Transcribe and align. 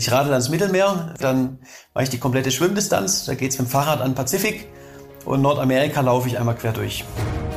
ich 0.00 0.10
radel 0.10 0.32
ans 0.32 0.48
Mittelmeer, 0.48 1.14
dann 1.20 1.58
mache 1.94 2.04
ich 2.04 2.10
die 2.10 2.18
komplette 2.18 2.50
Schwimmdistanz, 2.50 3.26
da 3.26 3.34
geht 3.34 3.52
es 3.52 3.58
mit 3.58 3.68
dem 3.68 3.70
Fahrrad 3.70 4.00
an 4.00 4.10
den 4.10 4.14
Pazifik 4.14 4.66
und 5.26 5.42
Nordamerika 5.42 6.00
laufe 6.00 6.28
ich 6.28 6.38
einmal 6.38 6.56
quer 6.56 6.72
durch. 6.72 7.04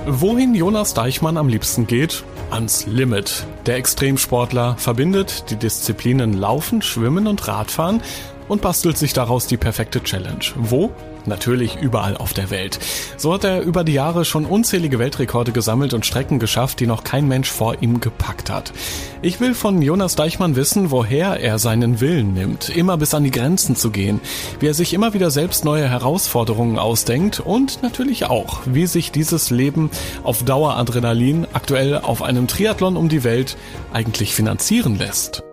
Wohin 0.06 0.54
Jonas 0.54 0.94
Deichmann 0.94 1.38
am 1.38 1.48
liebsten 1.48 1.88
geht? 1.88 2.26
Ans 2.52 2.86
Limit. 2.86 3.48
Der 3.66 3.78
Extremsportler 3.78 4.76
verbindet 4.78 5.50
die 5.50 5.56
Disziplinen 5.56 6.34
Laufen, 6.34 6.82
Schwimmen 6.82 7.28
und 7.28 7.48
Radfahren 7.48 8.02
und 8.50 8.62
bastelt 8.62 8.98
sich 8.98 9.14
daraus 9.14 9.48
die 9.48 9.58
perfekte 9.58 10.04
Challenge. 10.04 10.44
Wo? 10.56 10.92
Natürlich 11.26 11.78
überall 11.78 12.18
auf 12.18 12.34
der 12.34 12.50
Welt. 12.50 12.80
So 13.18 13.34
hat 13.34 13.44
er 13.44 13.62
über 13.62 13.84
die 13.84 13.94
Jahre 13.94 14.26
schon 14.26 14.46
unzählige 14.46 15.00
Weltrekorde 15.00 15.52
gesammelt 15.52 15.94
und 15.94 16.06
Strecken 16.06 16.40
geschafft, 16.40 16.80
die 16.80 16.88
noch 16.88 17.04
kein 17.04 17.28
Mensch 17.28 17.50
vor 17.50 17.82
ihm 17.82 18.00
gepackt 18.00 18.50
hat. 18.50 18.74
Ich 19.22 19.40
will 19.40 19.54
von 19.54 19.82
Jonas 19.82 20.16
Deichmann 20.16 20.56
wissen, 20.56 20.92
woher 20.92 21.40
er 21.40 21.60
seinen 21.60 22.02
Willen 22.02 22.34
nimmt, 22.34 22.70
immer 22.70 22.98
bis 22.98 23.14
an 23.14 23.24
die 23.24 23.32
Grenzen 23.32 23.76
zu 23.76 23.90
gehen, 23.90 24.20
wie 24.60 24.68
er 24.68 24.74
sich 24.74 24.94
immer 24.94 25.14
wieder 25.14 25.32
selbst 25.32 25.64
neue 25.64 25.88
Herausforderungen 25.88 26.78
ausdenkt 26.78 27.40
und 27.40 27.82
natürlich 27.84 28.26
auch, 28.26 28.62
wie 28.66 28.86
sich 28.86 29.12
dieses 29.12 29.50
Leben 29.50 29.90
auf 30.24 30.44
Daueradrenalin 30.44 31.48
aktuell 31.54 32.00
auf 32.00 32.22
einem 32.22 32.48
Triathlon 32.48 32.98
um 32.98 33.08
die 33.10 33.24
Welt 33.24 33.56
eigentlich 33.94 34.34
finanzieren 34.36 34.98
lässt. 34.98 35.44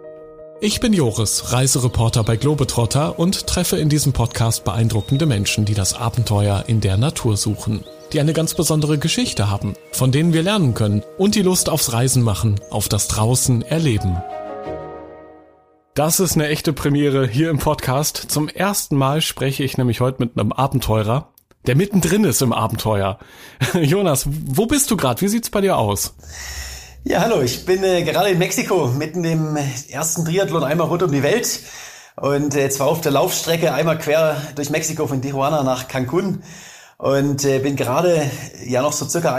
Ich 0.63 0.79
bin 0.79 0.93
Joris, 0.93 1.55
Reisereporter 1.55 2.23
bei 2.23 2.37
Globetrotter 2.37 3.19
und 3.19 3.47
treffe 3.47 3.79
in 3.79 3.89
diesem 3.89 4.13
Podcast 4.13 4.63
beeindruckende 4.63 5.25
Menschen, 5.25 5.65
die 5.65 5.73
das 5.73 5.95
Abenteuer 5.95 6.65
in 6.67 6.83
der 6.83 6.99
Natur 6.99 7.39
suchen, 7.39 7.83
die 8.13 8.21
eine 8.21 8.35
ganz 8.35 8.53
besondere 8.53 8.99
Geschichte 8.99 9.49
haben, 9.49 9.73
von 9.93 10.13
denen 10.13 10.35
wir 10.35 10.43
lernen 10.43 10.75
können 10.75 11.03
und 11.17 11.35
die 11.35 11.41
Lust 11.41 11.71
aufs 11.71 11.95
Reisen 11.95 12.23
machen, 12.23 12.61
auf 12.69 12.91
das 12.91 13.09
Draußen 13.09 13.63
erleben. 13.63 14.23
Das 15.95 16.21
ist 16.21 16.35
eine 16.35 16.49
echte 16.49 16.75
Premiere 16.75 17.27
hier 17.27 17.49
im 17.49 17.59
Podcast. 17.59 18.27
Zum 18.29 18.51
ersten 18.51 18.97
Mal 18.97 19.23
spreche 19.23 19.65
ich 19.65 19.79
nämlich 19.79 20.03
heute 20.03 20.23
mit 20.23 20.39
einem 20.39 20.53
Abenteurer, 20.53 21.33
der 21.67 21.75
mittendrin 21.75 22.25
ist 22.25 22.43
im 22.43 22.53
Abenteuer. 22.53 23.19
Jonas, 23.81 24.29
wo 24.29 24.67
bist 24.67 24.91
du 24.91 24.99
gerade? 24.99 25.23
Wie 25.23 25.29
sieht's 25.29 25.49
bei 25.49 25.63
dir 25.63 25.79
aus? 25.79 26.15
Ja, 27.03 27.23
hallo, 27.23 27.41
ich 27.41 27.65
bin 27.65 27.83
äh, 27.83 28.03
gerade 28.03 28.29
in 28.29 28.39
Mexiko, 28.39 28.89
mitten 28.89 29.25
im 29.25 29.57
ersten 29.89 30.23
Triathlon 30.27 30.63
einmal 30.63 30.87
rund 30.87 31.03
um 31.03 31.11
die 31.11 31.23
Welt. 31.23 31.61
Und 32.17 32.55
äh, 32.55 32.69
zwar 32.69 32.89
auf 32.89 33.01
der 33.01 33.11
Laufstrecke 33.11 33.73
einmal 33.73 33.97
quer 33.99 34.37
durch 34.55 34.69
Mexiko 34.69 35.07
von 35.07 35.23
Tijuana 35.23 35.63
nach 35.63 35.89
Cancun. 35.89 36.43
Und 36.99 37.47
äh, 37.47 37.59
bin 37.61 37.77
gerade 37.77 38.31
ja 38.67 38.83
noch 38.83 38.93
so 38.93 39.09
circa 39.09 39.39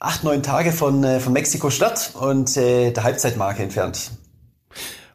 acht, 0.00 0.24
neun 0.24 0.42
Tage 0.42 0.72
von, 0.72 1.04
äh, 1.04 1.20
von 1.20 1.32
Mexiko-Stadt 1.32 2.14
und 2.18 2.56
äh, 2.56 2.90
der 2.90 3.04
Halbzeitmarke 3.04 3.62
entfernt. 3.62 4.10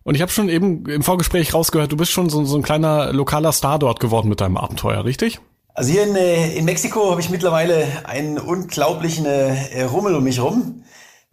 Und 0.04 0.16
ich 0.16 0.22
habe 0.22 0.32
schon 0.32 0.48
eben 0.48 0.86
im 0.86 1.04
Vorgespräch 1.04 1.54
rausgehört, 1.54 1.92
du 1.92 1.98
bist 1.98 2.12
schon 2.12 2.30
so, 2.30 2.46
so 2.46 2.56
ein 2.56 2.64
kleiner 2.64 3.12
lokaler 3.12 3.52
Star 3.52 3.78
dort 3.78 4.00
geworden 4.00 4.30
mit 4.30 4.40
deinem 4.40 4.56
Abenteuer, 4.56 5.04
richtig? 5.04 5.42
Also 5.74 5.92
hier 5.92 6.04
in, 6.04 6.16
äh, 6.16 6.56
in 6.56 6.64
Mexiko 6.64 7.12
habe 7.12 7.20
ich 7.20 7.30
mittlerweile 7.30 7.86
einen 8.06 8.38
unglaublichen 8.38 9.26
äh, 9.26 9.84
Rummel 9.84 10.16
um 10.16 10.24
mich 10.24 10.40
rum. 10.40 10.84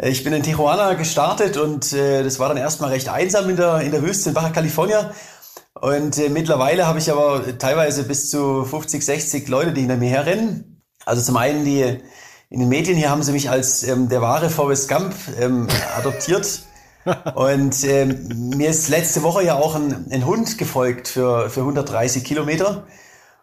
Äh, 0.00 0.11
ich 0.11 0.25
bin 0.25 0.33
in 0.33 0.43
Tijuana 0.43 0.94
gestartet 0.94 1.56
und 1.56 1.93
äh, 1.93 2.22
das 2.22 2.38
war 2.38 2.49
dann 2.49 2.56
erstmal 2.56 2.91
recht 2.91 3.09
einsam 3.09 3.49
in 3.50 3.56
der, 3.56 3.81
in 3.81 3.91
der 3.91 4.03
Wüste 4.03 4.31
in 4.31 4.34
Baja 4.34 4.50
California. 4.50 5.12
Und 5.75 6.19
äh, 6.19 6.28
mittlerweile 6.28 6.87
habe 6.87 6.99
ich 6.99 7.11
aber 7.11 7.59
teilweise 7.59 8.05
bis 8.05 8.31
zu 8.31 8.65
50, 8.65 9.05
60 9.05 9.49
Leute, 9.49 9.72
die 9.72 9.83
hinter 9.83 9.97
mir 9.97 10.10
herrennen. 10.10 10.83
Also 11.05 11.22
zum 11.22 11.37
einen 11.37 11.65
die 11.65 11.99
in 12.53 12.59
den 12.59 12.69
Medien 12.69 12.97
hier 12.97 13.10
haben 13.10 13.22
sie 13.22 13.33
mich 13.33 13.49
als 13.49 13.84
ähm, 13.84 14.09
der 14.09 14.21
wahre 14.21 14.50
Forrest 14.50 14.89
Gump 14.89 15.15
ähm, 15.39 15.69
adoptiert. 15.97 16.62
Und 17.34 17.83
ähm, 17.84 18.50
mir 18.56 18.69
ist 18.69 18.89
letzte 18.89 19.22
Woche 19.22 19.43
ja 19.43 19.55
auch 19.55 19.75
ein, 19.75 20.06
ein 20.10 20.27
Hund 20.27 20.59
gefolgt 20.59 21.09
für, 21.09 21.49
für 21.49 21.60
130 21.60 22.25
Kilometer. 22.25 22.87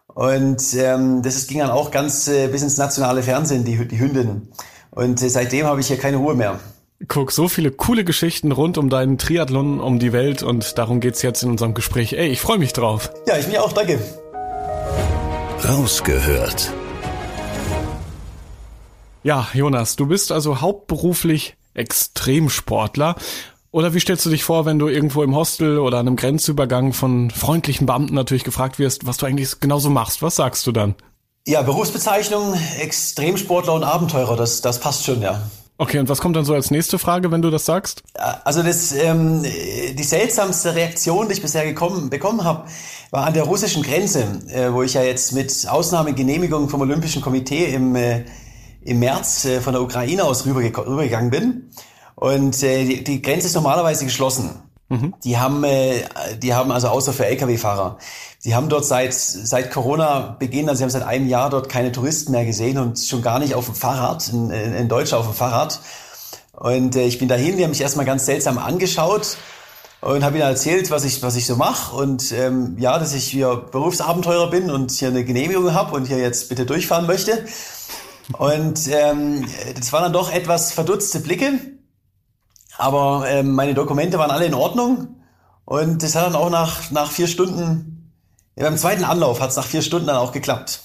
Und 0.06 0.74
ähm, 0.74 1.22
das 1.22 1.46
ging 1.46 1.58
dann 1.58 1.70
auch 1.70 1.90
ganz 1.90 2.28
äh, 2.28 2.48
bis 2.48 2.62
ins 2.62 2.76
nationale 2.76 3.22
Fernsehen, 3.22 3.64
die, 3.64 3.88
die 3.88 3.98
Hündin. 3.98 4.48
Und 4.90 5.20
seitdem 5.20 5.66
habe 5.66 5.80
ich 5.80 5.88
hier 5.88 5.98
keine 5.98 6.16
Ruhe 6.16 6.34
mehr. 6.34 6.58
Guck, 7.06 7.30
so 7.30 7.48
viele 7.48 7.70
coole 7.70 8.04
Geschichten 8.04 8.50
rund 8.50 8.76
um 8.76 8.90
deinen 8.90 9.18
Triathlon 9.18 9.78
um 9.78 10.00
die 10.00 10.12
Welt 10.12 10.42
und 10.42 10.78
darum 10.78 10.98
geht's 10.98 11.22
jetzt 11.22 11.44
in 11.44 11.50
unserem 11.50 11.74
Gespräch. 11.74 12.14
Ey, 12.14 12.28
ich 12.28 12.40
freue 12.40 12.58
mich 12.58 12.72
drauf. 12.72 13.12
Ja, 13.26 13.38
ich 13.38 13.46
mich 13.46 13.58
auch, 13.58 13.72
danke. 13.72 14.00
Rausgehört. 15.64 16.72
Ja, 19.22 19.46
Jonas, 19.52 19.96
du 19.96 20.06
bist 20.06 20.32
also 20.32 20.60
hauptberuflich 20.60 21.56
Extremsportler. 21.74 23.14
Oder 23.70 23.94
wie 23.94 24.00
stellst 24.00 24.24
du 24.26 24.30
dich 24.30 24.44
vor, 24.44 24.64
wenn 24.64 24.78
du 24.78 24.88
irgendwo 24.88 25.22
im 25.22 25.36
Hostel 25.36 25.78
oder 25.78 25.98
an 25.98 26.06
einem 26.08 26.16
Grenzübergang 26.16 26.92
von 26.92 27.30
freundlichen 27.30 27.86
Beamten 27.86 28.14
natürlich 28.14 28.44
gefragt 28.44 28.78
wirst, 28.78 29.06
was 29.06 29.18
du 29.18 29.26
eigentlich 29.26 29.60
genauso 29.60 29.90
machst? 29.90 30.22
Was 30.22 30.36
sagst 30.36 30.66
du 30.66 30.72
dann? 30.72 30.94
Ja, 31.48 31.62
Berufsbezeichnung, 31.62 32.52
Extremsportler 32.78 33.72
und 33.72 33.82
Abenteurer, 33.82 34.36
das, 34.36 34.60
das 34.60 34.80
passt 34.80 35.06
schon, 35.06 35.22
ja. 35.22 35.40
Okay, 35.78 35.98
und 35.98 36.06
was 36.10 36.20
kommt 36.20 36.36
dann 36.36 36.44
so 36.44 36.52
als 36.52 36.70
nächste 36.70 36.98
Frage, 36.98 37.32
wenn 37.32 37.40
du 37.40 37.48
das 37.48 37.64
sagst? 37.64 38.02
Also 38.44 38.62
das, 38.62 38.92
ähm, 38.92 39.42
die 39.42 40.02
seltsamste 40.02 40.74
Reaktion, 40.74 41.26
die 41.26 41.32
ich 41.32 41.40
bisher 41.40 41.64
gekommen, 41.64 42.10
bekommen 42.10 42.44
habe, 42.44 42.68
war 43.12 43.24
an 43.24 43.32
der 43.32 43.44
russischen 43.44 43.82
Grenze, 43.82 44.24
äh, 44.48 44.74
wo 44.74 44.82
ich 44.82 44.92
ja 44.92 45.02
jetzt 45.02 45.32
mit 45.32 45.66
Ausnahmegenehmigung 45.66 46.68
vom 46.68 46.82
Olympischen 46.82 47.22
Komitee 47.22 47.72
im, 47.72 47.96
äh, 47.96 48.26
im 48.82 48.98
März 48.98 49.46
äh, 49.46 49.62
von 49.62 49.72
der 49.72 49.80
Ukraine 49.80 50.24
aus 50.24 50.44
rüberge 50.44 50.76
rübergegangen 50.86 51.30
bin. 51.30 51.70
Und 52.14 52.62
äh, 52.62 52.84
die, 52.84 53.04
die 53.04 53.22
Grenze 53.22 53.46
ist 53.46 53.54
normalerweise 53.54 54.04
geschlossen. 54.04 54.50
Mhm. 54.88 55.14
Die 55.22 55.36
haben, 55.36 55.64
äh, 55.64 56.02
die 56.42 56.54
haben 56.54 56.72
also 56.72 56.88
außer 56.88 57.12
für 57.12 57.26
Lkw-Fahrer, 57.26 57.98
die 58.44 58.54
haben 58.54 58.70
dort 58.70 58.86
seit 58.86 59.12
seit 59.12 59.70
Corona 59.70 60.36
Beginn, 60.38 60.68
also 60.68 60.78
sie 60.78 60.84
haben 60.84 60.90
seit 60.90 61.02
einem 61.02 61.28
Jahr 61.28 61.50
dort 61.50 61.68
keine 61.68 61.92
Touristen 61.92 62.32
mehr 62.32 62.46
gesehen 62.46 62.78
und 62.78 62.98
schon 62.98 63.20
gar 63.20 63.38
nicht 63.38 63.54
auf 63.54 63.66
dem 63.66 63.74
Fahrrad, 63.74 64.28
in, 64.28 64.50
in 64.50 64.88
Deutschland 64.88 65.20
auf 65.20 65.30
dem 65.30 65.36
Fahrrad. 65.36 65.80
Und 66.52 66.96
äh, 66.96 67.04
ich 67.04 67.18
bin 67.18 67.28
dahin, 67.28 67.58
die 67.58 67.64
haben 67.64 67.70
mich 67.70 67.82
erstmal 67.82 68.06
ganz 68.06 68.24
seltsam 68.24 68.56
angeschaut 68.56 69.36
und 70.00 70.24
habe 70.24 70.38
ihnen 70.38 70.46
erzählt, 70.46 70.90
was 70.90 71.04
ich 71.04 71.22
was 71.22 71.36
ich 71.36 71.44
so 71.46 71.56
mache 71.56 71.94
und 71.94 72.32
ähm, 72.32 72.76
ja, 72.78 72.98
dass 72.98 73.12
ich 73.12 73.24
hier 73.24 73.56
Berufsabenteurer 73.70 74.48
bin 74.48 74.70
und 74.70 74.90
hier 74.90 75.08
eine 75.08 75.24
Genehmigung 75.24 75.74
habe 75.74 75.94
und 75.94 76.06
hier 76.06 76.18
jetzt 76.18 76.48
bitte 76.48 76.64
durchfahren 76.64 77.06
möchte. 77.06 77.44
Und 78.38 78.88
ähm, 78.88 79.46
das 79.78 79.92
waren 79.92 80.04
dann 80.04 80.12
doch 80.12 80.32
etwas 80.32 80.72
verdutzte 80.72 81.20
Blicke 81.20 81.77
aber 82.78 83.26
ähm, 83.28 83.54
meine 83.54 83.74
Dokumente 83.74 84.18
waren 84.18 84.30
alle 84.30 84.46
in 84.46 84.54
Ordnung 84.54 85.16
und 85.64 86.02
das 86.02 86.14
hat 86.14 86.26
dann 86.26 86.34
auch 86.34 86.50
nach, 86.50 86.90
nach 86.90 87.10
vier 87.10 87.26
Stunden, 87.26 88.12
ja, 88.56 88.64
beim 88.64 88.78
zweiten 88.78 89.04
Anlauf 89.04 89.40
hat 89.40 89.50
es 89.50 89.56
nach 89.56 89.66
vier 89.66 89.82
Stunden 89.82 90.06
dann 90.06 90.16
auch 90.16 90.32
geklappt. 90.32 90.80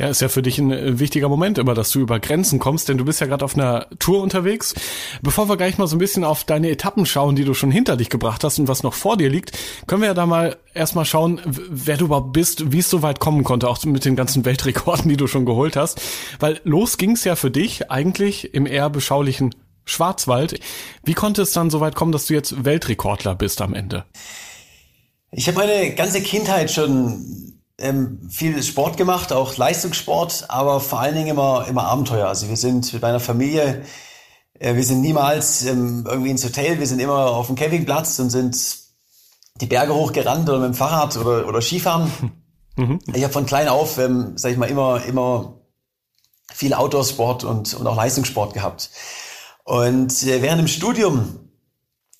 Ja, 0.00 0.08
ist 0.08 0.22
ja 0.22 0.30
für 0.30 0.40
dich 0.40 0.58
ein 0.58 0.72
äh, 0.72 0.98
wichtiger 0.98 1.28
Moment 1.28 1.58
immer, 1.58 1.74
dass 1.74 1.90
du 1.90 2.00
über 2.00 2.20
Grenzen 2.20 2.58
kommst, 2.58 2.88
denn 2.88 2.96
du 2.96 3.04
bist 3.04 3.20
ja 3.20 3.26
gerade 3.26 3.44
auf 3.44 3.54
einer 3.54 3.86
Tour 3.98 4.22
unterwegs. 4.22 4.74
Bevor 5.20 5.50
wir 5.50 5.58
gleich 5.58 5.76
mal 5.76 5.86
so 5.86 5.96
ein 5.96 5.98
bisschen 5.98 6.24
auf 6.24 6.44
deine 6.44 6.70
Etappen 6.70 7.04
schauen, 7.04 7.36
die 7.36 7.44
du 7.44 7.52
schon 7.52 7.70
hinter 7.70 7.98
dich 7.98 8.08
gebracht 8.08 8.42
hast 8.42 8.58
und 8.58 8.66
was 8.66 8.82
noch 8.82 8.94
vor 8.94 9.18
dir 9.18 9.28
liegt, 9.28 9.52
können 9.86 10.00
wir 10.00 10.08
ja 10.08 10.14
da 10.14 10.24
mal 10.24 10.56
erstmal 10.72 11.04
schauen, 11.04 11.42
wer 11.44 11.98
du 11.98 12.06
überhaupt 12.06 12.32
bist, 12.32 12.72
wie 12.72 12.78
es 12.78 12.88
so 12.88 13.02
weit 13.02 13.20
kommen 13.20 13.44
konnte, 13.44 13.68
auch 13.68 13.84
mit 13.84 14.06
den 14.06 14.16
ganzen 14.16 14.46
Weltrekorden, 14.46 15.10
die 15.10 15.18
du 15.18 15.26
schon 15.26 15.44
geholt 15.44 15.76
hast. 15.76 16.00
Weil 16.38 16.62
los 16.64 16.96
ging's 16.96 17.24
ja 17.24 17.36
für 17.36 17.50
dich 17.50 17.90
eigentlich 17.90 18.54
im 18.54 18.64
eher 18.64 18.88
beschaulichen 18.88 19.54
Schwarzwald. 19.90 20.60
Wie 21.02 21.14
konnte 21.14 21.42
es 21.42 21.52
dann 21.52 21.70
so 21.70 21.80
weit 21.80 21.94
kommen, 21.94 22.12
dass 22.12 22.26
du 22.26 22.34
jetzt 22.34 22.64
Weltrekordler 22.64 23.34
bist 23.34 23.60
am 23.60 23.74
Ende? 23.74 24.04
Ich 25.32 25.46
habe 25.48 25.58
meine 25.58 25.94
ganze 25.94 26.22
Kindheit 26.22 26.70
schon 26.70 27.60
ähm, 27.78 28.28
viel 28.30 28.62
Sport 28.62 28.96
gemacht, 28.96 29.32
auch 29.32 29.56
Leistungssport, 29.56 30.46
aber 30.48 30.80
vor 30.80 31.00
allen 31.00 31.14
Dingen 31.14 31.28
immer, 31.28 31.66
immer 31.68 31.84
Abenteuer. 31.84 32.28
Also 32.28 32.48
wir 32.48 32.56
sind 32.56 32.92
mit 32.92 33.02
meiner 33.02 33.20
Familie, 33.20 33.84
äh, 34.58 34.74
wir 34.74 34.84
sind 34.84 35.00
niemals 35.00 35.64
ähm, 35.64 36.04
irgendwie 36.08 36.30
ins 36.30 36.44
Hotel, 36.44 36.78
wir 36.78 36.86
sind 36.86 37.00
immer 37.00 37.30
auf 37.30 37.46
dem 37.46 37.56
Campingplatz 37.56 38.18
und 38.18 38.30
sind 38.30 38.56
die 39.60 39.66
Berge 39.66 39.94
hochgerannt 39.94 40.48
oder 40.48 40.58
mit 40.58 40.68
dem 40.68 40.74
Fahrrad 40.74 41.16
oder, 41.16 41.46
oder 41.46 41.60
Skifahren. 41.60 42.10
Mhm. 42.76 43.00
Ich 43.12 43.24
habe 43.24 43.32
von 43.32 43.46
klein 43.46 43.68
auf, 43.68 43.98
ähm, 43.98 44.34
sag 44.36 44.52
ich 44.52 44.56
mal, 44.56 44.70
immer, 44.70 45.04
immer 45.04 45.60
viel 46.52 46.72
Outdoor-Sport 46.72 47.44
und, 47.44 47.74
und 47.74 47.86
auch 47.86 47.96
Leistungssport 47.96 48.54
gehabt. 48.54 48.90
Und 49.70 50.24
äh, 50.24 50.42
während 50.42 50.58
dem 50.58 50.66
Studium 50.66 51.38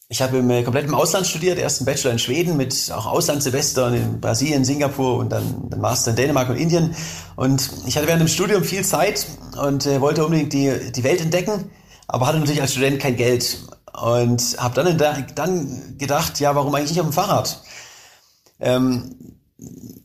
ich 0.08 0.22
habe 0.22 0.38
im, 0.38 0.50
äh, 0.50 0.62
komplett 0.62 0.86
im 0.86 0.94
Ausland 0.94 1.26
studiert, 1.26 1.58
erst 1.58 1.80
einen 1.80 1.86
Bachelor 1.86 2.12
in 2.12 2.18
Schweden 2.20 2.56
mit 2.56 2.92
auch 2.92 3.06
Auslandssemestern 3.06 3.94
in 3.94 4.20
Brasilien, 4.20 4.64
Singapur 4.64 5.16
und 5.16 5.30
dann 5.30 5.68
den 5.68 5.80
Master 5.80 6.10
in 6.10 6.16
Dänemark 6.16 6.48
und 6.48 6.56
Indien. 6.56 6.94
Und 7.34 7.68
ich 7.86 7.96
hatte 7.96 8.06
während 8.06 8.20
dem 8.20 8.28
Studium 8.28 8.62
viel 8.62 8.84
Zeit 8.84 9.26
und 9.60 9.84
äh, 9.86 10.00
wollte 10.00 10.24
unbedingt 10.24 10.52
die, 10.52 10.92
die 10.92 11.02
Welt 11.02 11.20
entdecken, 11.20 11.70
aber 12.06 12.28
hatte 12.28 12.38
natürlich 12.38 12.60
als 12.60 12.72
Student 12.72 13.00
kein 13.00 13.16
Geld. 13.16 13.58
Und 14.00 14.56
habe 14.58 14.74
dann, 14.82 15.26
dann 15.34 15.96
gedacht, 15.98 16.38
ja, 16.38 16.54
warum 16.54 16.72
eigentlich 16.74 16.90
nicht 16.90 17.00
auf 17.00 17.06
dem 17.06 17.12
Fahrrad? 17.12 17.62
Ähm, 18.60 19.16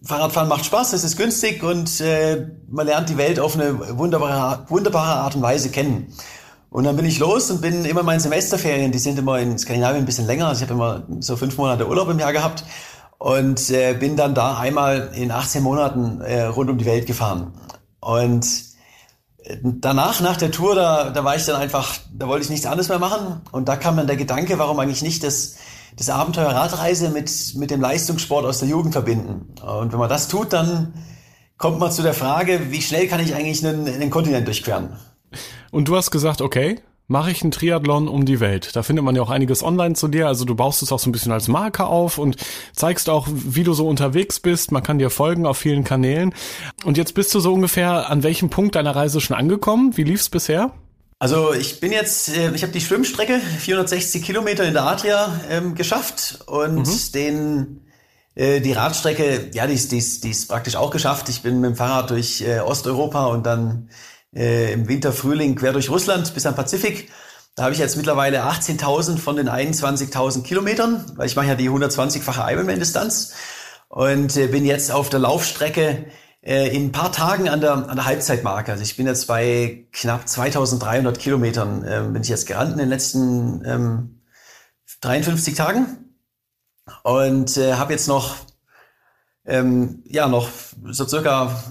Fahrradfahren 0.04 0.50
macht 0.50 0.66
Spaß, 0.66 0.94
es 0.94 1.04
ist 1.04 1.18
günstig 1.18 1.62
und 1.62 2.02
äh, 2.02 2.48
man 2.68 2.88
lernt 2.88 3.10
die 3.10 3.18
Welt 3.18 3.40
auf 3.40 3.56
eine 3.56 3.98
wunderbare, 3.98 4.66
wunderbare 4.70 5.20
Art 5.22 5.36
und 5.36 5.44
Weise 5.44 5.70
kennen. 5.70 6.12
Und 6.76 6.84
dann 6.84 6.98
bin 6.98 7.06
ich 7.06 7.20
los 7.20 7.50
und 7.52 7.62
bin 7.62 7.86
immer 7.86 8.04
meinen 8.04 8.20
Semesterferien, 8.20 8.92
die 8.92 9.00
sind 9.00 9.18
immer 9.18 9.40
in 9.40 9.58
Skandinavien 9.58 10.04
ein 10.04 10.06
bisschen 10.06 10.28
länger, 10.28 10.50
also 10.50 10.62
ich 10.62 10.70
habe 10.70 10.74
immer 10.74 11.22
so 11.22 11.38
fünf 11.38 11.56
Monate 11.56 11.88
Urlaub 11.88 12.10
im 12.10 12.20
Jahr 12.20 12.34
gehabt 12.34 12.66
und 13.18 13.70
äh, 13.70 13.94
bin 13.94 14.18
dann 14.18 14.36
da 14.36 14.58
einmal 14.58 15.10
in 15.16 15.32
18 15.32 15.64
Monaten 15.64 16.20
äh, 16.20 16.44
rund 16.44 16.70
um 16.70 16.78
die 16.78 16.86
Welt 16.86 17.06
gefahren. 17.06 17.54
Und 18.02 18.46
äh, 19.46 19.56
danach, 19.64 20.20
nach 20.20 20.36
der 20.36 20.52
Tour, 20.52 20.76
da, 20.76 21.12
da 21.12 21.24
war 21.24 21.38
ich 21.38 21.46
dann 21.46 21.56
einfach, 21.56 21.96
da 22.14 22.28
wollte 22.28 22.44
ich 22.44 22.50
nichts 22.50 22.66
anderes 22.66 22.90
mehr 22.90 23.00
machen. 23.00 23.40
Und 23.54 23.70
da 23.70 23.78
kam 23.78 23.96
dann 23.96 24.08
der 24.08 24.18
Gedanke, 24.18 24.60
warum 24.60 24.78
eigentlich 24.78 25.02
nicht 25.02 25.24
das, 25.24 25.56
das 25.96 26.10
Abenteuer 26.10 26.50
Radreise 26.50 27.08
mit, 27.08 27.56
mit 27.56 27.72
dem 27.72 27.80
Leistungssport 27.80 28.46
aus 28.46 28.60
der 28.60 28.68
Jugend 28.68 28.92
verbinden. 28.92 29.56
Und 29.64 29.94
wenn 29.94 30.00
man 30.00 30.10
das 30.10 30.28
tut, 30.28 30.52
dann 30.52 30.94
kommt 31.58 31.80
man 31.80 31.94
zu 31.94 32.02
der 32.02 32.14
Frage, 32.14 32.70
wie 32.70 32.82
schnell 32.82 33.08
kann 33.08 33.22
ich 33.22 33.34
eigentlich 33.34 33.66
einen, 33.66 33.88
einen 33.88 34.10
Kontinent 34.10 34.46
durchqueren? 34.46 34.98
Und 35.76 35.90
du 35.90 35.98
hast 35.98 36.10
gesagt, 36.10 36.40
okay, 36.40 36.80
mache 37.10 37.32
ich 37.32 37.42
einen 37.42 37.52
Triathlon 37.52 38.08
um 38.08 38.24
die 38.24 38.40
Welt. 38.40 38.78
Da 38.78 38.82
findet 38.82 39.04
man 39.04 39.14
ja 39.14 39.22
auch 39.22 39.30
einiges 39.30 39.62
online 39.62 39.94
zu 39.94 40.08
dir. 40.08 40.26
Also 40.26 40.46
du 40.46 40.56
baust 40.56 40.82
es 40.82 40.94
auch 40.94 41.00
so 41.00 41.10
ein 41.10 41.12
bisschen 41.12 41.34
als 41.34 41.50
Marke 41.50 41.84
auf 41.84 42.18
und 42.18 42.38
zeigst 42.74 43.10
auch, 43.10 43.28
wie 43.30 43.66
du 43.66 43.74
so 43.74 43.86
unterwegs 43.86 44.40
bist. 44.40 44.72
Man 44.72 44.84
kann 44.84 45.00
dir 45.00 45.10
folgen 45.10 45.46
auf 45.46 45.58
vielen 45.58 45.84
Kanälen. 45.84 46.34
Und 46.86 46.96
jetzt 46.98 47.14
bist 47.14 47.36
du 47.36 47.42
so 47.42 47.54
ungefähr 47.54 48.10
an 48.10 48.24
welchem 48.24 48.50
Punkt 48.50 48.76
deiner 48.76 48.96
Reise 48.96 49.20
schon 49.20 49.36
angekommen? 49.36 49.98
Wie 49.98 50.06
lief's 50.06 50.30
bisher? 50.30 50.72
Also 51.20 51.52
ich 51.52 51.82
bin 51.82 51.92
jetzt, 51.92 52.30
äh, 52.30 52.52
ich 52.56 52.62
habe 52.62 52.72
die 52.72 52.80
Schwimmstrecke 52.80 53.42
460 53.60 54.24
Kilometer 54.24 54.64
in 54.64 54.76
der 54.76 54.84
Adria 54.84 55.42
ähm, 55.50 55.76
geschafft 55.76 56.40
und 56.48 56.88
mhm. 56.88 57.12
den 57.14 57.82
äh, 58.36 58.62
die 58.62 58.72
Radstrecke, 58.72 59.50
ja, 59.54 59.68
die 59.68 59.74
ist, 59.74 59.92
die, 59.92 59.98
ist, 59.98 60.24
die 60.24 60.30
ist 60.30 60.48
praktisch 60.48 60.78
auch 60.78 60.92
geschafft. 60.92 61.28
Ich 61.28 61.42
bin 61.42 61.60
mit 61.60 61.72
dem 61.72 61.76
Fahrrad 61.76 62.12
durch 62.12 62.40
äh, 62.48 62.60
Osteuropa 62.60 63.26
und 63.26 63.46
dann 63.46 63.90
äh, 64.36 64.74
im 64.74 64.88
Winter, 64.88 65.14
Frühling 65.14 65.56
quer 65.56 65.74
durch 65.74 65.90
Russland 65.90 66.34
bis 66.34 66.46
am 66.46 66.56
Pazifik. 66.56 67.10
Da 67.56 67.64
habe 67.64 67.74
ich 67.74 67.80
jetzt 67.80 67.96
mittlerweile 67.96 68.44
18.000 68.44 69.18
von 69.18 69.38
den 69.38 69.50
21.000 69.50 70.44
Kilometern, 70.44 71.06
weil 71.16 71.28
ich 71.28 71.36
mache 71.36 71.48
ja 71.48 71.56
die 71.56 71.70
120-fache 71.70 72.52
Ironman-Distanz 72.52 73.34
und 73.88 74.36
äh, 74.36 74.48
bin 74.48 74.66
jetzt 74.66 74.92
auf 74.92 75.10
der 75.10 75.20
Laufstrecke 75.20 76.06
äh, 76.42 76.76
in 76.76 76.88
ein 76.88 76.92
paar 76.92 77.14
Tagen 77.14 77.48
an 77.48 77.62
der, 77.62 77.74
an 77.74 77.96
der 77.96 78.06
Halbzeitmarke. 78.06 78.74
Also 78.74 78.84
ich 78.84 78.98
bin 78.98 79.08
jetzt 79.08 79.28
bei 79.28 79.88
knapp 79.94 80.26
2.300 80.26 81.14
Kilometern, 81.14 81.84
äh, 81.86 82.02
bin 82.12 82.22
ich 82.22 82.30
jetzt 82.30 82.46
gerannt 82.46 82.74
in 82.74 82.80
den 82.80 82.90
letzten 82.90 83.64
ähm, 83.66 84.22
53 85.00 85.56
Tagen 85.56 86.18
und 87.04 87.58
äh, 87.58 87.76
habe 87.76 87.94
jetzt 87.94 88.08
noch 88.08 88.36
ähm, 89.46 90.04
ja 90.06 90.28
noch 90.28 90.50
so 90.92 91.08
circa 91.08 91.64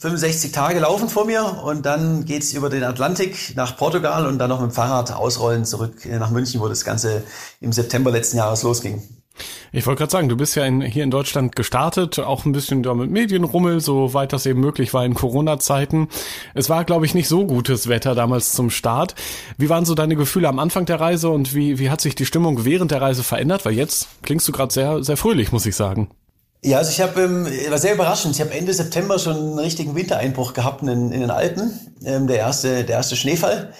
65 0.00 0.52
Tage 0.52 0.80
laufen 0.80 1.10
vor 1.10 1.26
mir 1.26 1.62
und 1.62 1.84
dann 1.84 2.24
geht's 2.24 2.54
über 2.54 2.70
den 2.70 2.84
Atlantik 2.84 3.52
nach 3.54 3.76
Portugal 3.76 4.26
und 4.26 4.38
dann 4.38 4.48
noch 4.48 4.60
mit 4.60 4.70
dem 4.70 4.74
Fahrrad 4.74 5.12
ausrollen 5.12 5.66
zurück 5.66 6.06
nach 6.06 6.30
München, 6.30 6.60
wo 6.60 6.68
das 6.68 6.86
Ganze 6.86 7.22
im 7.60 7.70
September 7.70 8.10
letzten 8.10 8.38
Jahres 8.38 8.62
losging. 8.62 9.02
Ich 9.72 9.86
wollte 9.86 9.98
gerade 9.98 10.10
sagen, 10.10 10.28
du 10.30 10.36
bist 10.36 10.56
ja 10.56 10.64
in, 10.64 10.80
hier 10.80 11.04
in 11.04 11.10
Deutschland 11.10 11.54
gestartet, 11.54 12.18
auch 12.18 12.46
ein 12.46 12.52
bisschen 12.52 12.82
da 12.82 12.94
mit 12.94 13.10
Medienrummel, 13.10 13.80
soweit 13.80 14.32
das 14.32 14.46
eben 14.46 14.60
möglich 14.60 14.94
war 14.94 15.04
in 15.04 15.14
Corona-Zeiten. 15.14 16.08
Es 16.54 16.70
war, 16.70 16.84
glaube 16.84 17.04
ich, 17.04 17.14
nicht 17.14 17.28
so 17.28 17.46
gutes 17.46 17.88
Wetter 17.88 18.14
damals 18.14 18.52
zum 18.52 18.70
Start. 18.70 19.14
Wie 19.58 19.68
waren 19.68 19.84
so 19.84 19.94
deine 19.94 20.16
Gefühle 20.16 20.48
am 20.48 20.58
Anfang 20.58 20.86
der 20.86 21.00
Reise 21.00 21.28
und 21.28 21.54
wie, 21.54 21.78
wie 21.78 21.90
hat 21.90 22.00
sich 22.00 22.14
die 22.14 22.26
Stimmung 22.26 22.64
während 22.64 22.90
der 22.90 23.02
Reise 23.02 23.22
verändert? 23.22 23.64
Weil 23.64 23.74
jetzt 23.74 24.08
klingst 24.22 24.48
du 24.48 24.52
gerade 24.52 24.72
sehr, 24.72 25.04
sehr 25.04 25.18
fröhlich, 25.18 25.52
muss 25.52 25.66
ich 25.66 25.76
sagen. 25.76 26.10
Ja, 26.62 26.78
also 26.78 26.90
ich 26.90 27.00
habe, 27.00 27.22
ähm, 27.22 27.46
war 27.70 27.78
sehr 27.78 27.94
überraschend. 27.94 28.34
Ich 28.34 28.40
habe 28.40 28.52
Ende 28.52 28.74
September 28.74 29.18
schon 29.18 29.36
einen 29.36 29.58
richtigen 29.58 29.94
Wintereinbruch 29.94 30.52
gehabt 30.52 30.82
in, 30.82 31.10
in 31.10 31.20
den 31.20 31.30
Alpen, 31.30 31.94
ähm, 32.04 32.26
der 32.26 32.36
erste, 32.36 32.84
der 32.84 32.96
erste 32.96 33.16
Schneefall. 33.16 33.72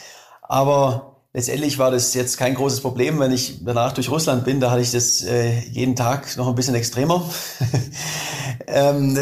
Aber 0.43 1.17
letztendlich 1.35 1.79
war 1.79 1.91
das 1.91 2.15
jetzt 2.15 2.39
kein 2.39 2.55
großes 2.55 2.81
Problem, 2.81 3.19
wenn 3.21 3.33
ich 3.33 3.65
danach 3.65 3.93
durch 3.93 4.11
Russland 4.11 4.45
bin. 4.45 4.61
Da 4.61 4.71
hatte 4.71 4.81
ich 4.81 4.93
das 4.93 5.23
äh, 5.23 5.59
jeden 5.71 5.95
Tag 5.95 6.35
noch 6.39 6.49
ein 6.49 6.55
bisschen 6.55 6.75
extremer. 6.75 7.23
ähm, 8.67 9.19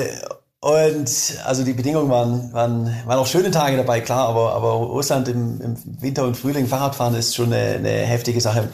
und 0.61 1.11
also 1.45 1.65
die 1.65 1.73
Bedingungen 1.73 2.11
waren, 2.11 2.53
waren, 2.53 2.97
waren 3.07 3.19
auch 3.19 3.27
schöne 3.27 3.51
Tage 3.51 3.77
dabei, 3.77 4.01
klar, 4.01 4.29
aber, 4.29 4.55
aber 4.55 4.73
Russland 4.73 5.29
im, 5.29 5.61
im 5.61 5.77
Winter 6.01 6.25
und 6.25 6.37
Frühling 6.37 6.67
Fahrradfahren 6.67 7.15
ist 7.15 7.35
schon 7.35 7.53
eine, 7.53 7.77
eine 7.77 7.89
heftige 7.89 8.41
Sache 8.41 8.69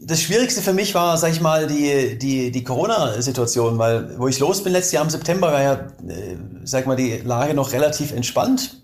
das 0.00 0.22
Schwierigste 0.22 0.62
für 0.62 0.72
mich 0.72 0.94
war, 0.94 1.16
sag 1.16 1.32
ich 1.32 1.40
mal, 1.40 1.66
die, 1.66 2.16
die, 2.18 2.52
die 2.52 2.64
Corona-Situation, 2.64 3.78
weil 3.78 4.18
wo 4.18 4.28
ich 4.28 4.38
los 4.38 4.62
bin 4.62 4.72
letztes 4.72 4.92
Jahr 4.92 5.04
im 5.04 5.10
September, 5.10 5.52
war 5.52 5.62
ja, 5.62 5.72
äh, 5.74 6.36
sag 6.64 6.86
mal, 6.86 6.96
die 6.96 7.16
Lage 7.24 7.54
noch 7.54 7.72
relativ 7.72 8.12
entspannt. 8.12 8.82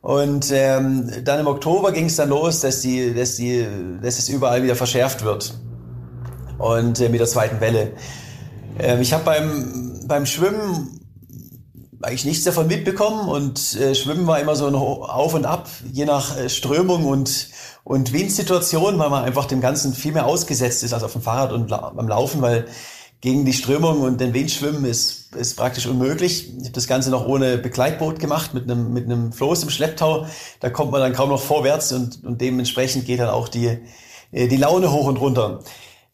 Und 0.00 0.50
ähm, 0.52 1.10
dann 1.24 1.40
im 1.40 1.46
Oktober 1.46 1.92
ging 1.92 2.06
es 2.06 2.16
dann 2.16 2.30
los, 2.30 2.60
dass, 2.60 2.80
die, 2.80 3.12
dass, 3.14 3.36
die, 3.36 3.66
dass 4.00 4.18
es 4.18 4.28
überall 4.28 4.62
wieder 4.62 4.76
verschärft 4.76 5.22
wird. 5.22 5.54
Und 6.56 7.00
äh, 7.00 7.08
mit 7.10 7.20
der 7.20 7.26
zweiten 7.26 7.60
Welle. 7.60 7.92
Ähm, 8.78 9.02
ich 9.02 9.12
habe 9.12 9.24
beim, 9.24 10.00
beim 10.06 10.24
Schwimmen 10.24 10.97
eigentlich 12.00 12.24
nichts 12.24 12.44
davon 12.44 12.66
mitbekommen 12.66 13.28
und 13.28 13.74
äh, 13.76 13.94
Schwimmen 13.94 14.26
war 14.26 14.40
immer 14.40 14.56
so 14.56 14.66
ein 14.66 14.74
Auf 14.74 15.34
und 15.34 15.44
Ab, 15.44 15.68
je 15.92 16.04
nach 16.04 16.36
äh, 16.36 16.48
Strömung 16.48 17.04
und 17.04 17.48
und 17.88 18.12
Windsituation, 18.12 18.98
weil 18.98 19.08
man 19.08 19.24
einfach 19.24 19.46
dem 19.46 19.62
Ganzen 19.62 19.94
viel 19.94 20.12
mehr 20.12 20.26
ausgesetzt 20.26 20.82
ist 20.82 20.92
als 20.92 21.02
auf 21.02 21.12
dem 21.12 21.22
Fahrrad 21.22 21.52
und 21.52 21.68
beim 21.68 22.06
Laufen, 22.06 22.42
weil 22.42 22.66
gegen 23.22 23.46
die 23.46 23.54
Strömung 23.54 24.02
und 24.02 24.20
den 24.20 24.34
Wind 24.34 24.50
schwimmen 24.50 24.84
ist, 24.84 25.34
ist 25.34 25.56
praktisch 25.56 25.86
unmöglich. 25.86 26.50
Ich 26.58 26.64
habe 26.64 26.72
das 26.72 26.86
Ganze 26.86 27.08
noch 27.08 27.26
ohne 27.26 27.56
Begleitboot 27.56 28.20
gemacht, 28.20 28.52
mit 28.52 28.64
einem, 28.64 28.92
mit 28.92 29.06
einem 29.06 29.32
Floß 29.32 29.62
im 29.62 29.70
Schlepptau. 29.70 30.26
Da 30.60 30.68
kommt 30.68 30.92
man 30.92 31.00
dann 31.00 31.14
kaum 31.14 31.30
noch 31.30 31.40
vorwärts 31.40 31.90
und, 31.92 32.22
und 32.24 32.42
dementsprechend 32.42 33.06
geht 33.06 33.20
dann 33.20 33.30
auch 33.30 33.48
die, 33.48 33.78
äh, 34.32 34.48
die 34.48 34.58
Laune 34.58 34.92
hoch 34.92 35.06
und 35.06 35.16
runter. 35.16 35.60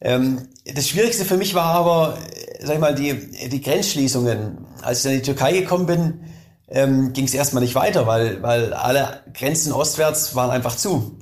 Ähm, 0.01 0.49
das 0.65 0.87
Schwierigste 0.87 1.25
für 1.25 1.37
mich 1.37 1.55
war 1.55 1.73
aber, 1.73 2.17
sag 2.61 2.75
ich 2.75 2.81
mal, 2.81 2.95
die, 2.95 3.49
die 3.49 3.61
Grenzschließungen. 3.61 4.65
Als 4.81 4.99
ich 4.99 5.03
dann 5.03 5.13
in 5.13 5.19
die 5.19 5.25
Türkei 5.25 5.53
gekommen 5.53 5.85
bin, 5.85 6.19
ähm, 6.67 7.13
ging 7.13 7.25
es 7.25 7.33
erstmal 7.33 7.63
nicht 7.63 7.75
weiter, 7.75 8.07
weil, 8.07 8.41
weil 8.41 8.73
alle 8.73 9.21
Grenzen 9.33 9.71
ostwärts 9.71 10.35
waren 10.35 10.49
einfach 10.49 10.75
zu. 10.75 11.19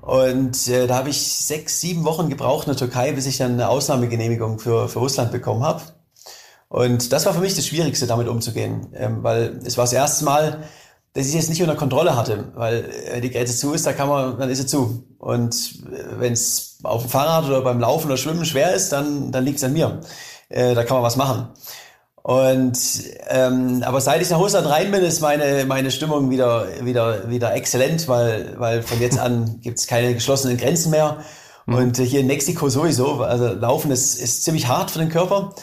Und 0.00 0.68
äh, 0.68 0.86
da 0.86 0.96
habe 0.96 1.08
ich 1.08 1.36
sechs, 1.36 1.80
sieben 1.80 2.04
Wochen 2.04 2.28
gebraucht 2.28 2.66
in 2.66 2.72
der 2.72 2.78
Türkei, 2.78 3.12
bis 3.12 3.26
ich 3.26 3.38
dann 3.38 3.52
eine 3.52 3.68
Ausnahmegenehmigung 3.68 4.58
für, 4.58 4.88
für 4.88 4.98
Russland 4.98 5.32
bekommen 5.32 5.62
habe. 5.62 5.82
Und 6.68 7.12
das 7.12 7.24
war 7.24 7.32
für 7.32 7.40
mich 7.40 7.54
das 7.54 7.66
Schwierigste, 7.66 8.06
damit 8.06 8.28
umzugehen, 8.28 8.88
ähm, 8.94 9.22
weil 9.22 9.60
es 9.64 9.78
war 9.78 9.84
das 9.84 9.92
erste 9.92 10.24
Mal, 10.24 10.64
dass 11.14 11.28
ich 11.28 11.34
es 11.36 11.48
nicht 11.48 11.62
unter 11.62 11.76
Kontrolle 11.76 12.16
hatte, 12.16 12.52
weil 12.54 12.90
äh, 13.12 13.20
die 13.20 13.30
Grenze 13.30 13.56
zu 13.56 13.72
ist, 13.72 13.86
da 13.86 13.92
kann 13.92 14.08
man, 14.08 14.38
dann 14.38 14.50
ist 14.50 14.58
sie 14.58 14.66
zu. 14.66 15.04
Und 15.18 15.54
äh, 15.86 16.18
wenn 16.20 16.32
es 16.32 16.78
auf 16.82 17.02
dem 17.02 17.10
Fahrrad 17.10 17.46
oder 17.46 17.62
beim 17.62 17.80
Laufen 17.80 18.08
oder 18.08 18.16
Schwimmen 18.16 18.44
schwer 18.44 18.74
ist, 18.74 18.90
dann, 18.90 19.30
dann 19.30 19.44
liegt 19.44 19.58
es 19.58 19.64
an 19.64 19.72
mir. 19.72 20.00
Äh, 20.48 20.74
da 20.74 20.82
kann 20.82 20.96
man 20.96 21.04
was 21.04 21.16
machen. 21.16 21.48
Und 22.24 22.78
ähm, 23.28 23.82
aber 23.84 24.00
seit 24.00 24.22
ich 24.22 24.30
nach 24.30 24.38
Russland 24.38 24.66
rein 24.66 24.90
bin, 24.90 25.02
ist 25.02 25.20
meine 25.20 25.66
meine 25.66 25.90
Stimmung 25.90 26.30
wieder 26.30 26.66
wieder 26.80 27.28
wieder 27.28 27.54
exzellent, 27.54 28.08
weil 28.08 28.54
weil 28.56 28.82
von 28.82 28.98
jetzt 28.98 29.18
an 29.18 29.58
gibt's 29.62 29.86
keine 29.86 30.14
geschlossenen 30.14 30.56
Grenzen 30.56 30.90
mehr. 30.90 31.18
Mhm. 31.66 31.74
Und 31.74 31.96
hier 31.98 32.20
in 32.20 32.26
Mexiko 32.26 32.70
sowieso, 32.70 33.22
also 33.22 33.48
Laufen 33.48 33.90
ist, 33.90 34.18
ist 34.18 34.42
ziemlich 34.42 34.68
hart 34.68 34.90
für 34.90 35.00
den 35.00 35.10
Körper, 35.10 35.54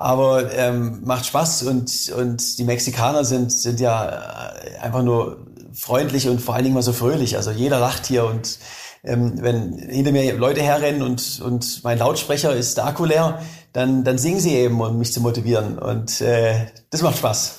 aber 0.00 0.50
ähm, 0.54 1.02
macht 1.04 1.26
Spaß 1.26 1.64
und 1.64 2.10
und 2.16 2.58
die 2.58 2.64
Mexikaner 2.64 3.22
sind 3.22 3.52
sind 3.52 3.80
ja 3.80 4.52
einfach 4.80 5.02
nur 5.02 5.46
freundlich 5.74 6.26
und 6.26 6.40
vor 6.40 6.54
allen 6.54 6.64
Dingen 6.64 6.74
mal 6.74 6.82
so 6.82 6.94
fröhlich. 6.94 7.36
Also 7.36 7.50
jeder 7.50 7.78
lacht 7.80 8.06
hier 8.06 8.24
und 8.24 8.58
ähm, 9.04 9.34
wenn 9.42 9.76
hinter 9.76 10.12
mir 10.12 10.38
Leute 10.38 10.62
herrennen 10.62 11.02
und, 11.02 11.42
und 11.44 11.84
mein 11.84 11.98
Lautsprecher 11.98 12.54
ist 12.54 12.78
der 12.78 12.86
Akku 12.86 13.04
leer, 13.04 13.42
dann, 13.74 14.02
dann 14.02 14.16
singen 14.16 14.40
sie 14.40 14.54
eben, 14.54 14.80
um 14.80 14.98
mich 14.98 15.12
zu 15.12 15.20
motivieren. 15.20 15.78
Und 15.78 16.22
äh, 16.22 16.66
das 16.88 17.02
macht 17.02 17.18
Spaß. 17.18 17.58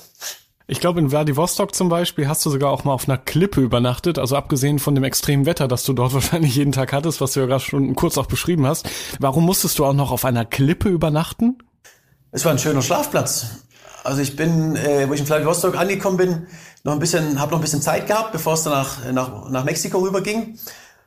Ich 0.66 0.80
glaube, 0.80 0.98
in 0.98 1.10
Vladivostok 1.10 1.76
zum 1.76 1.88
Beispiel 1.88 2.26
hast 2.26 2.44
du 2.44 2.50
sogar 2.50 2.72
auch 2.72 2.82
mal 2.82 2.92
auf 2.92 3.08
einer 3.08 3.18
Klippe 3.18 3.60
übernachtet, 3.60 4.18
also 4.18 4.34
abgesehen 4.34 4.80
von 4.80 4.96
dem 4.96 5.04
extremen 5.04 5.46
Wetter, 5.46 5.68
das 5.68 5.84
du 5.84 5.92
dort 5.92 6.12
wahrscheinlich 6.14 6.56
jeden 6.56 6.72
Tag 6.72 6.92
hattest, 6.92 7.20
was 7.20 7.34
du 7.34 7.40
ja 7.40 7.46
gerade 7.46 7.62
schon 7.62 7.94
kurz 7.94 8.18
auch 8.18 8.26
beschrieben 8.26 8.66
hast. 8.66 8.88
Warum 9.20 9.44
musstest 9.44 9.78
du 9.78 9.84
auch 9.84 9.94
noch 9.94 10.10
auf 10.10 10.24
einer 10.24 10.44
Klippe 10.44 10.88
übernachten? 10.88 11.58
Es 12.32 12.44
war 12.44 12.52
ein 12.52 12.58
schöner 12.58 12.82
Schlafplatz. 12.82 13.46
Also 14.04 14.20
ich 14.22 14.34
bin, 14.34 14.74
äh, 14.74 15.08
wo 15.08 15.12
ich 15.12 15.20
in 15.20 15.26
Vladivostok 15.26 15.76
angekommen 15.78 16.16
bin, 16.16 16.46
noch 16.82 16.94
ein 16.94 16.98
bisschen, 16.98 17.38
habe 17.38 17.52
noch 17.52 17.58
ein 17.58 17.62
bisschen 17.62 17.82
Zeit 17.82 18.06
gehabt, 18.06 18.32
bevor 18.32 18.54
es 18.54 18.64
dann 18.64 18.72
nach, 18.72 19.12
nach, 19.12 19.50
nach 19.50 19.64
Mexiko 19.64 19.98
rüberging. 19.98 20.58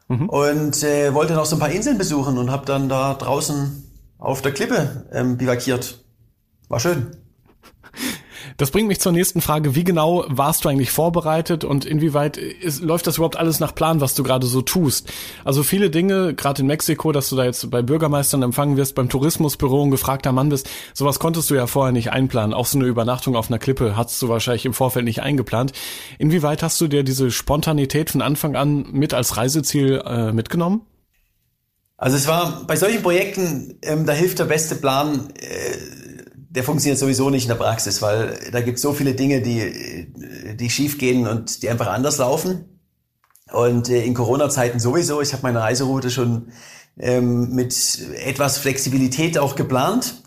mhm. 0.08 0.30
und 0.30 0.84
äh, 0.84 1.14
wollte 1.14 1.34
noch 1.34 1.46
so 1.46 1.56
ein 1.56 1.60
paar 1.60 1.72
Inseln 1.72 1.98
besuchen 1.98 2.38
und 2.38 2.52
habe 2.52 2.66
dann 2.66 2.90
da 2.90 3.16
draußen 3.16 3.84
auf 4.18 4.42
der 4.42 4.54
Klippe 4.54 5.08
ähm, 5.12 5.38
bivakiert. 5.38 6.04
War 6.70 6.80
schön. 6.80 7.18
Das 8.58 8.72
bringt 8.72 8.88
mich 8.88 9.02
zur 9.02 9.12
nächsten 9.12 9.42
Frage. 9.42 9.76
Wie 9.76 9.84
genau 9.84 10.24
warst 10.30 10.64
du 10.64 10.70
eigentlich 10.70 10.92
vorbereitet 10.92 11.66
und 11.66 11.84
inwieweit 11.84 12.38
ist, 12.38 12.82
läuft 12.82 13.06
das 13.06 13.18
überhaupt 13.18 13.36
alles 13.36 13.60
nach 13.60 13.76
Plan, 13.76 14.00
was 14.00 14.16
du 14.16 14.24
gerade 14.24 14.48
so 14.48 14.62
tust? 14.62 15.12
Also 15.44 15.62
viele 15.62 15.90
Dinge, 15.90 16.34
gerade 16.34 16.62
in 16.62 16.68
Mexiko, 16.68 17.12
dass 17.12 17.28
du 17.30 17.36
da 17.36 17.44
jetzt 17.44 17.70
bei 17.70 17.82
Bürgermeistern 17.82 18.44
empfangen 18.44 18.78
wirst, 18.78 18.96
beim 18.96 19.10
Tourismusbüro 19.10 19.84
ein 19.84 19.92
gefragter 19.92 20.32
Mann 20.32 20.50
bist, 20.50 20.70
sowas 20.94 21.20
konntest 21.20 21.50
du 21.50 21.56
ja 21.56 21.68
vorher 21.68 21.92
nicht 21.92 22.12
einplanen. 22.12 22.54
Auch 22.54 22.66
so 22.66 22.78
eine 22.78 22.88
Übernachtung 22.88 23.36
auf 23.36 23.50
einer 23.50 23.60
Klippe 23.60 23.98
hast 23.98 24.22
du 24.22 24.30
wahrscheinlich 24.30 24.66
im 24.66 24.74
Vorfeld 24.74 25.04
nicht 25.04 25.22
eingeplant. 25.22 25.74
Inwieweit 26.18 26.64
hast 26.64 26.80
du 26.80 26.88
dir 26.88 27.04
diese 27.04 27.32
Spontanität 27.32 28.12
von 28.12 28.22
Anfang 28.22 28.56
an 28.56 28.86
mit 28.92 29.14
als 29.14 29.36
Reiseziel 29.36 30.02
äh, 30.06 30.32
mitgenommen? 30.32 30.82
Also 31.98 32.18
es 32.18 32.28
war 32.28 32.64
bei 32.68 32.76
solchen 32.76 33.02
Projekten, 33.02 33.80
ähm, 33.82 34.06
da 34.06 34.14
hilft 34.14 34.40
der 34.40 34.46
beste 34.46 34.76
Plan. 34.76 35.30
Äh, 35.36 36.05
der 36.56 36.64
funktioniert 36.64 36.98
sowieso 36.98 37.30
nicht 37.30 37.44
in 37.44 37.50
der 37.50 37.56
Praxis, 37.56 38.02
weil 38.02 38.40
da 38.52 38.62
gibt 38.62 38.78
es 38.78 38.82
so 38.82 38.94
viele 38.94 39.14
Dinge, 39.14 39.42
die, 39.42 40.56
die 40.56 40.70
schief 40.70 40.98
gehen 40.98 41.28
und 41.28 41.62
die 41.62 41.70
einfach 41.70 41.88
anders 41.88 42.18
laufen. 42.18 42.80
Und 43.52 43.90
äh, 43.90 44.04
in 44.04 44.14
Corona-Zeiten 44.14 44.80
sowieso. 44.80 45.22
Ich 45.22 45.34
habe 45.34 45.44
meine 45.44 45.62
Reiseroute 45.62 46.10
schon 46.10 46.48
ähm, 46.98 47.54
mit 47.54 48.00
etwas 48.24 48.58
Flexibilität 48.58 49.38
auch 49.38 49.56
geplant. 49.56 50.24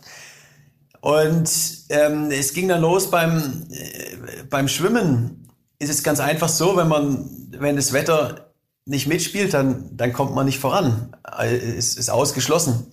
Und 1.00 1.50
ähm, 1.88 2.30
es 2.30 2.52
ging 2.52 2.68
dann 2.68 2.82
los 2.82 3.11
beim, 3.11 3.66
äh, 3.70 4.44
beim 4.49 4.68
Schwimmen. 4.68 5.49
Ist 5.78 5.90
es 5.90 6.02
ganz 6.02 6.20
einfach 6.20 6.49
so, 6.49 6.76
wenn 6.76 6.88
man, 6.88 7.49
wenn 7.50 7.76
das 7.76 7.92
Wetter 7.92 8.52
nicht 8.85 9.06
mitspielt, 9.06 9.54
dann, 9.54 9.97
dann 9.97 10.12
kommt 10.12 10.35
man 10.35 10.47
nicht 10.47 10.58
voran. 10.58 11.16
Äh, 11.38 11.56
es 11.56 11.97
ist 11.97 12.11
ausgeschlossen. 12.11 12.87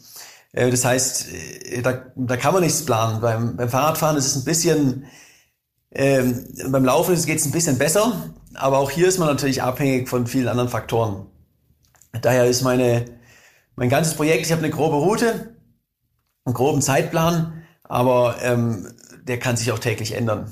Äh, 0.56 0.72
das 0.72 0.86
heißt, 0.86 1.28
äh, 1.32 1.82
da, 1.82 2.06
da 2.16 2.38
kann 2.38 2.54
man 2.54 2.64
nichts 2.64 2.84
planen. 2.86 3.22
Beim, 3.22 3.56
beim 3.56 3.70
Fahrradfahren 3.70 4.18
ist 4.18 4.26
es 4.26 4.36
ein 4.36 4.46
bisschen, 4.46 5.06
ähm, 5.92 6.48
beim 6.70 6.86
Laufen 6.86 7.14
geht 7.26 7.40
es 7.40 7.46
ein 7.46 7.52
bisschen 7.52 7.78
besser, 7.78 8.32
aber 8.56 8.80
auch 8.80 8.90
hier 8.90 9.08
ist 9.08 9.20
man 9.20 9.28
natürlich 9.28 9.62
abhängig 9.62 10.10
von 10.10 10.26
vielen 10.28 10.48
anderen 10.48 10.70
Faktoren. 10.70 11.28
Daher 12.22 12.46
ist 12.46 12.64
meine, 12.64 13.06
mein 13.76 13.90
ganzes 13.90 14.16
Projekt, 14.16 14.46
ich 14.46 14.52
habe 14.52 14.64
eine 14.64 14.72
grobe 14.72 14.96
Route, 14.96 15.56
einen 16.46 16.56
groben 16.56 16.82
Zeitplan, 16.82 17.64
aber 17.84 18.38
ähm, 18.42 18.94
der 19.24 19.40
kann 19.40 19.58
sich 19.58 19.72
auch 19.72 19.80
täglich 19.80 20.14
ändern. 20.14 20.52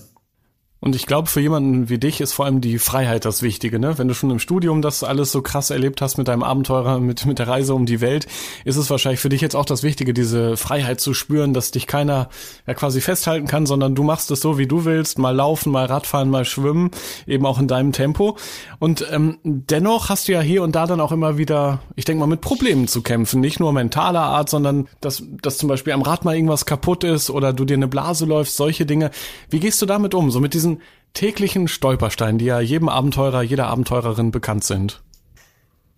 Und 0.83 0.97
ich 0.97 1.05
glaube, 1.05 1.29
für 1.29 1.39
jemanden 1.39 1.87
wie 1.87 1.97
dich 1.97 2.19
ist 2.19 2.33
vor 2.33 2.43
allem 2.43 2.59
die 2.59 2.77
Freiheit 2.77 3.23
das 3.23 3.41
Wichtige, 3.41 3.79
ne? 3.79 3.97
Wenn 3.97 4.09
du 4.09 4.13
schon 4.13 4.29
im 4.29 4.39
Studium 4.39 4.81
das 4.81 5.01
alles 5.01 5.31
so 5.31 5.41
krass 5.41 5.69
erlebt 5.69 6.01
hast 6.01 6.17
mit 6.17 6.27
deinem 6.27 6.43
Abenteurer, 6.43 6.99
mit, 6.99 7.25
mit 7.25 7.39
der 7.39 7.47
Reise 7.47 7.73
um 7.73 7.85
die 7.85 8.01
Welt, 8.01 8.27
ist 8.65 8.75
es 8.75 8.89
wahrscheinlich 8.89 9.21
für 9.21 9.29
dich 9.29 9.39
jetzt 9.39 9.55
auch 9.55 9.63
das 9.63 9.81
Wichtige, 9.81 10.13
diese 10.13 10.57
Freiheit 10.57 10.99
zu 10.99 11.13
spüren, 11.13 11.53
dass 11.53 11.71
dich 11.71 11.87
keiner 11.87 12.27
ja 12.67 12.73
quasi 12.73 12.99
festhalten 12.99 13.47
kann, 13.47 13.65
sondern 13.65 13.95
du 13.95 14.03
machst 14.03 14.29
es 14.31 14.41
so, 14.41 14.57
wie 14.57 14.67
du 14.67 14.83
willst, 14.83 15.19
mal 15.19 15.33
laufen, 15.33 15.71
mal 15.71 15.85
Radfahren, 15.85 16.29
mal 16.29 16.43
schwimmen, 16.43 16.91
eben 17.27 17.45
auch 17.45 17.61
in 17.61 17.69
deinem 17.69 17.93
Tempo. 17.93 18.35
Und 18.79 19.07
ähm, 19.09 19.37
dennoch 19.45 20.09
hast 20.09 20.27
du 20.27 20.33
ja 20.33 20.41
hier 20.41 20.63
und 20.63 20.75
da 20.75 20.85
dann 20.85 20.99
auch 20.99 21.13
immer 21.13 21.37
wieder, 21.37 21.79
ich 21.95 22.03
denke 22.03 22.19
mal, 22.19 22.27
mit 22.27 22.41
Problemen 22.41 22.89
zu 22.89 23.01
kämpfen. 23.01 23.39
Nicht 23.39 23.61
nur 23.61 23.71
mentaler 23.71 24.23
Art, 24.23 24.49
sondern 24.49 24.89
dass, 24.99 25.23
dass 25.41 25.59
zum 25.59 25.69
Beispiel 25.69 25.93
am 25.93 26.01
Rad 26.01 26.25
mal 26.25 26.35
irgendwas 26.35 26.65
kaputt 26.65 27.05
ist 27.05 27.29
oder 27.29 27.53
du 27.53 27.63
dir 27.63 27.77
eine 27.77 27.87
Blase 27.87 28.25
läufst, 28.25 28.57
solche 28.57 28.85
Dinge. 28.85 29.11
Wie 29.49 29.61
gehst 29.61 29.81
du 29.81 29.85
damit 29.85 30.13
um? 30.13 30.29
So 30.29 30.41
mit 30.41 30.53
diesen 30.53 30.72
täglichen 31.13 31.67
Stolpersteinen, 31.67 32.37
die 32.37 32.45
ja 32.45 32.59
jedem 32.59 32.89
Abenteurer, 32.89 33.41
jeder 33.41 33.67
Abenteurerin 33.67 34.31
bekannt 34.31 34.63
sind? 34.63 35.01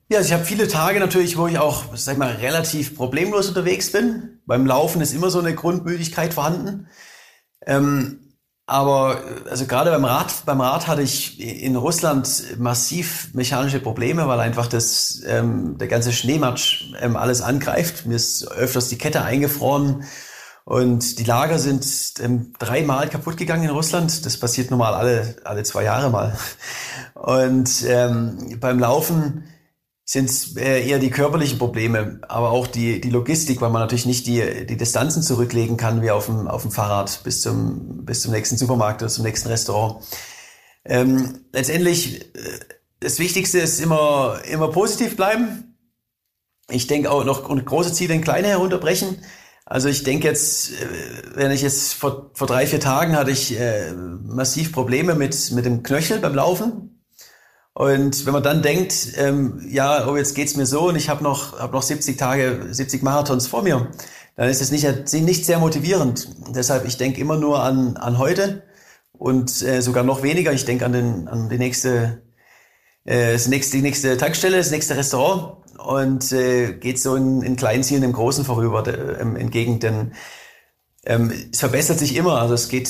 Ja, 0.10 0.20
also 0.20 0.27
ich 0.27 0.34
habe 0.34 0.46
viele 0.46 0.67
Tage 0.67 1.00
natürlich, 1.00 1.38
wo 1.38 1.48
ich 1.48 1.58
auch, 1.58 1.86
sag 1.96 2.13
ich 2.13 2.20
mal, 2.20 2.34
relativ 2.34 2.96
problemlos 2.96 3.48
unterwegs 3.48 3.91
bin. 3.91 4.39
Beim 4.46 4.65
Laufen 4.65 5.01
ist 5.01 5.13
immer 5.13 5.32
so 5.32 5.39
eine 5.39 5.55
Grundmüdigkeit 5.55 6.34
vorhanden. 6.34 6.88
Ähm, 7.65 8.20
aber 8.67 9.24
also 9.50 9.65
gerade 9.65 9.91
beim 9.91 10.05
Rad, 10.05 10.46
beim 10.46 10.62
Rad 10.62 10.88
hatte 10.88 11.01
ich 11.03 11.39
in 11.39 11.75
Russland 11.75 12.58
massiv 12.58 13.29
mechanische 13.34 13.79
Probleme, 13.79 14.27
weil 14.27 14.39
einfach 14.39 14.67
das 14.67 15.22
ähm, 15.25 15.77
der 15.77 15.88
ganze 15.88 16.12
Schneematsch 16.12 16.94
ähm, 17.00 17.15
alles 17.15 17.41
angreift. 17.41 18.05
Mir 18.05 18.15
ist 18.15 18.48
öfters 18.51 18.89
die 18.89 18.98
Kette 18.98 19.24
eingefroren 19.24 20.03
und 20.65 21.19
die 21.19 21.24
Lager 21.24 21.60
sind 21.60 21.86
ähm, 22.22 22.53
dreimal 22.57 23.07
kaputt 23.07 23.38
gegangen 23.38 23.65
in 23.65 23.69
Russland. 23.69 24.25
Das 24.25 24.39
passiert 24.39 24.72
normal 24.72 24.95
alle, 24.95 25.36
alle 25.43 25.63
zwei 25.63 25.84
Jahre 25.84 26.10
mal. 26.10 26.36
Und 27.13 27.86
ähm, 27.88 28.57
beim 28.60 28.79
Laufen 28.79 29.43
sind 30.03 30.27
es 30.27 30.57
äh, 30.57 30.88
eher 30.88 30.98
die 30.98 31.12
körperlichen 31.12 31.60
Probleme, 31.60 32.19
aber 32.27 32.50
auch 32.50 32.65
die, 32.65 33.00
die 33.00 33.12
Logistik, 33.12 33.62
weil 33.62 33.69
man 33.69 33.81
natürlich 33.81 34.07
nicht 34.07 34.25
die, 34.25 34.65
die 34.65 34.77
Distanzen 34.77 35.22
zurücklegen 35.22 35.77
kann 35.77 36.01
wie 36.01 36.10
auf 36.10 36.25
dem, 36.25 36.48
auf 36.48 36.63
dem 36.63 36.72
Fahrrad 36.72 37.24
bis 37.24 37.41
zum, 37.41 38.03
bis 38.03 38.22
zum 38.22 38.31
nächsten 38.31 38.57
Supermarkt 38.57 39.03
oder 39.03 39.12
zum 39.12 39.24
nächsten 39.24 39.50
Restaurant. 39.50 40.03
Ähm, 40.84 41.45
letztendlich, 41.53 42.25
äh, 42.36 42.60
das 43.00 43.19
Wichtigste 43.19 43.60
ist 43.60 43.79
immer, 43.79 44.39
immer 44.50 44.72
positiv 44.72 45.15
bleiben. 45.15 45.77
Ich 46.69 46.88
denke 46.88 47.12
auch 47.12 47.24
noch 47.24 47.43
große 47.43 47.93
Ziele 47.93 48.15
in 48.15 48.22
kleine 48.22 48.48
herunterbrechen. 48.48 49.17
Also 49.65 49.89
ich 49.89 50.03
denke 50.03 50.27
jetzt, 50.27 50.72
äh, 50.72 50.75
wenn 51.36 51.51
ich 51.51 51.62
jetzt 51.63 51.93
vor, 51.93 52.29
vor 52.34 52.48
drei, 52.48 52.67
vier 52.67 52.79
Tagen 52.79 53.15
hatte 53.15 53.31
ich 53.31 53.60
äh, 53.60 53.91
massiv 53.93 54.72
Probleme 54.72 55.15
mit, 55.15 55.51
mit 55.51 55.65
dem 55.65 55.81
Knöchel 55.81 56.19
beim 56.19 56.36
Laufen. 56.36 57.01
Und 57.74 58.25
wenn 58.25 58.34
man 58.34 58.43
dann 58.43 58.62
denkt, 58.62 59.13
ähm, 59.17 59.62
ja, 59.69 60.07
oh, 60.07 60.15
jetzt 60.15 60.36
geht's 60.36 60.55
mir 60.55 60.65
so 60.65 60.89
und 60.89 60.95
ich 60.95 61.10
habe 61.10 61.24
noch, 61.24 61.60
hab 61.60 61.74
noch 61.74 61.81
70 61.81 62.15
Tage, 62.15 62.67
70 62.72 63.03
Marathons 63.03 63.48
vor 63.48 63.63
mir, 63.63 63.91
dann 64.38 64.50
ist 64.50 64.62
es 64.62 64.72
nicht, 64.72 64.86
nicht 65.13 65.45
sehr 65.45 65.60
motivierend. 65.60 66.29
Deshalb, 66.55 66.86
ich 66.86 66.98
denke 66.98 67.19
immer 67.19 67.38
nur 67.38 67.62
an, 67.63 67.98
an 67.98 68.17
heute 68.17 68.63
und 69.13 69.62
äh, 69.63 69.81
sogar 69.81 70.03
noch 70.03 70.24
weniger. 70.24 70.53
Ich 70.53 70.65
denke 70.65 70.86
an, 70.86 70.93
den, 70.93 71.27
an 71.27 71.50
die 71.50 71.57
nächste, 71.57 72.22
äh, 73.03 73.34
das 73.34 73.48
nächste, 73.48 73.77
die 73.77 73.84
nächste 73.84 74.17
Tankstelle, 74.17 74.57
das 74.57 74.72
nächste 74.72 74.95
Restaurant 74.95 75.64
und 75.77 76.32
äh, 76.32 76.74
geht 76.74 77.00
so 77.00 77.15
in, 77.15 77.41
in 77.41 77.55
kleinen 77.55 77.84
Zielen 77.84 78.03
im 78.03 78.13
Großen 78.13 78.46
vorüber 78.46 78.84
de, 78.84 79.20
ähm, 79.20 79.36
entgegen. 79.36 79.79
Denn 79.79 80.13
ähm, 81.05 81.32
es 81.51 81.60
verbessert 81.60 82.00
sich 82.00 82.15
immer. 82.15 82.41
Also 82.41 82.53
es 82.53 82.70
geht, 82.70 82.89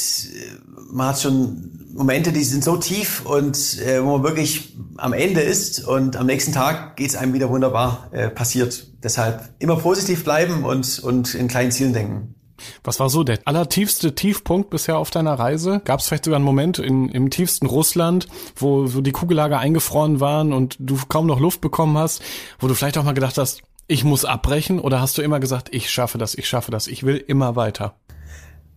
man 0.92 1.08
hat 1.08 1.22
schon 1.22 1.86
Momente, 1.94 2.34
die 2.34 2.44
sind 2.44 2.64
so 2.64 2.76
tief 2.76 3.26
und 3.26 3.80
äh, 3.80 4.04
wo 4.04 4.18
man 4.18 4.24
wirklich 4.24 4.76
am 4.98 5.14
Ende 5.14 5.42
ist 5.42 5.86
und 5.86 6.18
am 6.18 6.26
nächsten 6.26 6.52
Tag 6.52 6.98
geht 6.98 7.10
es 7.10 7.16
einem 7.16 7.34
wieder 7.34 7.50
wunderbar 7.50 8.10
äh, 8.12 8.30
passiert. 8.30 8.88
Deshalb 9.02 9.50
immer 9.60 9.78
positiv 9.78 10.24
bleiben 10.24 10.66
und, 10.66 11.00
und 11.00 11.36
in 11.36 11.48
kleinen 11.48 11.72
Zielen 11.72 11.94
denken. 11.94 12.35
Was 12.84 13.00
war 13.00 13.10
so 13.10 13.24
der 13.24 13.40
allertiefste 13.46 14.16
Tiefpunkt 14.16 14.70
bisher 14.70 14.98
auf 14.98 15.12
deiner 15.12 15.34
Reise? 15.34 15.82
Gab 15.86 16.00
es 16.00 16.08
vielleicht 16.08 16.26
sogar 16.26 16.38
einen 16.38 16.46
Moment 16.46 16.80
in, 16.80 17.10
im 17.10 17.30
tiefsten 17.30 17.66
Russland, 17.66 18.28
wo, 18.56 18.94
wo 18.94 19.02
die 19.02 19.12
Kugellager 19.12 19.60
eingefroren 19.60 20.20
waren 20.20 20.54
und 20.54 20.76
du 20.80 20.98
kaum 21.08 21.28
noch 21.28 21.40
Luft 21.40 21.62
bekommen 21.62 21.98
hast, 21.98 22.22
wo 22.60 22.68
du 22.68 22.74
vielleicht 22.74 22.98
auch 22.98 23.04
mal 23.04 23.14
gedacht 23.14 23.38
hast, 23.38 23.62
ich 23.88 24.04
muss 24.04 24.26
abbrechen? 24.26 24.80
Oder 24.80 25.02
hast 25.02 25.18
du 25.18 25.22
immer 25.22 25.40
gesagt, 25.40 25.70
ich 25.72 25.90
schaffe 25.90 26.18
das, 26.18 26.36
ich 26.36 26.48
schaffe 26.48 26.72
das, 26.72 26.88
ich 26.88 27.04
will 27.04 27.18
immer 27.18 27.56
weiter? 27.56 27.96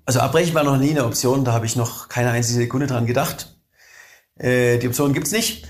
Also 0.04 0.20
abbrechen 0.20 0.54
war 0.54 0.64
noch 0.64 0.78
nie 0.78 0.90
eine 0.90 1.04
Option, 1.04 1.44
da 1.44 1.52
habe 1.52 1.66
ich 1.66 1.76
noch 1.76 2.08
keine 2.08 2.30
einzige 2.30 2.60
Sekunde 2.60 2.86
dran 2.86 3.06
gedacht. 3.06 3.56
Äh, 4.36 4.78
die 4.78 4.88
Option 4.88 5.12
gibt's 5.12 5.32
nicht 5.32 5.66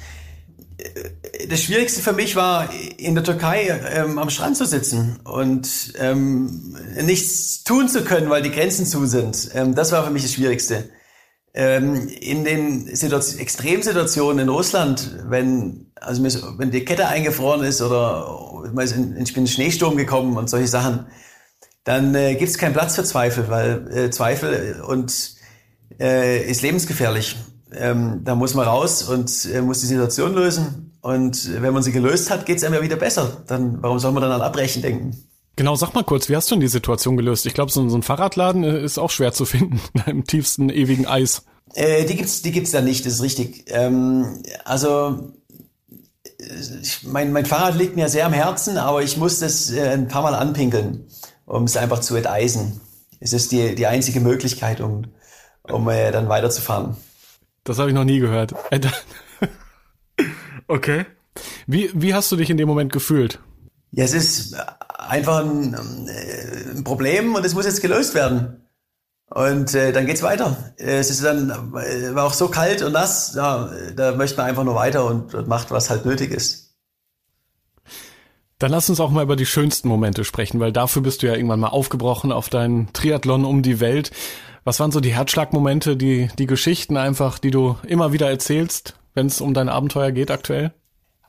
das 1.49 1.63
Schwierigste 1.63 2.03
für 2.03 2.13
mich 2.13 2.37
war, 2.37 2.71
in 2.97 3.15
der 3.15 3.25
Türkei 3.25 3.69
ähm, 3.95 4.19
am 4.19 4.31
Strand 4.31 4.57
zu 4.57 4.67
sitzen 4.67 5.21
und 5.25 5.93
ähm, 5.99 6.77
nichts 7.03 7.65
tun 7.65 7.89
zu 7.89 8.05
können, 8.05 8.31
weil 8.31 8.43
die 8.43 8.51
Grenzen 8.51 8.87
zu 8.87 9.07
sind. 9.07 9.51
Ähm, 9.55 9.75
das 9.75 9.93
war 9.93 10.05
für 10.05 10.11
mich 10.11 10.23
das 10.23 10.35
Schwierigste. 10.35 10.91
Ähm, 11.55 12.09
in 12.09 12.45
den 12.45 12.95
Situation, 12.95 13.41
Extremsituationen 13.41 14.41
in 14.41 14.49
Russland, 14.49 15.17
wenn, 15.29 15.93
also 15.97 16.23
wenn 16.59 16.71
die 16.71 16.85
Kette 16.85 17.09
eingefroren 17.09 17.65
ist 17.65 17.83
oder 17.83 18.63
ich 18.75 19.35
bin 19.35 19.45
in 19.45 19.47
Schneesturm 19.47 19.97
gekommen 19.97 20.37
und 20.37 20.51
solche 20.51 20.69
Sachen, 20.69 21.07
dann 21.85 22.15
äh, 22.15 22.35
gibt 22.35 22.51
es 22.51 22.59
keinen 22.59 22.75
Platz 22.75 22.95
für 22.95 23.05
Zweifel, 23.05 23.49
weil 23.49 23.91
äh, 23.97 24.11
Zweifel 24.11 24.83
und 24.87 25.35
äh, 25.99 26.49
ist 26.49 26.63
lebensgefährlich 26.63 27.37
ähm, 27.73 28.23
da 28.25 28.35
muss 28.35 28.55
man 28.55 28.67
raus 28.67 29.03
und 29.03 29.47
äh, 29.53 29.61
muss 29.61 29.81
die 29.81 29.87
Situation 29.87 30.35
lösen. 30.35 30.88
Und 31.01 31.63
wenn 31.63 31.73
man 31.73 31.83
sie 31.83 31.93
gelöst 31.93 32.31
hat, 32.31 32.47
geht 32.47 32.59
es 32.59 32.65
einem 32.65 32.75
ja 32.75 32.83
wieder 32.83 32.97
besser. 32.97 33.43
Dann, 33.47 33.83
warum 33.83 33.99
soll 33.99 34.13
man 34.13 34.23
dann 34.23 34.33
an 34.33 34.41
Abbrechen 34.41 34.83
denken? 34.83 35.29
Genau, 35.57 35.75
sag 35.75 35.93
mal 35.95 36.05
kurz, 36.05 36.29
wie 36.29 36.37
hast 36.37 36.51
du 36.51 36.55
denn 36.55 36.61
die 36.61 36.69
Situation 36.69 37.17
gelöst? 37.17 37.47
Ich 37.47 37.55
glaube, 37.55 37.73
so, 37.73 37.89
so, 37.89 37.97
ein 37.97 38.03
Fahrradladen 38.03 38.63
äh, 38.63 38.81
ist 38.81 38.99
auch 38.99 39.11
schwer 39.11 39.33
zu 39.33 39.45
finden 39.45 39.81
im 40.07 40.25
tiefsten 40.25 40.71
ewigen 40.71 41.07
Eis. 41.07 41.45
Äh, 41.75 42.05
die 42.05 42.17
gibt's, 42.17 42.43
die 42.43 42.53
gibt's 42.53 42.71
da 42.71 42.81
nicht, 42.81 43.05
das 43.07 43.15
ist 43.15 43.23
richtig. 43.23 43.65
Ähm, 43.69 44.43
also 44.65 45.33
ich, 46.81 47.03
mein, 47.05 47.33
mein 47.33 47.47
Fahrrad 47.47 47.77
liegt 47.77 47.97
mir 47.97 48.09
sehr 48.09 48.27
am 48.27 48.33
Herzen, 48.33 48.79
aber 48.79 49.03
ich 49.03 49.17
muss 49.17 49.41
das 49.41 49.71
äh, 49.71 49.89
ein 49.89 50.09
paar 50.09 50.23
Mal 50.23 50.35
anpinkeln, 50.35 51.09
um 51.45 51.65
es 51.65 51.77
einfach 51.77 52.01
zu 52.01 52.15
enteisen. 52.15 52.81
Es 53.21 53.33
ist 53.33 53.51
die, 53.51 53.75
die 53.75 53.87
einzige 53.87 54.21
Möglichkeit, 54.21 54.81
um, 54.81 55.07
um 55.65 55.89
äh, 55.89 56.13
dann 56.13 56.29
weiterzufahren. 56.29 56.97
Das 57.65 57.79
habe 57.79 57.91
ich 57.91 57.95
noch 57.95 58.05
nie 58.05 58.21
gehört. 58.21 58.55
Okay. 60.69 61.07
Wie, 61.67 61.91
wie 61.95 62.15
hast 62.15 62.31
du 62.31 62.37
dich 62.37 62.51
in 62.51 62.57
dem 62.57 62.69
Moment 62.69 62.93
gefühlt? 62.93 63.41
Ja, 63.93 64.05
es 64.05 64.13
ist 64.13 64.57
einfach 64.99 65.39
ein, 65.39 65.75
ein 65.75 66.85
Problem 66.85 67.35
und 67.35 67.45
es 67.45 67.55
muss 67.55 67.65
jetzt 67.65 67.81
gelöst 67.81 68.15
werden. 68.15 68.63
Und 69.31 69.75
äh, 69.75 69.93
dann 69.93 70.07
geht's 70.07 70.23
weiter. 70.23 70.73
Es 70.79 71.11
ist 71.11 71.23
dann 71.23 71.51
äh, 71.51 72.15
war 72.15 72.25
auch 72.25 72.33
so 72.33 72.49
kalt 72.49 72.83
und 72.83 72.93
nass, 72.93 73.35
ja, 73.35 73.71
da 73.95 74.15
möchte 74.15 74.39
man 74.39 74.47
einfach 74.47 74.65
nur 74.65 74.75
weiter 74.75 75.05
und, 75.05 75.35
und 75.35 75.49
macht, 75.49 75.71
was 75.71 75.91
halt 75.91 76.07
nötig 76.07 76.31
ist. 76.31 76.75
Dann 78.59 78.71
lass 78.71 78.91
uns 78.91 79.01
auch 79.01 79.11
mal 79.11 79.23
über 79.23 79.37
die 79.37 79.47
schönsten 79.47 79.89
Momente 79.89 80.25
sprechen, 80.25 80.59
weil 80.61 80.73
dafür 80.73 81.03
bist 81.03 81.23
du 81.23 81.27
ja 81.27 81.35
irgendwann 81.35 81.61
mal 81.61 81.69
aufgebrochen 81.69 82.33
auf 82.33 82.49
deinen 82.49 82.93
Triathlon 82.93 83.45
um 83.45 83.63
die 83.63 83.81
Welt. 83.81 84.11
Was 84.65 84.81
waren 84.81 84.91
so 84.91 85.01
die 85.01 85.15
Herzschlagmomente, 85.15 85.97
die, 85.97 86.29
die 86.39 86.47
Geschichten 86.47 86.97
einfach, 86.97 87.39
die 87.39 87.51
du 87.51 87.77
immer 87.87 88.13
wieder 88.13 88.29
erzählst, 88.29 88.98
wenn 89.19 89.27
es 89.27 89.41
um 89.41 89.53
dein 89.53 89.69
Abenteuer 89.69 90.13
geht 90.13 90.31
aktuell? 90.31 90.73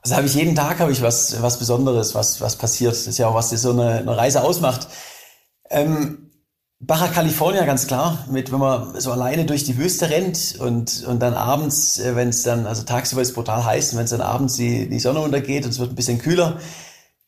Also 0.02 0.16
habe 0.16 0.26
ich 0.26 0.34
jeden 0.34 0.54
Tag 0.54 0.78
habe 0.78 0.92
ich 0.92 1.02
was, 1.02 1.42
was 1.42 1.58
Besonderes, 1.58 2.14
was, 2.14 2.40
was 2.40 2.56
passiert. 2.56 2.92
Das 2.92 3.06
ist 3.06 3.18
ja 3.18 3.26
auch, 3.26 3.34
was 3.34 3.50
so 3.50 3.72
eine, 3.72 3.98
eine 3.98 4.16
Reise 4.16 4.42
ausmacht. 4.42 4.86
Ähm, 5.68 6.30
Baja 6.78 7.08
California, 7.08 7.64
ganz 7.66 7.86
klar, 7.86 8.24
mit, 8.30 8.50
wenn 8.52 8.60
man 8.60 8.98
so 8.98 9.12
alleine 9.12 9.44
durch 9.44 9.64
die 9.64 9.76
Wüste 9.76 10.08
rennt 10.08 10.56
und, 10.58 11.04
und 11.04 11.20
dann 11.20 11.34
abends, 11.34 11.98
äh, 11.98 12.16
wenn 12.16 12.28
es 12.28 12.42
dann, 12.42 12.66
also 12.66 12.84
tagsüber 12.84 13.20
ist 13.20 13.34
brutal 13.34 13.64
heiß, 13.64 13.92
und 13.92 13.98
wenn 13.98 14.04
es 14.04 14.12
dann 14.12 14.22
abends 14.22 14.54
die, 14.54 14.88
die 14.88 15.00
Sonne 15.00 15.20
untergeht 15.20 15.64
und 15.64 15.72
es 15.72 15.78
wird 15.78 15.90
ein 15.90 15.96
bisschen 15.96 16.18
kühler, 16.18 16.58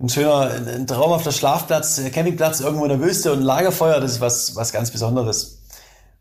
ein 0.00 0.09
schöner, 0.09 0.52
ein 0.52 0.87
traumhafter 0.87 1.33
Schlafplatz, 1.33 1.99
äh, 1.99 2.11
Campingplatz 2.11 2.61
irgendwo 2.61 2.85
in 2.85 2.90
der 2.90 3.00
Wüste 3.00 3.33
und 3.33 3.40
ein 3.40 3.45
Lagerfeuer, 3.45 4.00
das 4.00 4.12
ist 4.12 4.21
was, 4.23 4.57
was 4.57 4.73
ganz 4.73 4.90
Besonderes. 4.90 5.59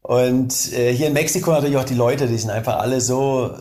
Und 0.02 0.74
äh, 0.74 0.94
hier 0.94 1.08
in 1.08 1.14
Mexiko 1.14 1.52
natürlich 1.52 1.78
auch 1.78 1.86
die 1.86 1.94
Leute, 1.94 2.28
die 2.28 2.38
sind 2.38 2.50
einfach 2.50 2.80
alle 2.80 3.00
so 3.00 3.52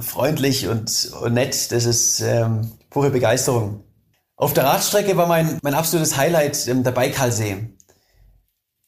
freundlich 0.00 0.68
und, 0.68 1.12
und 1.20 1.34
nett, 1.34 1.72
das 1.72 1.84
ist 1.84 2.20
ähm, 2.20 2.72
pure 2.90 3.10
Begeisterung. 3.10 3.84
Auf 4.36 4.52
der 4.52 4.64
Radstrecke 4.64 5.16
war 5.16 5.26
mein, 5.26 5.58
mein 5.62 5.74
absolutes 5.74 6.16
Highlight 6.16 6.68
ähm, 6.68 6.82
der 6.82 6.90
Baikalsee. 6.90 7.70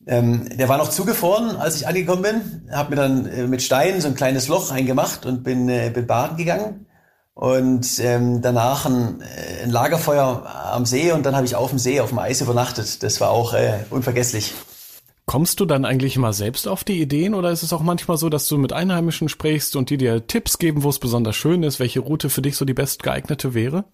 Ähm, 0.06 0.48
der 0.56 0.68
war 0.68 0.78
noch 0.78 0.90
zugefroren, 0.90 1.56
als 1.56 1.76
ich 1.76 1.86
angekommen 1.86 2.22
bin. 2.22 2.70
Habe 2.72 2.90
mir 2.90 2.96
dann 2.96 3.26
äh, 3.26 3.46
mit 3.46 3.62
Steinen 3.62 4.00
so 4.00 4.08
ein 4.08 4.14
kleines 4.14 4.48
Loch 4.48 4.70
eingemacht 4.70 5.26
und 5.26 5.44
bin, 5.44 5.68
äh, 5.68 5.90
bin 5.92 6.06
baden 6.06 6.36
gegangen. 6.36 6.86
Und 7.34 8.00
ähm, 8.00 8.42
danach 8.42 8.86
ein, 8.86 9.20
äh, 9.20 9.62
ein 9.64 9.70
Lagerfeuer 9.70 10.44
am 10.72 10.86
See 10.86 11.12
und 11.12 11.24
dann 11.24 11.36
habe 11.36 11.46
ich 11.46 11.54
auf 11.54 11.70
dem 11.70 11.78
See, 11.78 12.00
auf 12.00 12.08
dem 12.08 12.18
Eis 12.18 12.40
übernachtet. 12.40 13.02
Das 13.02 13.20
war 13.20 13.30
auch 13.30 13.54
äh, 13.54 13.84
unvergesslich. 13.90 14.54
Kommst 15.28 15.60
du 15.60 15.64
dann 15.64 15.84
eigentlich 15.84 16.16
immer 16.16 16.32
selbst 16.32 16.66
auf 16.66 16.82
die 16.82 17.00
Ideen 17.00 17.34
oder 17.34 17.52
ist 17.52 17.62
es 17.62 17.72
auch 17.72 17.82
manchmal 17.82 18.16
so, 18.16 18.28
dass 18.28 18.48
du 18.48 18.58
mit 18.58 18.72
Einheimischen 18.72 19.28
sprichst 19.28 19.76
und 19.76 19.90
die 19.90 19.96
dir 19.96 20.26
Tipps 20.26 20.58
geben, 20.58 20.82
wo 20.82 20.88
es 20.88 20.98
besonders 20.98 21.36
schön 21.36 21.62
ist, 21.62 21.78
welche 21.78 22.00
Route 22.00 22.30
für 22.30 22.42
dich 22.42 22.56
so 22.56 22.64
die 22.64 22.74
bestgeeignete 22.74 23.54
wäre? 23.54 23.84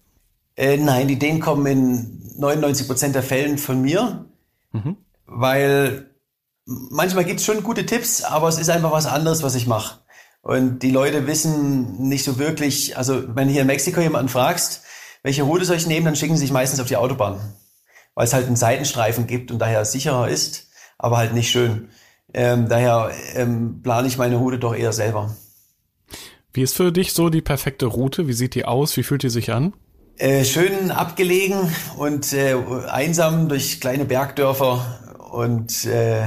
Äh, 0.55 0.77
nein, 0.77 1.07
die 1.07 1.15
Ideen 1.15 1.39
kommen 1.39 1.65
in 1.67 2.39
99 2.39 2.87
Prozent 2.87 3.13
der 3.13 3.23
Fällen 3.23 3.59
von 3.59 3.81
mir. 3.81 4.25
Mhm 4.71 4.97
weil 5.27 6.11
manchmal 6.65 7.25
gibt's 7.25 7.45
schon 7.45 7.63
gute 7.63 7.85
Tipps, 7.85 8.23
aber 8.23 8.47
es 8.47 8.57
ist 8.57 8.69
einfach 8.69 8.91
was 8.91 9.05
anderes, 9.05 9.43
was 9.43 9.55
ich 9.55 9.67
mache. 9.67 9.99
Und 10.41 10.79
die 10.79 10.91
Leute 10.91 11.25
wissen 11.27 12.07
nicht 12.07 12.23
so 12.23 12.37
wirklich, 12.37 12.97
also 12.97 13.35
wenn 13.35 13.49
hier 13.49 13.61
in 13.61 13.67
Mexiko 13.67 13.99
jemanden 13.99 14.29
fragst, 14.29 14.83
welche 15.23 15.43
Route 15.43 15.65
soll 15.65 15.77
ich 15.77 15.87
nehmen, 15.87 16.05
dann 16.05 16.15
schicken 16.15 16.35
sie 16.35 16.41
sich 16.41 16.51
meistens 16.51 16.79
auf 16.79 16.87
die 16.87 16.97
Autobahn, 16.97 17.39
weil 18.13 18.27
es 18.27 18.33
halt 18.33 18.45
einen 18.45 18.55
Seitenstreifen 18.55 19.25
gibt 19.25 19.51
und 19.51 19.59
daher 19.59 19.85
sicherer 19.85 20.29
ist, 20.29 20.64
aber 20.97 21.17
halt 21.17 21.33
nicht 21.33 21.49
schön. 21.49 21.89
Ähm, 22.33 22.67
daher 22.67 23.11
ähm, 23.33 23.81
plane 23.81 24.07
ich 24.07 24.17
meine 24.17 24.35
Route 24.35 24.59
doch 24.59 24.75
eher 24.75 24.93
selber. 24.93 25.35
Wie 26.53 26.61
ist 26.61 26.75
für 26.75 26.91
dich 26.91 27.13
so 27.13 27.29
die 27.29 27.41
perfekte 27.41 27.85
Route? 27.85 28.27
Wie 28.27 28.33
sieht 28.33 28.55
die 28.55 28.65
aus? 28.65 28.95
Wie 28.97 29.03
fühlt 29.03 29.23
die 29.23 29.29
sich 29.29 29.51
an? 29.51 29.73
Äh, 30.17 30.45
schön 30.45 30.91
abgelegen 30.91 31.69
und 31.97 32.31
äh, 32.31 32.55
einsam 32.87 33.49
durch 33.49 33.81
kleine 33.81 34.05
Bergdörfer 34.05 35.17
und 35.31 35.85
äh, 35.85 36.23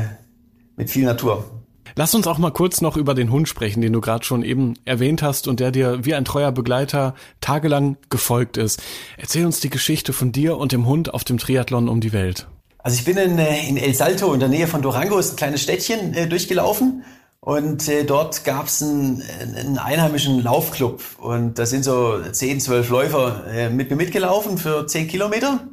mit 0.76 0.90
viel 0.90 1.04
Natur. 1.04 1.50
Lass 1.96 2.14
uns 2.14 2.26
auch 2.26 2.38
mal 2.38 2.52
kurz 2.52 2.80
noch 2.80 2.96
über 2.96 3.14
den 3.14 3.32
Hund 3.32 3.48
sprechen, 3.48 3.80
den 3.80 3.92
du 3.92 4.00
gerade 4.00 4.25
schon 4.25 4.42
eben 4.42 4.74
erwähnt 4.85 5.22
hast 5.22 5.48
und 5.48 5.59
der 5.59 5.70
dir 5.70 6.04
wie 6.04 6.14
ein 6.14 6.24
treuer 6.24 6.52
Begleiter 6.52 7.14
tagelang 7.40 7.96
gefolgt 8.11 8.57
ist. 8.57 8.83
Erzähl 9.16 9.46
uns 9.46 9.61
die 9.61 9.70
Geschichte 9.70 10.12
von 10.12 10.31
dir 10.31 10.59
und 10.59 10.72
dem 10.72 10.87
Hund 10.87 11.12
auf 11.12 11.24
dem 11.24 11.38
Triathlon 11.38 11.88
um 11.88 12.00
die 12.00 12.12
Welt. 12.12 12.46
Also 12.88 13.01
ich 13.01 13.05
bin 13.05 13.18
in, 13.18 13.38
äh, 13.38 13.68
in 13.68 13.77
El 13.77 13.94
Salto 13.94 14.33
in 14.33 14.40
der 14.40 14.48
Nähe 14.48 14.66
von 14.66 14.81
Durango, 14.81 15.18
ist 15.18 15.35
ein 15.35 15.37
kleines 15.37 15.61
Städtchen, 15.61 16.14
äh, 16.14 16.27
durchgelaufen 16.27 17.05
und 17.38 17.87
äh, 17.87 18.05
dort 18.05 18.44
gab 18.44 18.68
es 18.68 18.83
einen, 18.83 19.22
einen 19.59 19.77
einheimischen 19.77 20.42
Laufclub 20.42 21.03
und 21.18 21.59
da 21.59 21.66
sind 21.66 21.85
so 21.85 22.18
10, 22.18 22.61
12 22.61 22.88
Läufer 22.88 23.44
äh, 23.53 23.68
mit 23.68 23.90
mir 23.90 23.96
mitgelaufen 23.96 24.57
für 24.57 24.87
10 24.87 25.07
Kilometer 25.07 25.68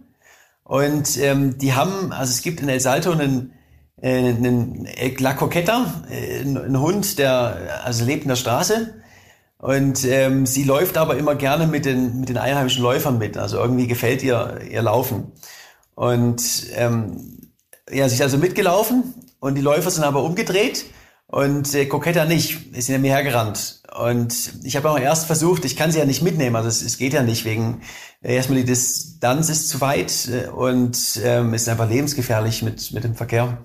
und 0.65 1.17
ähm, 1.19 1.58
die 1.58 1.71
haben, 1.71 2.12
also 2.12 2.32
es 2.32 2.41
gibt 2.41 2.60
in 2.60 2.67
El 2.67 2.82
Salto 2.82 3.12
einen, 3.12 3.54
äh, 4.01 4.17
einen 4.17 4.86
La 5.19 5.36
Coqueta, 5.36 6.04
äh, 6.12 6.41
einen 6.41 6.82
Hund, 6.82 7.17
der 7.17 7.82
also 7.86 8.04
lebt 8.04 8.23
in 8.23 8.28
der 8.28 8.36
Straße. 8.36 8.93
Und 9.58 10.04
ähm, 10.04 10.45
sie 10.45 10.65
läuft 10.65 10.97
aber 10.97 11.15
immer 11.15 11.36
gerne 11.36 11.65
mit 11.65 11.86
den, 11.86 12.19
mit 12.19 12.28
den 12.28 12.38
einheimischen 12.38 12.84
Läufern 12.84 13.17
mit. 13.17 13.38
Also 13.38 13.58
irgendwie 13.58 13.88
gefällt 13.88 14.21
ihr 14.21 14.60
ihr 14.69 14.82
Laufen. 14.82 15.32
Und 15.95 16.67
ähm, 16.75 17.51
ja, 17.89 18.08
sie 18.10 18.15
ist 18.15 18.21
also 18.21 18.38
mitgelaufen 18.38 19.13
und 19.39 19.55
die 19.55 19.62
Läufer 19.62 19.89
sind 19.89 20.03
aber 20.03 20.23
umgedreht 20.23 20.86
und 21.27 21.73
äh, 21.73 21.86
Coquetta 21.86 22.25
nicht, 22.25 22.73
ist 22.75 22.88
hinter 22.88 23.01
mir 23.01 23.13
hergerannt. 23.13 23.81
Und 23.97 24.53
ich 24.63 24.75
habe 24.75 24.89
auch 24.89 24.99
erst 24.99 25.25
versucht, 25.25 25.65
ich 25.65 25.75
kann 25.75 25.91
sie 25.91 25.99
ja 25.99 26.05
nicht 26.05 26.21
mitnehmen, 26.21 26.55
also 26.55 26.67
es, 26.67 26.81
es 26.81 26.97
geht 26.97 27.13
ja 27.13 27.23
nicht 27.23 27.45
wegen, 27.45 27.81
äh, 28.21 28.36
erstmal 28.36 28.60
die 28.60 28.65
Distanz 28.65 29.49
ist 29.49 29.69
zu 29.69 29.81
weit 29.81 30.27
äh, 30.27 30.49
und 30.49 31.19
ähm, 31.23 31.53
ist 31.53 31.69
einfach 31.69 31.89
lebensgefährlich 31.89 32.62
mit, 32.62 32.91
mit 32.91 33.03
dem 33.03 33.15
Verkehr. 33.15 33.58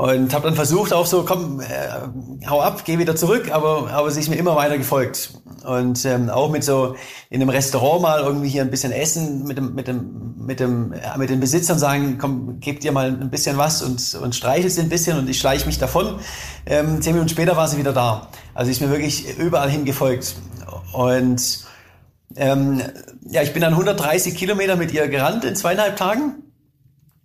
Und 0.00 0.32
habe 0.32 0.44
dann 0.44 0.54
versucht 0.54 0.94
auch 0.94 1.04
so, 1.04 1.26
komm, 1.26 1.60
äh, 1.60 2.46
hau 2.48 2.62
ab, 2.62 2.84
geh 2.86 2.98
wieder 2.98 3.16
zurück, 3.16 3.50
aber, 3.52 3.90
aber 3.90 4.10
sie 4.10 4.20
ist 4.20 4.30
mir 4.30 4.36
immer 4.36 4.56
weiter 4.56 4.78
gefolgt. 4.78 5.34
Und 5.62 6.06
ähm, 6.06 6.30
auch 6.30 6.50
mit 6.50 6.64
so 6.64 6.96
in 7.28 7.42
einem 7.42 7.50
Restaurant 7.50 8.00
mal 8.00 8.22
irgendwie 8.22 8.48
hier 8.48 8.62
ein 8.62 8.70
bisschen 8.70 8.92
essen, 8.92 9.44
mit 9.44 9.58
dem, 9.58 9.74
mit 9.74 9.88
dem, 9.88 10.36
mit 10.38 10.58
dem, 10.58 10.94
ja, 10.94 11.18
mit 11.18 11.28
den 11.28 11.38
Besitzern 11.38 11.78
sagen, 11.78 12.16
komm, 12.18 12.60
gebt 12.60 12.82
ihr 12.82 12.92
mal 12.92 13.08
ein 13.08 13.28
bisschen 13.28 13.58
was 13.58 13.82
und, 13.82 14.14
und 14.22 14.34
streichelt 14.34 14.72
sie 14.72 14.80
ein 14.80 14.88
bisschen 14.88 15.18
und 15.18 15.28
ich 15.28 15.38
schleiche 15.38 15.66
mich 15.66 15.78
davon. 15.78 16.18
Ähm, 16.64 17.02
zehn 17.02 17.12
Minuten 17.12 17.28
später 17.28 17.58
war 17.58 17.68
sie 17.68 17.76
wieder 17.76 17.92
da. 17.92 18.28
Also 18.54 18.70
ist 18.70 18.80
mir 18.80 18.88
wirklich 18.88 19.36
überall 19.36 19.68
hin 19.68 19.84
gefolgt. 19.84 20.34
Und 20.94 21.66
ähm, 22.36 22.80
ja, 23.28 23.42
ich 23.42 23.52
bin 23.52 23.60
dann 23.60 23.74
130 23.74 24.34
Kilometer 24.34 24.76
mit 24.76 24.94
ihr 24.94 25.08
gerannt 25.08 25.44
in 25.44 25.54
zweieinhalb 25.56 25.96
Tagen 25.96 26.49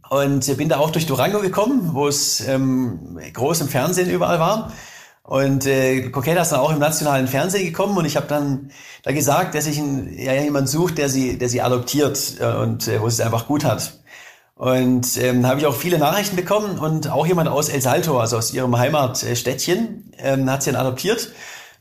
und 0.10 0.58
bin 0.58 0.70
da 0.70 0.78
auch 0.78 0.92
durch 0.92 1.06
Durango 1.06 1.40
gekommen, 1.40 1.90
wo 1.94 2.08
es 2.08 2.42
ähm, 2.48 3.20
groß 3.34 3.62
im 3.62 3.68
Fernsehen 3.68 4.10
überall 4.10 4.40
war. 4.40 4.72
Und 5.24 5.66
äh, 5.66 6.10
Coqueta 6.10 6.44
ist 6.44 6.52
dann 6.52 6.60
auch 6.60 6.72
im 6.72 6.78
nationalen 6.78 7.28
Fernsehen 7.28 7.66
gekommen 7.66 7.98
und 7.98 8.06
ich 8.06 8.16
habe 8.16 8.28
dann 8.28 8.70
da 9.02 9.12
gesagt, 9.12 9.56
dass 9.56 9.66
ich 9.66 9.80
ein, 9.80 10.14
ja, 10.16 10.34
jemand 10.34 10.70
sucht, 10.70 11.00
der 11.00 11.10
sie, 11.10 11.40
der 11.40 11.50
sie 11.50 11.62
adoptiert 11.62 12.36
äh, 12.40 12.46
und 12.46 12.88
äh, 12.88 13.02
wo 13.02 13.08
es 13.08 13.20
einfach 13.20 13.48
gut 13.48 13.66
hat. 13.66 14.00
Und 14.54 15.18
ähm, 15.18 15.46
habe 15.48 15.60
ich 15.60 15.66
auch 15.66 15.76
viele 15.76 15.98
Nachrichten 15.98 16.36
bekommen 16.36 16.78
und 16.78 17.10
auch 17.10 17.26
jemand 17.26 17.50
aus 17.50 17.70
El 17.70 17.82
Salto, 17.82 18.20
also 18.20 18.38
aus 18.38 18.54
ihrem 18.54 18.78
Heimatstädtchen, 18.78 20.14
ähm, 20.20 20.50
hat 20.50 20.64
sie 20.64 20.72
dann 20.72 20.80
adoptiert. 20.80 21.32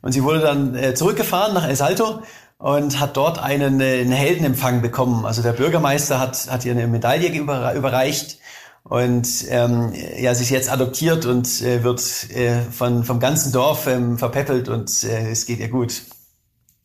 Und 0.01 0.13
sie 0.13 0.25
wurde 0.25 0.41
dann 0.41 0.75
äh, 0.75 0.95
zurückgefahren 0.95 1.55
nach 1.55 1.69
El 1.69 1.77
Salto 1.77 2.23
und 2.64 2.98
hat 2.98 3.18
dort 3.18 3.38
einen, 3.38 3.79
äh, 3.83 4.00
einen 4.00 4.12
Heldenempfang 4.12 4.81
bekommen. 4.81 5.27
Also 5.27 5.42
der 5.42 5.53
Bürgermeister 5.53 6.18
hat, 6.18 6.50
hat 6.50 6.64
ihr 6.64 6.72
eine 6.72 6.87
Medaille 6.87 7.29
überreicht 7.29 8.38
und 8.85 9.29
ähm, 9.50 9.92
ja, 10.18 10.35
sie 10.35 10.44
ist 10.44 10.50
jetzt 10.50 10.72
adoptiert 10.72 11.27
und 11.27 11.61
äh, 11.61 11.85
wird 11.85 12.00
äh, 12.31 12.62
von, 12.62 13.05
vom 13.05 13.20
ganzen 13.20 13.53
Dorf 13.53 13.87
ähm, 13.87 14.16
verpäppelt 14.16 14.70
und 14.70 15.05
äh, 15.05 15.31
es 15.31 15.44
geht 15.44 15.59
ihr 15.61 15.68
gut. 15.68 16.05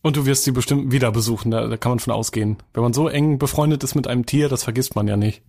Und 0.01 0.17
du 0.17 0.25
wirst 0.25 0.43
sie 0.43 0.51
bestimmt 0.51 0.91
wieder 0.91 1.13
besuchen, 1.13 1.49
da, 1.49 1.65
da 1.67 1.77
kann 1.77 1.93
man 1.93 1.99
von 1.99 2.11
ausgehen. 2.11 2.57
Wenn 2.73 2.83
man 2.83 2.91
so 2.91 3.07
eng 3.07 3.37
befreundet 3.39 3.81
ist 3.81 3.95
mit 3.95 4.05
einem 4.05 4.25
Tier, 4.25 4.49
das 4.49 4.63
vergisst 4.63 4.97
man 4.97 5.07
ja 5.07 5.15
nicht. 5.15 5.41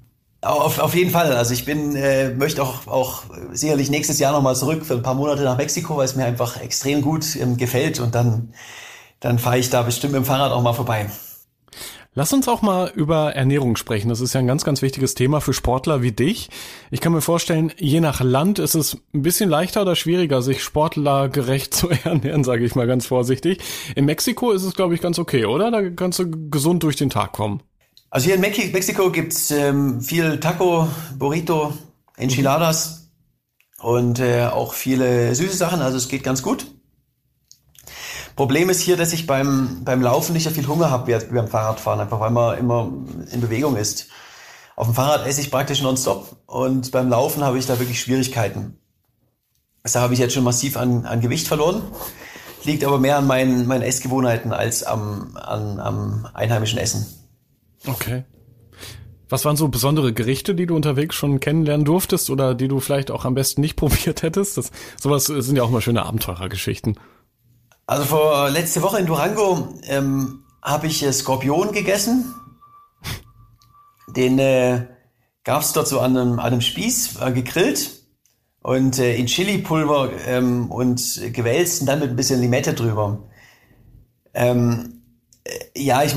Auf, 0.42 0.78
auf 0.78 0.94
jeden 0.94 1.10
Fall. 1.10 1.32
Also 1.32 1.54
ich 1.54 1.64
bin, 1.64 1.96
äh, 1.96 2.30
möchte 2.30 2.62
auch, 2.62 2.86
auch 2.86 3.24
sicherlich 3.50 3.90
nächstes 3.90 4.20
Jahr 4.20 4.32
nochmal 4.32 4.54
zurück 4.54 4.86
für 4.86 4.94
ein 4.94 5.02
paar 5.02 5.14
Monate 5.14 5.42
nach 5.42 5.56
Mexiko, 5.56 5.96
weil 5.96 6.04
es 6.04 6.14
mir 6.14 6.24
einfach 6.24 6.60
extrem 6.60 7.02
gut 7.02 7.34
ähm, 7.34 7.56
gefällt 7.56 7.98
und 7.98 8.14
dann 8.14 8.54
dann 9.20 9.38
fahre 9.38 9.58
ich 9.58 9.70
da 9.70 9.82
bestimmt 9.82 10.14
mit 10.14 10.22
dem 10.22 10.26
Fahrrad 10.26 10.52
auch 10.52 10.62
mal 10.62 10.72
vorbei. 10.72 11.06
Lass 12.12 12.32
uns 12.32 12.48
auch 12.48 12.60
mal 12.60 12.90
über 12.92 13.36
Ernährung 13.36 13.76
sprechen. 13.76 14.08
Das 14.08 14.20
ist 14.20 14.32
ja 14.32 14.40
ein 14.40 14.46
ganz, 14.48 14.64
ganz 14.64 14.82
wichtiges 14.82 15.14
Thema 15.14 15.40
für 15.40 15.52
Sportler 15.52 16.02
wie 16.02 16.10
dich. 16.10 16.50
Ich 16.90 17.00
kann 17.00 17.12
mir 17.12 17.20
vorstellen, 17.20 17.72
je 17.78 18.00
nach 18.00 18.20
Land 18.20 18.58
ist 18.58 18.74
es 18.74 18.98
ein 19.14 19.22
bisschen 19.22 19.48
leichter 19.48 19.82
oder 19.82 19.94
schwieriger, 19.94 20.42
sich 20.42 20.60
sportlergerecht 20.64 21.72
zu 21.74 21.88
ernähren, 21.88 22.42
sage 22.42 22.64
ich 22.64 22.74
mal 22.74 22.88
ganz 22.88 23.06
vorsichtig. 23.06 23.60
In 23.94 24.06
Mexiko 24.06 24.50
ist 24.50 24.64
es, 24.64 24.74
glaube 24.74 24.94
ich, 24.94 25.00
ganz 25.00 25.20
okay, 25.20 25.44
oder? 25.44 25.70
Da 25.70 25.88
kannst 25.90 26.18
du 26.18 26.28
gesund 26.50 26.82
durch 26.82 26.96
den 26.96 27.10
Tag 27.10 27.30
kommen. 27.30 27.62
Also 28.10 28.26
hier 28.26 28.34
in 28.34 28.40
Mexiko 28.40 29.12
gibt's 29.12 29.52
ähm, 29.52 30.00
viel 30.00 30.40
Taco, 30.40 30.88
Burrito, 31.16 31.72
Enchiladas 32.16 33.12
und 33.78 34.18
äh, 34.18 34.46
auch 34.46 34.74
viele 34.74 35.32
süße 35.36 35.56
Sachen. 35.56 35.80
Also 35.80 35.96
es 35.96 36.08
geht 36.08 36.24
ganz 36.24 36.42
gut. 36.42 36.66
Problem 38.40 38.70
ist 38.70 38.80
hier, 38.80 38.96
dass 38.96 39.12
ich 39.12 39.26
beim, 39.26 39.84
beim 39.84 40.00
Laufen 40.00 40.32
nicht 40.32 40.44
so 40.44 40.50
viel 40.50 40.66
Hunger 40.66 40.90
habe 40.90 41.08
wie, 41.08 41.34
beim 41.34 41.46
Fahrradfahren, 41.46 42.00
einfach 42.00 42.20
weil 42.20 42.30
man 42.30 42.56
immer 42.56 42.90
in 43.30 43.42
Bewegung 43.42 43.76
ist. 43.76 44.08
Auf 44.76 44.86
dem 44.86 44.94
Fahrrad 44.94 45.26
esse 45.26 45.42
ich 45.42 45.50
praktisch 45.50 45.82
nonstop 45.82 46.38
und 46.46 46.90
beim 46.90 47.10
Laufen 47.10 47.44
habe 47.44 47.58
ich 47.58 47.66
da 47.66 47.78
wirklich 47.78 48.00
Schwierigkeiten. 48.00 48.78
Da 49.82 50.00
habe 50.00 50.14
ich 50.14 50.20
jetzt 50.20 50.32
schon 50.32 50.44
massiv 50.44 50.78
an, 50.78 51.04
an 51.04 51.20
Gewicht 51.20 51.48
verloren. 51.48 51.82
Liegt 52.64 52.82
aber 52.82 52.98
mehr 52.98 53.18
an 53.18 53.26
meinen, 53.26 53.66
meinen 53.66 53.82
Essgewohnheiten 53.82 54.54
als 54.54 54.84
am, 54.84 55.36
an, 55.36 55.78
am 55.78 56.26
einheimischen 56.32 56.78
Essen. 56.78 57.04
Okay. 57.86 58.24
Was 59.28 59.44
waren 59.44 59.56
so 59.56 59.68
besondere 59.68 60.14
Gerichte, 60.14 60.54
die 60.54 60.64
du 60.64 60.74
unterwegs 60.76 61.14
schon 61.14 61.40
kennenlernen 61.40 61.84
durftest 61.84 62.30
oder 62.30 62.54
die 62.54 62.68
du 62.68 62.80
vielleicht 62.80 63.10
auch 63.10 63.26
am 63.26 63.34
besten 63.34 63.60
nicht 63.60 63.76
probiert 63.76 64.22
hättest? 64.22 64.56
Das, 64.56 64.70
sowas 64.98 65.26
sind 65.26 65.56
ja 65.56 65.62
auch 65.62 65.70
mal 65.70 65.82
schöne 65.82 66.06
Abenteurergeschichten. 66.06 66.98
Also 67.90 68.04
vor 68.04 68.48
letzte 68.50 68.82
Woche 68.82 69.00
in 69.00 69.06
Durango 69.06 69.74
ähm, 69.88 70.44
habe 70.62 70.86
ich 70.86 71.02
äh, 71.02 71.12
Skorpion 71.12 71.72
gegessen. 71.72 72.32
Den 74.06 74.38
äh, 74.38 74.86
gab 75.42 75.62
es 75.62 75.72
dort 75.72 75.88
so 75.88 75.98
an 75.98 76.16
einem, 76.16 76.38
an 76.38 76.52
einem 76.52 76.60
Spieß, 76.60 77.16
äh, 77.20 77.32
gegrillt 77.32 77.90
und 78.62 79.00
äh, 79.00 79.16
in 79.16 79.26
Chili-Pulver 79.26 80.10
ähm, 80.28 80.70
und 80.70 81.20
gewälzt 81.32 81.80
und 81.80 81.88
dann 81.88 81.98
mit 81.98 82.10
ein 82.10 82.14
bisschen 82.14 82.40
Limette 82.40 82.74
drüber. 82.74 83.24
Ähm, 84.34 85.02
äh, 85.42 85.50
ja, 85.76 86.04
ich, 86.04 86.14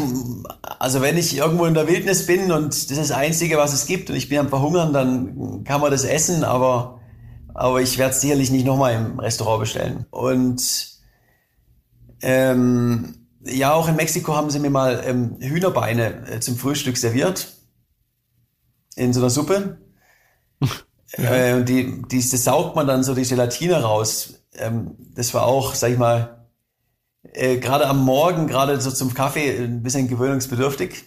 also 0.77 1.01
wenn 1.01 1.17
ich 1.17 1.35
irgendwo 1.35 1.65
in 1.65 1.73
der 1.73 1.87
Wildnis 1.87 2.27
bin 2.27 2.51
und 2.51 2.67
das 2.67 2.83
ist 2.83 2.99
das 2.99 3.11
Einzige, 3.11 3.57
was 3.57 3.73
es 3.73 3.87
gibt 3.87 4.11
und 4.11 4.15
ich 4.15 4.29
bin 4.29 4.37
am 4.37 4.49
Verhungern, 4.49 4.93
dann 4.93 5.63
kann 5.63 5.81
man 5.81 5.89
das 5.89 6.03
essen, 6.03 6.43
aber, 6.43 6.99
aber 7.55 7.81
ich 7.81 7.97
werde 7.97 8.13
es 8.13 8.21
sicherlich 8.21 8.51
nicht 8.51 8.67
nochmal 8.67 8.93
im 8.93 9.17
Restaurant 9.19 9.61
bestellen. 9.61 10.05
Und 10.11 10.92
ähm, 12.23 13.27
ja, 13.45 13.73
auch 13.73 13.87
in 13.87 13.95
Mexiko 13.95 14.35
haben 14.35 14.49
sie 14.49 14.59
mir 14.59 14.69
mal 14.69 15.03
ähm, 15.05 15.37
Hühnerbeine 15.39 16.27
äh, 16.27 16.39
zum 16.39 16.57
Frühstück 16.57 16.97
serviert. 16.97 17.47
In 18.95 19.13
so 19.13 19.19
einer 19.19 19.29
Suppe. 19.29 19.77
Ja. 21.15 21.31
Äh, 21.31 21.63
die, 21.63 22.01
die, 22.07 22.27
das 22.27 22.43
saugt 22.43 22.75
man 22.75 22.87
dann 22.87 23.03
so 23.03 23.13
die 23.13 23.21
Gelatine 23.21 23.83
raus. 23.83 24.45
Ähm, 24.55 24.95
das 25.13 25.31
war 25.35 25.45
auch, 25.45 25.75
sag 25.75 25.91
ich 25.91 25.99
mal, 25.99 26.47
äh, 27.33 27.57
gerade 27.57 27.85
am 27.87 28.03
Morgen, 28.03 28.47
gerade 28.47 28.81
so 28.81 28.89
zum 28.89 29.13
Kaffee, 29.13 29.63
ein 29.63 29.83
bisschen 29.83 30.07
gewöhnungsbedürftig. 30.07 31.03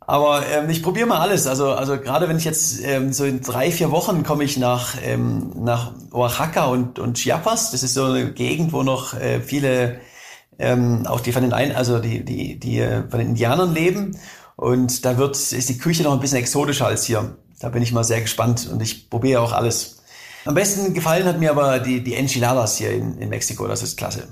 Aber 0.00 0.44
ähm, 0.48 0.68
ich 0.68 0.82
probiere 0.82 1.06
mal 1.06 1.20
alles. 1.20 1.46
Also, 1.46 1.70
also 1.70 1.96
gerade 1.96 2.28
wenn 2.28 2.38
ich 2.38 2.44
jetzt 2.44 2.82
ähm, 2.82 3.12
so 3.12 3.24
in 3.24 3.40
drei, 3.40 3.70
vier 3.70 3.92
Wochen 3.92 4.24
komme 4.24 4.42
ich 4.42 4.56
nach, 4.56 4.96
ähm, 5.04 5.52
nach 5.54 5.92
Oaxaca 6.10 6.64
und, 6.64 6.98
und 6.98 7.16
Chiapas. 7.16 7.70
Das 7.70 7.84
ist 7.84 7.94
so 7.94 8.06
eine 8.06 8.32
Gegend, 8.32 8.72
wo 8.72 8.82
noch 8.82 9.14
äh, 9.14 9.40
viele, 9.40 10.00
ähm, 10.60 11.06
auch 11.06 11.20
die 11.20 11.32
von 11.32 11.42
den 11.42 11.52
ein, 11.52 11.74
also 11.74 11.98
die, 11.98 12.24
die, 12.24 12.58
die 12.58 12.78
äh, 12.78 13.08
von 13.08 13.18
den 13.18 13.30
Indianern 13.30 13.74
leben. 13.74 14.16
Und 14.56 15.04
da 15.04 15.16
wird, 15.16 15.36
ist 15.36 15.68
die 15.68 15.78
Küche 15.78 16.02
noch 16.02 16.12
ein 16.12 16.20
bisschen 16.20 16.38
exotischer 16.38 16.86
als 16.86 17.04
hier. 17.04 17.36
Da 17.60 17.70
bin 17.70 17.82
ich 17.82 17.92
mal 17.92 18.04
sehr 18.04 18.20
gespannt 18.20 18.68
und 18.70 18.80
ich 18.82 19.08
probiere 19.10 19.40
auch 19.40 19.52
alles. 19.52 20.02
Am 20.44 20.54
besten 20.54 20.94
gefallen 20.94 21.24
hat 21.24 21.38
mir 21.38 21.50
aber 21.50 21.78
die, 21.78 22.02
die 22.02 22.14
Enchiladas 22.14 22.78
hier 22.78 22.90
in, 22.92 23.18
in 23.18 23.28
Mexiko, 23.28 23.66
das 23.66 23.82
ist 23.82 23.98
klasse. 23.98 24.28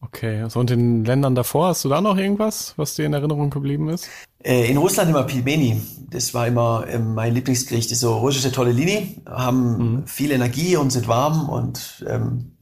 Okay, 0.00 0.42
also 0.42 0.60
und 0.60 0.70
in 0.70 1.04
Ländern 1.04 1.34
davor, 1.34 1.68
hast 1.68 1.84
du 1.84 1.88
da 1.88 2.00
noch 2.00 2.16
irgendwas, 2.16 2.74
was 2.76 2.94
dir 2.94 3.06
in 3.06 3.14
Erinnerung 3.14 3.50
geblieben 3.50 3.88
ist? 3.88 4.08
Äh, 4.42 4.70
in 4.70 4.76
Russland 4.76 5.10
immer 5.10 5.24
Pilmeni. 5.24 5.82
Das 6.10 6.32
war 6.34 6.46
immer 6.46 6.84
ähm, 6.88 7.14
mein 7.14 7.34
Lieblingsgericht. 7.34 7.90
Das 7.90 8.00
so 8.00 8.16
russische 8.18 8.52
Tortellini, 8.52 9.20
haben 9.26 9.78
mhm. 9.78 10.06
viel 10.06 10.30
Energie 10.30 10.76
und 10.76 10.90
sind 10.90 11.08
warm 11.08 11.48
und 11.48 12.04
ähm, 12.08 12.52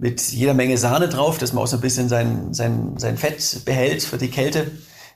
mit 0.00 0.32
jeder 0.32 0.54
Menge 0.54 0.78
Sahne 0.78 1.08
drauf, 1.08 1.36
dass 1.36 1.52
man 1.52 1.62
auch 1.62 1.66
so 1.66 1.76
ein 1.76 1.82
bisschen 1.82 2.08
sein, 2.08 2.54
sein, 2.54 2.94
sein 2.96 3.18
Fett 3.18 3.64
behält 3.66 4.02
für 4.02 4.16
die 4.16 4.30
Kälte. 4.30 4.70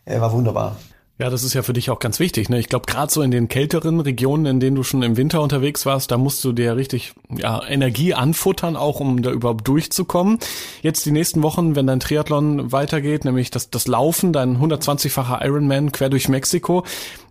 Äh, 0.05 0.21
war 0.21 0.33
wunderbar. 0.33 0.77
Ja, 1.17 1.31
das 1.31 1.45
ist 1.45 1.55
ja 1.55 1.63
für 1.63 1.73
dich 1.73 1.91
auch 1.91 2.01
ganz 2.01 2.19
wichtig. 2.19 2.49
Ne? 2.49 2.59
Ich 2.59 2.69
glaube, 2.69 2.87
gerade 2.87 3.13
so 3.13 3.23
in 3.23 3.31
den 3.31 3.47
kälteren 3.47 4.01
Regionen, 4.01 4.47
in 4.47 4.59
denen 4.59 4.75
du 4.75 4.83
schon 4.83 5.05
im 5.05 5.17
Winter 5.17 5.43
unterwegs 5.43 5.87
warst, 5.87 6.11
da 6.11 6.19
musst 6.19 6.43
du 6.43 6.53
dir 6.53 6.75
richtig 6.75 7.13
ja, 7.31 7.65
Energie 7.65 8.15
anfuttern, 8.15 8.75
auch 8.75 8.99
um 8.99 9.23
da 9.23 9.31
überhaupt 9.31 9.69
durchzukommen. 9.69 10.41
Jetzt 10.83 11.07
die 11.07 11.13
nächsten 11.13 11.45
Wochen, 11.45 11.77
wenn 11.77 11.87
dein 11.87 12.01
Triathlon 12.01 12.73
weitergeht, 12.73 13.25
nämlich 13.25 13.53
das, 13.53 13.71
das 13.71 13.87
Laufen, 13.87 14.33
dein 14.33 14.59
120-facher 14.59 15.41
Ironman 15.45 15.93
quer 15.93 16.11
durch 16.11 16.29
Mexiko, 16.29 16.83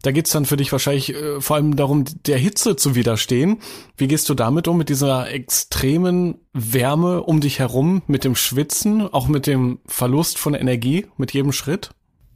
da 0.02 0.12
geht's 0.12 0.32
dann 0.32 0.46
für 0.46 0.56
dich 0.56 0.72
wahrscheinlich 0.72 1.14
äh, 1.14 1.42
vor 1.42 1.58
allem 1.58 1.76
darum, 1.76 2.06
der 2.26 2.38
Hitze 2.38 2.78
zu 2.78 2.96
widerstehen. 2.96 3.58
Wie 3.98 4.08
gehst 4.08 4.30
du 4.30 4.34
damit 4.34 4.70
um, 4.70 4.78
mit 4.78 4.88
dieser 4.88 5.30
extremen 5.30 6.36
Wärme 6.54 7.22
um 7.22 7.42
dich 7.42 7.60
herum, 7.60 8.02
mit 8.08 8.24
dem 8.24 8.38
Schwitzen, 8.38 9.14
auch 9.14 9.28
mit 9.28 9.46
dem 9.46 9.80
Verlust 9.88 10.38
von 10.38 10.54
Energie, 10.54 11.06
mit 11.18 11.34
jedem 11.34 11.52
Schritt? 11.52 11.90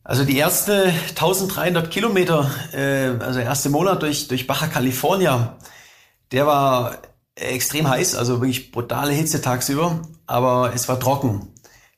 Also 0.07 0.23
die 0.23 0.37
erste 0.37 0.93
1300 1.09 1.91
Kilometer, 1.91 2.49
äh, 2.71 3.21
also 3.21 3.39
der 3.39 3.43
erste 3.43 3.69
Monat 3.69 4.01
durch, 4.01 4.29
durch 4.29 4.47
Baja 4.47 4.67
California, 4.67 5.57
der 6.31 6.47
war 6.47 6.99
extrem 7.35 7.89
heiß, 7.89 8.15
also 8.15 8.39
wirklich 8.39 8.71
brutale 8.71 9.11
Hitze 9.11 9.41
tagsüber, 9.41 10.01
aber 10.25 10.71
es 10.73 10.87
war 10.87 10.97
trocken. 11.01 11.49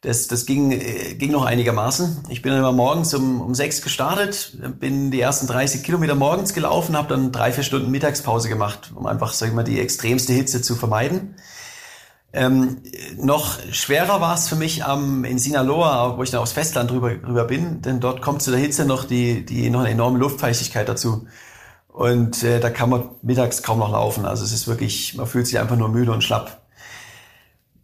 Das, 0.01 0.27
das 0.27 0.47
ging, 0.47 0.71
äh, 0.71 1.13
ging 1.19 1.31
noch 1.31 1.45
einigermaßen. 1.45 2.23
Ich 2.29 2.41
bin 2.41 2.51
immer 2.53 2.71
morgens 2.71 3.13
um, 3.13 3.41
um 3.41 3.53
sechs 3.53 3.83
gestartet, 3.83 4.57
bin 4.79 5.11
die 5.11 5.21
ersten 5.21 5.45
30 5.45 5.83
Kilometer 5.83 6.15
morgens 6.15 6.55
gelaufen, 6.55 6.97
habe 6.97 7.09
dann 7.09 7.31
drei, 7.31 7.51
vier 7.51 7.63
Stunden 7.63 7.91
Mittagspause 7.91 8.49
gemacht, 8.49 8.91
um 8.95 9.05
einfach, 9.05 9.33
sag 9.33 9.49
ich 9.49 9.53
mal, 9.53 9.63
die 9.63 9.79
extremste 9.79 10.33
Hitze 10.33 10.63
zu 10.63 10.75
vermeiden. 10.75 11.35
Ähm, 12.31 12.83
noch 13.17 13.57
schwerer 13.71 14.21
war 14.21 14.35
es 14.35 14.47
für 14.47 14.55
mich 14.55 14.85
am, 14.85 15.23
in 15.25 15.39
Sinaloa, 15.39 16.17
wo 16.17 16.23
ich 16.23 16.29
dann 16.29 16.41
aufs 16.41 16.51
Festland 16.51 16.91
drüber, 16.91 17.15
drüber 17.15 17.45
bin, 17.45 17.81
denn 17.81 17.99
dort 17.99 18.21
kommt 18.21 18.43
zu 18.43 18.51
der 18.51 18.59
Hitze 18.59 18.85
noch 18.85 19.05
die, 19.05 19.45
die 19.45 19.69
noch 19.71 19.79
eine 19.79 19.89
enorme 19.89 20.19
Luftfeuchtigkeit 20.19 20.87
dazu. 20.87 21.25
Und 21.87 22.43
äh, 22.43 22.59
da 22.59 22.69
kann 22.69 22.89
man 22.89 23.09
mittags 23.23 23.63
kaum 23.63 23.79
noch 23.79 23.91
laufen. 23.91 24.25
Also 24.25 24.43
es 24.43 24.51
ist 24.51 24.67
wirklich, 24.67 25.15
man 25.15 25.25
fühlt 25.25 25.47
sich 25.47 25.59
einfach 25.59 25.75
nur 25.75 25.89
müde 25.89 26.11
und 26.11 26.23
schlapp. 26.23 26.61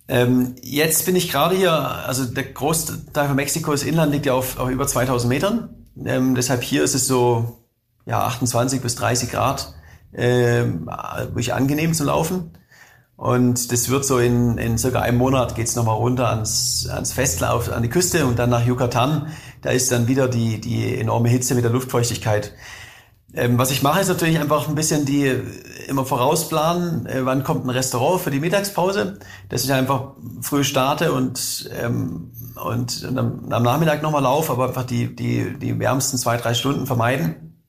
Ähm, 0.08 0.55
jetzt 0.62 1.05
bin 1.08 1.15
ich 1.15 1.31
gerade 1.31 1.55
hier, 1.55 1.73
also 1.73 2.25
der 2.25 2.43
Großteil 2.43 3.27
von 3.27 3.36
Mexikos 3.36 3.84
Inland 3.84 4.13
liegt 4.13 4.27
ja 4.27 4.34
auf, 4.34 4.60
auf 4.60 4.69
über 4.69 4.86
2000 4.86 5.27
Metern. 5.27 5.69
Ähm, 6.05 6.36
deshalb 6.36 6.62
hier 6.62 6.84
ist 6.84 6.93
es 6.93 7.08
so 7.08 7.65
ja 8.05 8.21
28 8.21 8.81
bis 8.81 8.95
30 8.95 9.31
Grad, 9.31 9.73
äh, 10.12 10.63
wirklich 10.63 11.53
angenehm 11.53 11.95
zu 11.95 12.03
laufen. 12.03 12.51
Und 13.17 13.71
das 13.71 13.89
wird 13.89 14.06
so 14.06 14.19
in, 14.19 14.58
in 14.58 14.78
circa 14.78 14.99
einem 14.99 15.17
Monat 15.17 15.56
geht's 15.56 15.75
nochmal 15.75 15.95
runter 15.95 16.30
ans, 16.30 16.88
ans 16.89 17.13
Festlauf, 17.13 17.71
an 17.71 17.82
die 17.82 17.89
Küste 17.89 18.25
und 18.25 18.39
dann 18.39 18.49
nach 18.49 18.65
Yucatan. 18.65 19.28
Da 19.62 19.69
ist 19.69 19.91
dann 19.91 20.08
wieder 20.08 20.28
die, 20.28 20.60
die 20.60 20.99
enorme 20.99 21.30
Hitze 21.30 21.56
mit 21.56 21.63
der 21.63 21.71
Luftfeuchtigkeit. 21.71 22.54
Ähm, 23.34 23.58
was 23.58 23.71
ich 23.71 23.84
mache, 23.84 24.01
ist 24.01 24.08
natürlich 24.10 24.39
einfach 24.39 24.67
ein 24.67 24.75
bisschen 24.75 25.06
die 25.06 25.34
immer 25.88 26.06
vorausplanen, 26.06 27.06
äh, 27.06 27.25
wann 27.25 27.43
kommt 27.43 27.65
ein 27.65 27.69
Restaurant 27.69 28.21
für 28.21 28.32
die 28.32 28.39
Mittagspause, 28.39 29.19
dass 29.49 29.63
ich 29.63 29.73
einfach 29.73 30.13
früh 30.41 30.63
starte 30.63 31.12
und, 31.12 31.69
ähm, 31.78 32.32
und, 32.63 33.04
und 33.04 33.17
am, 33.17 33.51
am 33.51 33.63
Nachmittag 33.63 34.01
nochmal 34.01 34.23
laufe, 34.23 34.54
aber 34.54 34.67
einfach 34.67 34.86
die, 34.86 35.15
die, 35.15 35.58
die 35.60 35.78
wärmsten 35.80 36.17
zwei, 36.17 36.38
drei 36.38 36.54
Stunden 36.54 36.86
vermeiden 36.86 37.62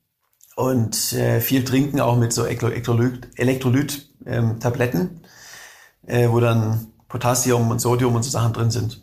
und 0.55 1.13
äh, 1.13 1.41
viel 1.41 1.63
trinken, 1.65 1.99
auch 1.99 2.17
mit 2.17 2.31
so 2.31 2.45
Elektrolyt-Tabletten. 2.45 3.35
Elektrolyt, 3.35 4.09
ähm, 4.25 4.59
Tabletten 4.59 5.21
äh, 6.07 6.29
wo 6.29 6.39
dann 6.39 6.87
Potassium 7.07 7.69
und 7.69 7.79
Sodium 7.79 8.15
und 8.15 8.23
so 8.23 8.31
Sachen 8.31 8.53
drin 8.53 8.71
sind. 8.71 9.01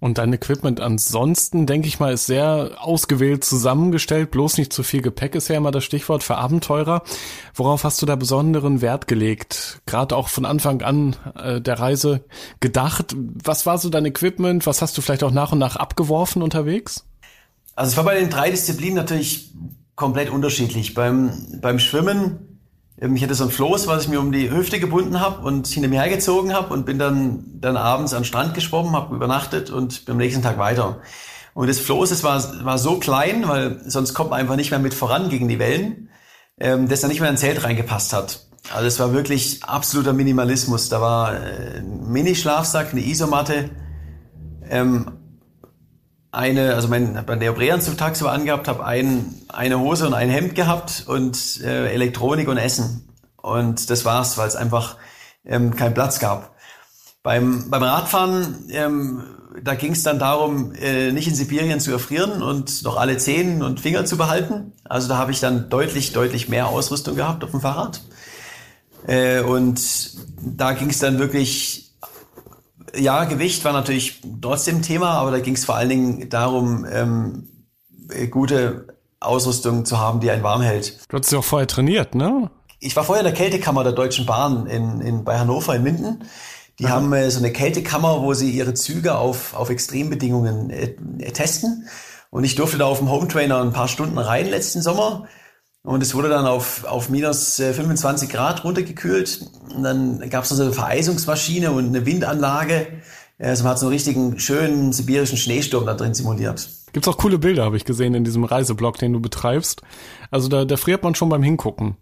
Und 0.00 0.18
dein 0.18 0.34
Equipment 0.34 0.80
ansonsten, 0.80 1.64
denke 1.64 1.88
ich 1.88 1.98
mal, 1.98 2.12
ist 2.12 2.26
sehr 2.26 2.72
ausgewählt 2.78 3.42
zusammengestellt. 3.42 4.30
Bloß 4.32 4.58
nicht 4.58 4.70
zu 4.70 4.82
viel 4.82 5.00
Gepäck 5.00 5.34
ist 5.34 5.48
ja 5.48 5.56
immer 5.56 5.70
das 5.70 5.84
Stichwort 5.84 6.22
für 6.22 6.36
Abenteurer. 6.36 7.02
Worauf 7.54 7.84
hast 7.84 8.02
du 8.02 8.06
da 8.06 8.14
besonderen 8.14 8.82
Wert 8.82 9.08
gelegt? 9.08 9.80
Gerade 9.86 10.14
auch 10.14 10.28
von 10.28 10.44
Anfang 10.44 10.82
an 10.82 11.16
äh, 11.36 11.58
der 11.58 11.78
Reise 11.78 12.22
gedacht. 12.60 13.16
Was 13.16 13.64
war 13.64 13.78
so 13.78 13.88
dein 13.88 14.04
Equipment? 14.04 14.66
Was 14.66 14.82
hast 14.82 14.98
du 14.98 15.00
vielleicht 15.00 15.24
auch 15.24 15.30
nach 15.30 15.52
und 15.52 15.58
nach 15.58 15.76
abgeworfen 15.76 16.42
unterwegs? 16.42 17.06
Also 17.74 17.92
es 17.92 17.96
war 17.96 18.04
bei 18.04 18.20
den 18.20 18.28
drei 18.28 18.50
Disziplinen 18.50 18.96
natürlich 18.96 19.54
komplett 19.96 20.28
unterschiedlich. 20.28 20.92
Beim, 20.92 21.32
beim 21.62 21.78
Schwimmen 21.78 22.53
ich 22.96 23.22
hatte 23.22 23.34
so 23.34 23.44
ein 23.44 23.50
Floß, 23.50 23.86
was 23.86 24.04
ich 24.04 24.08
mir 24.08 24.20
um 24.20 24.30
die 24.30 24.50
Hüfte 24.50 24.78
gebunden 24.78 25.20
habe 25.20 25.44
und 25.44 25.66
hinter 25.66 25.88
mir 25.88 26.00
hergezogen 26.00 26.54
habe 26.54 26.72
und 26.72 26.86
bin 26.86 26.98
dann, 26.98 27.44
dann 27.60 27.76
abends 27.76 28.12
an 28.12 28.20
den 28.20 28.24
Strand 28.24 28.54
geschwommen, 28.54 28.92
habe 28.92 29.14
übernachtet 29.14 29.70
und 29.70 30.04
bin 30.04 30.12
am 30.12 30.18
nächsten 30.18 30.42
Tag 30.42 30.58
weiter. 30.58 31.00
Und 31.54 31.68
das 31.68 31.80
Floß, 31.80 32.10
das 32.10 32.22
war, 32.22 32.64
war 32.64 32.78
so 32.78 32.98
klein, 32.98 33.48
weil 33.48 33.80
sonst 33.86 34.14
kommt 34.14 34.30
man 34.30 34.40
einfach 34.40 34.56
nicht 34.56 34.70
mehr 34.70 34.80
mit 34.80 34.94
voran 34.94 35.28
gegen 35.28 35.48
die 35.48 35.58
Wellen, 35.58 36.08
ähm, 36.58 36.88
dass 36.88 37.00
da 37.00 37.08
nicht 37.08 37.20
mehr 37.20 37.28
ein 37.28 37.36
Zelt 37.36 37.64
reingepasst 37.64 38.12
hat. 38.12 38.46
Also 38.72 38.86
es 38.86 38.98
war 38.98 39.12
wirklich 39.12 39.62
absoluter 39.64 40.12
Minimalismus. 40.12 40.88
Da 40.88 41.00
war 41.00 41.34
äh, 41.34 41.78
ein 41.78 42.10
Mini-Schlafsack, 42.10 42.92
eine 42.92 43.04
Isomatte, 43.04 43.70
ähm, 44.70 45.12
eine, 46.34 46.74
also 46.74 46.88
mein, 46.88 47.24
mein 47.26 47.38
Neoprenanzug 47.38 47.96
tagsüber 47.96 48.32
angehabt, 48.32 48.68
habe 48.68 48.84
ein, 48.84 49.34
eine 49.48 49.78
Hose 49.78 50.06
und 50.06 50.14
ein 50.14 50.30
Hemd 50.30 50.54
gehabt 50.54 51.04
und 51.06 51.60
äh, 51.62 51.92
Elektronik 51.92 52.48
und 52.48 52.56
Essen. 52.56 53.08
Und 53.36 53.90
das 53.90 54.04
war's, 54.04 54.36
weil 54.38 54.48
es 54.48 54.56
einfach 54.56 54.96
ähm, 55.44 55.76
keinen 55.76 55.94
Platz 55.94 56.18
gab. 56.18 56.54
Beim, 57.22 57.70
beim 57.70 57.82
Radfahren, 57.82 58.66
ähm, 58.70 59.22
da 59.62 59.74
ging 59.74 59.92
es 59.92 60.02
dann 60.02 60.18
darum, 60.18 60.72
äh, 60.74 61.12
nicht 61.12 61.28
in 61.28 61.34
Sibirien 61.34 61.80
zu 61.80 61.92
erfrieren 61.92 62.42
und 62.42 62.82
noch 62.82 62.96
alle 62.96 63.16
Zehen 63.18 63.62
und 63.62 63.80
Finger 63.80 64.04
zu 64.04 64.16
behalten. 64.16 64.72
Also 64.84 65.08
da 65.08 65.16
habe 65.16 65.30
ich 65.30 65.40
dann 65.40 65.70
deutlich, 65.70 66.12
deutlich 66.12 66.48
mehr 66.48 66.68
Ausrüstung 66.68 67.16
gehabt 67.16 67.44
auf 67.44 67.50
dem 67.50 67.60
Fahrrad. 67.60 68.02
Äh, 69.06 69.40
und 69.40 69.80
da 70.40 70.72
ging 70.72 70.90
es 70.90 70.98
dann 70.98 71.18
wirklich, 71.18 71.83
ja, 72.96 73.24
Gewicht 73.24 73.64
war 73.64 73.72
natürlich 73.72 74.20
trotzdem 74.40 74.82
Thema, 74.82 75.10
aber 75.12 75.30
da 75.30 75.40
ging 75.40 75.54
es 75.54 75.64
vor 75.64 75.76
allen 75.76 75.88
Dingen 75.88 76.28
darum, 76.28 76.86
ähm, 76.90 77.48
äh, 78.10 78.26
gute 78.26 78.86
Ausrüstung 79.20 79.84
zu 79.84 79.98
haben, 79.98 80.20
die 80.20 80.30
einen 80.30 80.42
warm 80.42 80.62
hält. 80.62 80.98
Du 81.08 81.18
hast 81.18 81.32
ja 81.32 81.38
auch 81.38 81.44
vorher 81.44 81.66
trainiert, 81.66 82.14
ne? 82.14 82.50
Ich 82.80 82.94
war 82.96 83.04
vorher 83.04 83.24
in 83.24 83.32
der 83.32 83.34
Kältekammer 83.34 83.82
der 83.82 83.92
Deutschen 83.92 84.26
Bahn 84.26 84.66
in, 84.66 85.00
in, 85.00 85.24
bei 85.24 85.38
Hannover 85.38 85.74
in 85.74 85.82
Minden. 85.82 86.24
Die 86.78 86.86
Aha. 86.86 86.94
haben 86.94 87.12
äh, 87.12 87.30
so 87.30 87.38
eine 87.38 87.52
Kältekammer, 87.52 88.22
wo 88.22 88.34
sie 88.34 88.50
ihre 88.50 88.74
Züge 88.74 89.16
auf, 89.16 89.54
auf 89.54 89.70
Extrembedingungen 89.70 90.70
äh, 90.70 90.94
testen. 91.32 91.88
Und 92.30 92.44
ich 92.44 92.56
durfte 92.56 92.78
da 92.78 92.86
auf 92.86 92.98
dem 92.98 93.10
Home 93.10 93.28
Trainer 93.28 93.62
ein 93.62 93.72
paar 93.72 93.88
Stunden 93.88 94.18
rein 94.18 94.50
letzten 94.50 94.82
Sommer. 94.82 95.26
Und 95.84 96.02
es 96.02 96.14
wurde 96.14 96.30
dann 96.30 96.46
auf, 96.46 96.84
auf 96.84 97.10
minus 97.10 97.56
25 97.56 98.28
äh, 98.28 98.32
Grad 98.32 98.64
runtergekühlt. 98.64 99.50
Und 99.76 99.82
dann 99.82 100.30
gab 100.30 100.44
es 100.44 100.50
noch 100.50 100.56
so 100.56 100.62
eine 100.62 100.72
Vereisungsmaschine 100.72 101.70
und 101.72 101.88
eine 101.88 102.06
Windanlage. 102.06 102.86
Also 103.38 103.64
man 103.64 103.72
hat 103.72 103.78
so 103.78 103.86
einen 103.86 103.92
richtigen 103.92 104.38
schönen 104.38 104.94
sibirischen 104.94 105.36
Schneesturm 105.36 105.84
da 105.84 105.92
drin 105.92 106.14
simuliert. 106.14 106.70
Gibt's 106.94 107.06
auch 107.06 107.18
coole 107.18 107.38
Bilder, 107.38 107.64
habe 107.64 107.76
ich 107.76 107.84
gesehen, 107.84 108.14
in 108.14 108.24
diesem 108.24 108.44
Reiseblog, 108.44 108.96
den 108.96 109.12
du 109.12 109.20
betreibst. 109.20 109.82
Also 110.30 110.48
da, 110.48 110.64
da 110.64 110.78
friert 110.78 111.02
man 111.02 111.14
schon 111.14 111.28
beim 111.28 111.42
Hingucken. 111.42 111.96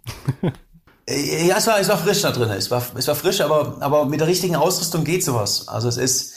Äh, 1.05 1.49
ja, 1.49 1.57
es 1.57 1.67
war, 1.67 1.81
es 1.81 1.89
war 1.89 1.99
frisch 1.99 2.23
da 2.23 2.31
drin. 2.31 2.49
Es 2.51 2.71
war, 2.71 2.81
es 2.97 3.09
war 3.09 3.17
frisch, 3.17 3.41
aber, 3.41 3.79
aber 3.81 4.05
mit 4.05 4.21
der 4.21 4.29
richtigen 4.29 4.55
Ausrüstung 4.55 5.03
geht 5.03 5.25
sowas. 5.25 5.67
Also 5.67 5.89
es 5.89 5.97
ist, 5.97 6.35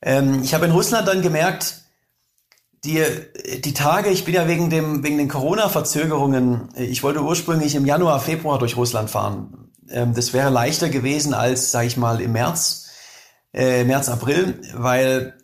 ähm, 0.00 0.44
ich 0.44 0.54
habe 0.54 0.66
in 0.66 0.70
Russland 0.70 1.08
dann 1.08 1.22
gemerkt, 1.22 1.85
die, 2.86 3.02
die 3.60 3.74
Tage, 3.74 4.10
ich 4.10 4.24
bin 4.24 4.34
ja 4.34 4.48
wegen 4.48 4.70
dem, 4.70 5.02
wegen 5.02 5.18
den 5.18 5.28
Corona-Verzögerungen, 5.28 6.68
ich 6.76 7.02
wollte 7.02 7.22
ursprünglich 7.22 7.74
im 7.74 7.84
Januar, 7.84 8.20
Februar 8.20 8.58
durch 8.58 8.76
Russland 8.76 9.10
fahren. 9.10 9.70
Ähm, 9.90 10.14
das 10.14 10.32
wäre 10.32 10.50
leichter 10.50 10.88
gewesen 10.88 11.34
als, 11.34 11.72
sag 11.72 11.86
ich 11.86 11.96
mal, 11.96 12.20
im 12.20 12.32
März, 12.32 12.86
äh, 13.52 13.84
März, 13.84 14.08
April, 14.08 14.60
weil 14.74 15.36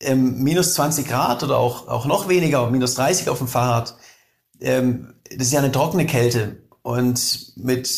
ähm, 0.00 0.42
minus 0.42 0.74
20 0.74 1.06
Grad 1.06 1.42
oder 1.42 1.58
auch, 1.58 1.88
auch 1.88 2.06
noch 2.06 2.28
weniger, 2.28 2.70
minus 2.70 2.94
30 2.94 3.28
auf 3.28 3.38
dem 3.38 3.48
Fahrrad, 3.48 3.96
ähm, 4.60 5.14
das 5.30 5.48
ist 5.48 5.52
ja 5.52 5.58
eine 5.58 5.72
trockene 5.72 6.06
Kälte. 6.06 6.62
Und 6.82 7.56
mit 7.56 7.88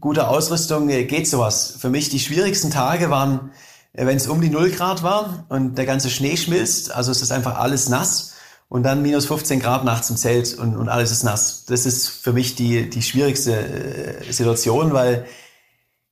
guter 0.00 0.30
Ausrüstung 0.30 0.88
geht 0.88 1.28
sowas. 1.28 1.76
Für 1.78 1.90
mich 1.90 2.08
die 2.08 2.18
schwierigsten 2.18 2.70
Tage 2.70 3.10
waren, 3.10 3.52
äh, 3.92 4.06
wenn 4.06 4.16
es 4.16 4.26
um 4.26 4.40
die 4.40 4.50
0 4.50 4.70
Grad 4.70 5.02
war 5.02 5.46
und 5.48 5.76
der 5.76 5.86
ganze 5.86 6.10
Schnee 6.10 6.36
schmilzt, 6.36 6.92
also 6.92 7.12
es 7.12 7.22
ist 7.22 7.30
einfach 7.30 7.56
alles 7.56 7.88
nass 7.88 8.31
und 8.72 8.84
dann 8.84 9.02
minus 9.02 9.26
15 9.26 9.60
Grad 9.60 9.84
nachts 9.84 10.08
im 10.08 10.16
Zelt 10.16 10.54
und, 10.54 10.78
und 10.78 10.88
alles 10.88 11.10
ist 11.10 11.24
nass. 11.24 11.66
Das 11.66 11.84
ist 11.84 12.08
für 12.08 12.32
mich 12.32 12.54
die, 12.54 12.88
die 12.88 13.02
schwierigste 13.02 13.54
äh, 13.54 14.32
Situation, 14.32 14.94
weil 14.94 15.26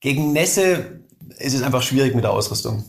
gegen 0.01 0.35
Nässe 0.35 1.01
ist 1.39 1.55
es 1.55 1.63
einfach 1.63 1.81
schwierig 1.81 2.15
mit 2.15 2.23
der 2.23 2.33
Ausrüstung. 2.33 2.85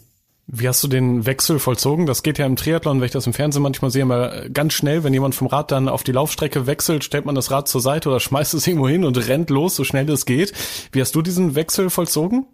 Wie 0.45 0.67
hast 0.67 0.84
du 0.84 0.89
den 0.89 1.25
Wechsel 1.25 1.57
vollzogen? 1.57 2.05
Das 2.05 2.21
geht 2.21 2.38
ja 2.38 2.45
im 2.47 2.57
Triathlon, 2.57 2.99
wenn 2.99 3.05
ich 3.05 3.13
das 3.13 3.27
im 3.27 3.34
Fernsehen 3.34 3.62
manchmal 3.62 3.91
sehe, 3.91 4.03
mal 4.03 4.49
ganz 4.53 4.73
schnell, 4.73 5.05
wenn 5.05 5.13
jemand 5.13 5.36
vom 5.36 5.47
Rad 5.47 5.71
dann 5.71 5.88
auf 5.88 6.03
die 6.03 6.12
Laufstrecke 6.12 6.67
wechselt, 6.67 7.05
stellt 7.05 7.25
man 7.25 7.36
das 7.36 7.49
Rad 7.49 7.69
zur 7.69 7.79
Seite 7.79 8.10
oder 8.10 8.19
schmeißt 8.19 8.53
es 8.53 8.67
irgendwo 8.67 8.89
hin 8.89 9.05
und 9.05 9.25
rennt 9.29 9.49
los, 9.49 9.77
so 9.77 9.86
schnell 9.86 10.10
es 10.10 10.25
geht. 10.25 10.51
Wie 10.91 10.99
hast 10.99 11.15
du 11.15 11.21
diesen 11.21 11.55
Wechsel 11.55 11.89
vollzogen? 11.89 12.45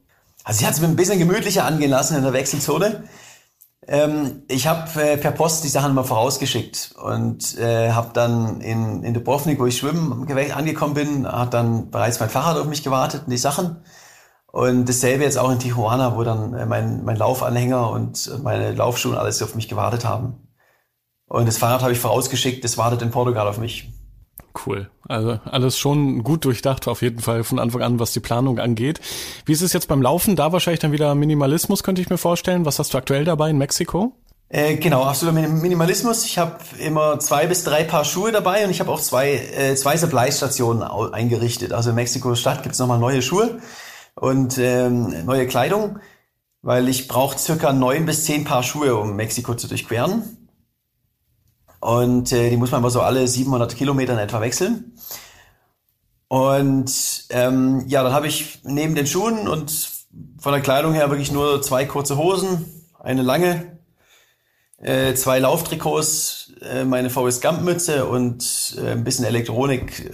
Also 0.43 0.59
ich 0.59 0.67
hatte 0.67 0.75
es 0.75 0.81
mir 0.81 0.87
ein 0.87 0.95
bisschen 0.95 1.17
gemütlicher 1.17 1.65
angehen 1.65 1.89
lassen 1.89 2.15
in 2.15 2.21
der 2.21 2.33
Wechselzone. 2.33 3.05
Ähm, 3.87 4.43
ich 4.49 4.67
habe 4.67 5.01
äh, 5.01 5.17
per 5.17 5.31
Post 5.31 5.63
die 5.63 5.69
Sachen 5.69 5.93
mal 5.93 6.03
vorausgeschickt 6.03 6.93
und 7.01 7.57
äh, 7.57 7.91
habe 7.91 8.09
dann 8.13 8.59
in, 8.59 9.03
in 9.03 9.13
Dubrovnik, 9.13 9.59
wo 9.59 9.65
ich 9.65 9.77
schwimmen 9.77 10.27
angekommen 10.51 10.93
bin, 10.93 11.27
hat 11.27 11.53
dann 11.53 11.89
bereits 11.89 12.19
mein 12.19 12.29
Fahrrad 12.29 12.57
auf 12.57 12.67
mich 12.67 12.83
gewartet 12.83 13.23
und 13.25 13.31
die 13.31 13.37
Sachen. 13.37 13.77
Und 14.51 14.89
dasselbe 14.89 15.23
jetzt 15.23 15.37
auch 15.37 15.51
in 15.51 15.59
Tijuana, 15.59 16.17
wo 16.17 16.23
dann 16.23 16.53
äh, 16.53 16.65
mein, 16.65 17.05
mein 17.05 17.15
Laufanhänger 17.15 17.89
und 17.91 18.43
meine 18.43 18.73
Laufschuhe 18.73 19.13
und 19.13 19.17
alles 19.17 19.41
auf 19.41 19.55
mich 19.55 19.69
gewartet 19.69 20.03
haben. 20.05 20.47
Und 21.27 21.47
das 21.47 21.57
Fahrrad 21.57 21.81
habe 21.81 21.93
ich 21.93 21.99
vorausgeschickt, 21.99 22.63
das 22.63 22.77
wartet 22.77 23.01
in 23.01 23.11
Portugal 23.11 23.47
auf 23.47 23.57
mich. 23.57 23.96
Cool. 24.65 24.89
Also 25.07 25.39
alles 25.45 25.77
schon 25.77 26.23
gut 26.23 26.45
durchdacht 26.45 26.87
auf 26.87 27.01
jeden 27.01 27.19
Fall 27.19 27.43
von 27.43 27.59
Anfang 27.59 27.81
an, 27.81 27.99
was 27.99 28.13
die 28.13 28.19
Planung 28.19 28.59
angeht. 28.59 28.99
Wie 29.45 29.51
ist 29.51 29.61
es 29.61 29.73
jetzt 29.73 29.87
beim 29.87 30.01
Laufen? 30.01 30.35
Da 30.35 30.51
wahrscheinlich 30.51 30.79
dann 30.79 30.91
wieder 30.91 31.13
Minimalismus, 31.15 31.83
könnte 31.83 32.01
ich 32.01 32.09
mir 32.09 32.17
vorstellen. 32.17 32.65
Was 32.65 32.79
hast 32.79 32.93
du 32.93 32.97
aktuell 32.97 33.25
dabei 33.25 33.49
in 33.49 33.57
Mexiko? 33.57 34.13
Äh, 34.49 34.77
genau, 34.77 35.03
absoluter 35.03 35.47
Minimalismus. 35.47 36.23
Ich 36.23 36.37
habe 36.37 36.57
immer 36.79 37.19
zwei 37.19 37.47
bis 37.47 37.63
drei 37.65 37.83
Paar 37.83 38.05
Schuhe 38.05 38.31
dabei 38.31 38.63
und 38.63 38.71
ich 38.71 38.79
habe 38.79 38.91
auch 38.91 39.01
zwei, 39.01 39.33
äh, 39.33 39.75
zwei 39.75 39.97
Supply-Stationen 39.97 40.83
eingerichtet. 40.83 41.73
Also 41.73 41.89
in 41.89 41.95
Mexiko-Stadt 41.95 42.63
gibt's 42.63 42.79
nochmal 42.79 42.99
neue 42.99 43.21
Schuhe 43.21 43.59
und 44.15 44.57
ähm, 44.57 45.25
neue 45.25 45.47
Kleidung, 45.47 45.99
weil 46.61 46.87
ich 46.87 47.09
brauche 47.09 47.37
circa 47.37 47.73
neun 47.73 48.05
bis 48.05 48.23
zehn 48.23 48.45
Paar 48.45 48.63
Schuhe, 48.63 48.95
um 48.95 49.17
Mexiko 49.17 49.53
zu 49.53 49.67
durchqueren. 49.67 50.46
Und 51.87 52.33
äh, 52.33 52.49
die 52.49 52.57
muss 52.57 52.71
man 52.71 52.81
aber 52.81 52.89
so 52.89 52.99
alle 52.99 53.25
700 53.25 53.73
Kilometer 53.77 54.11
in 54.11 54.19
etwa 54.19 54.41
wechseln. 54.41 54.91
Und 56.27 56.91
ähm, 57.29 57.85
ja, 57.87 58.03
dann 58.03 58.11
habe 58.11 58.27
ich 58.27 58.59
neben 58.65 58.93
den 58.93 59.07
Schuhen 59.07 59.47
und 59.47 59.89
von 60.37 60.51
der 60.51 60.59
Kleidung 60.59 60.91
her 60.91 61.09
wirklich 61.09 61.31
nur 61.31 61.61
zwei 61.61 61.85
kurze 61.85 62.17
Hosen, 62.17 62.65
eine 62.99 63.21
lange, 63.21 63.79
äh, 64.79 65.13
zwei 65.13 65.39
Lauftrikots, 65.39 66.51
äh, 66.61 66.83
meine 66.83 67.09
Forrest 67.09 67.41
Gump 67.41 67.61
Mütze 67.61 68.05
und 68.05 68.75
äh, 68.77 68.91
ein 68.91 69.05
bisschen 69.05 69.23
Elektronik 69.23 70.11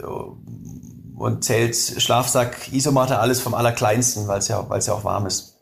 und 1.18 1.44
Zelt, 1.44 1.76
Schlafsack, 1.76 2.72
Isomatte, 2.72 3.18
alles 3.18 3.42
vom 3.42 3.56
Allerkleinsten, 3.56 4.28
weil 4.28 4.38
es 4.38 4.48
ja, 4.48 4.70
weil 4.70 4.78
es 4.78 4.86
ja 4.86 4.94
auch 4.94 5.06
warm 5.06 5.26
ist. 5.26 5.53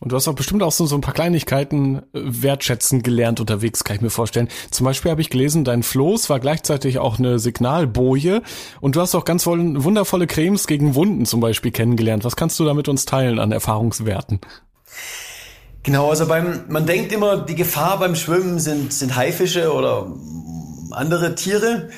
Und 0.00 0.12
du 0.12 0.16
hast 0.16 0.26
auch 0.28 0.34
bestimmt 0.34 0.62
auch 0.62 0.72
so, 0.72 0.86
so 0.86 0.94
ein 0.96 1.02
paar 1.02 1.12
Kleinigkeiten 1.12 1.98
äh, 1.98 2.02
wertschätzen 2.14 3.02
gelernt 3.02 3.38
unterwegs, 3.38 3.84
kann 3.84 3.96
ich 3.96 4.02
mir 4.02 4.10
vorstellen. 4.10 4.48
Zum 4.70 4.86
Beispiel 4.86 5.10
habe 5.10 5.20
ich 5.20 5.28
gelesen, 5.28 5.62
dein 5.62 5.82
Floß 5.82 6.30
war 6.30 6.40
gleichzeitig 6.40 6.98
auch 6.98 7.18
eine 7.18 7.38
Signalboje 7.38 8.42
und 8.80 8.96
du 8.96 9.00
hast 9.02 9.14
auch 9.14 9.26
ganz 9.26 9.46
wundervolle 9.46 10.26
Cremes 10.26 10.66
gegen 10.66 10.94
Wunden 10.94 11.26
zum 11.26 11.40
Beispiel 11.40 11.70
kennengelernt. 11.70 12.24
Was 12.24 12.34
kannst 12.34 12.58
du 12.58 12.64
da 12.64 12.72
mit 12.72 12.88
uns 12.88 13.04
teilen 13.04 13.38
an 13.38 13.52
Erfahrungswerten? 13.52 14.40
Genau, 15.82 16.10
also 16.10 16.26
beim, 16.26 16.64
man 16.68 16.86
denkt 16.86 17.12
immer, 17.12 17.38
die 17.38 17.54
Gefahr 17.54 17.98
beim 17.98 18.14
Schwimmen 18.14 18.58
sind, 18.58 18.92
sind 18.92 19.16
Haifische 19.16 19.72
oder 19.72 20.12
andere 20.90 21.34
Tiere. 21.34 21.90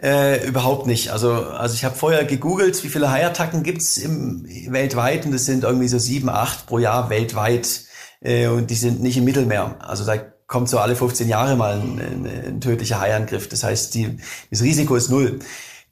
Äh, 0.00 0.46
überhaupt 0.46 0.86
nicht. 0.86 1.10
Also, 1.10 1.32
also 1.32 1.74
ich 1.74 1.84
habe 1.84 1.96
vorher 1.96 2.24
gegoogelt, 2.24 2.82
wie 2.84 2.88
viele 2.88 3.10
Haiattacken 3.10 3.64
gibt's 3.64 3.96
im, 3.96 4.46
weltweit 4.68 5.26
und 5.26 5.32
das 5.32 5.44
sind 5.44 5.64
irgendwie 5.64 5.88
so 5.88 5.98
sieben, 5.98 6.28
acht 6.28 6.66
pro 6.66 6.78
Jahr 6.78 7.10
weltweit 7.10 7.82
äh, 8.20 8.46
und 8.46 8.70
die 8.70 8.76
sind 8.76 9.02
nicht 9.02 9.16
im 9.16 9.24
Mittelmeer. 9.24 9.76
Also 9.80 10.04
da 10.04 10.16
kommt 10.46 10.68
so 10.68 10.78
alle 10.78 10.94
15 10.94 11.28
Jahre 11.28 11.56
mal 11.56 11.80
ein, 11.80 12.00
ein, 12.00 12.44
ein 12.46 12.60
tödlicher 12.60 13.00
Haiangriff. 13.00 13.48
Das 13.48 13.64
heißt, 13.64 13.94
die, 13.94 14.18
das 14.50 14.62
Risiko 14.62 14.94
ist 14.94 15.10
null. 15.10 15.40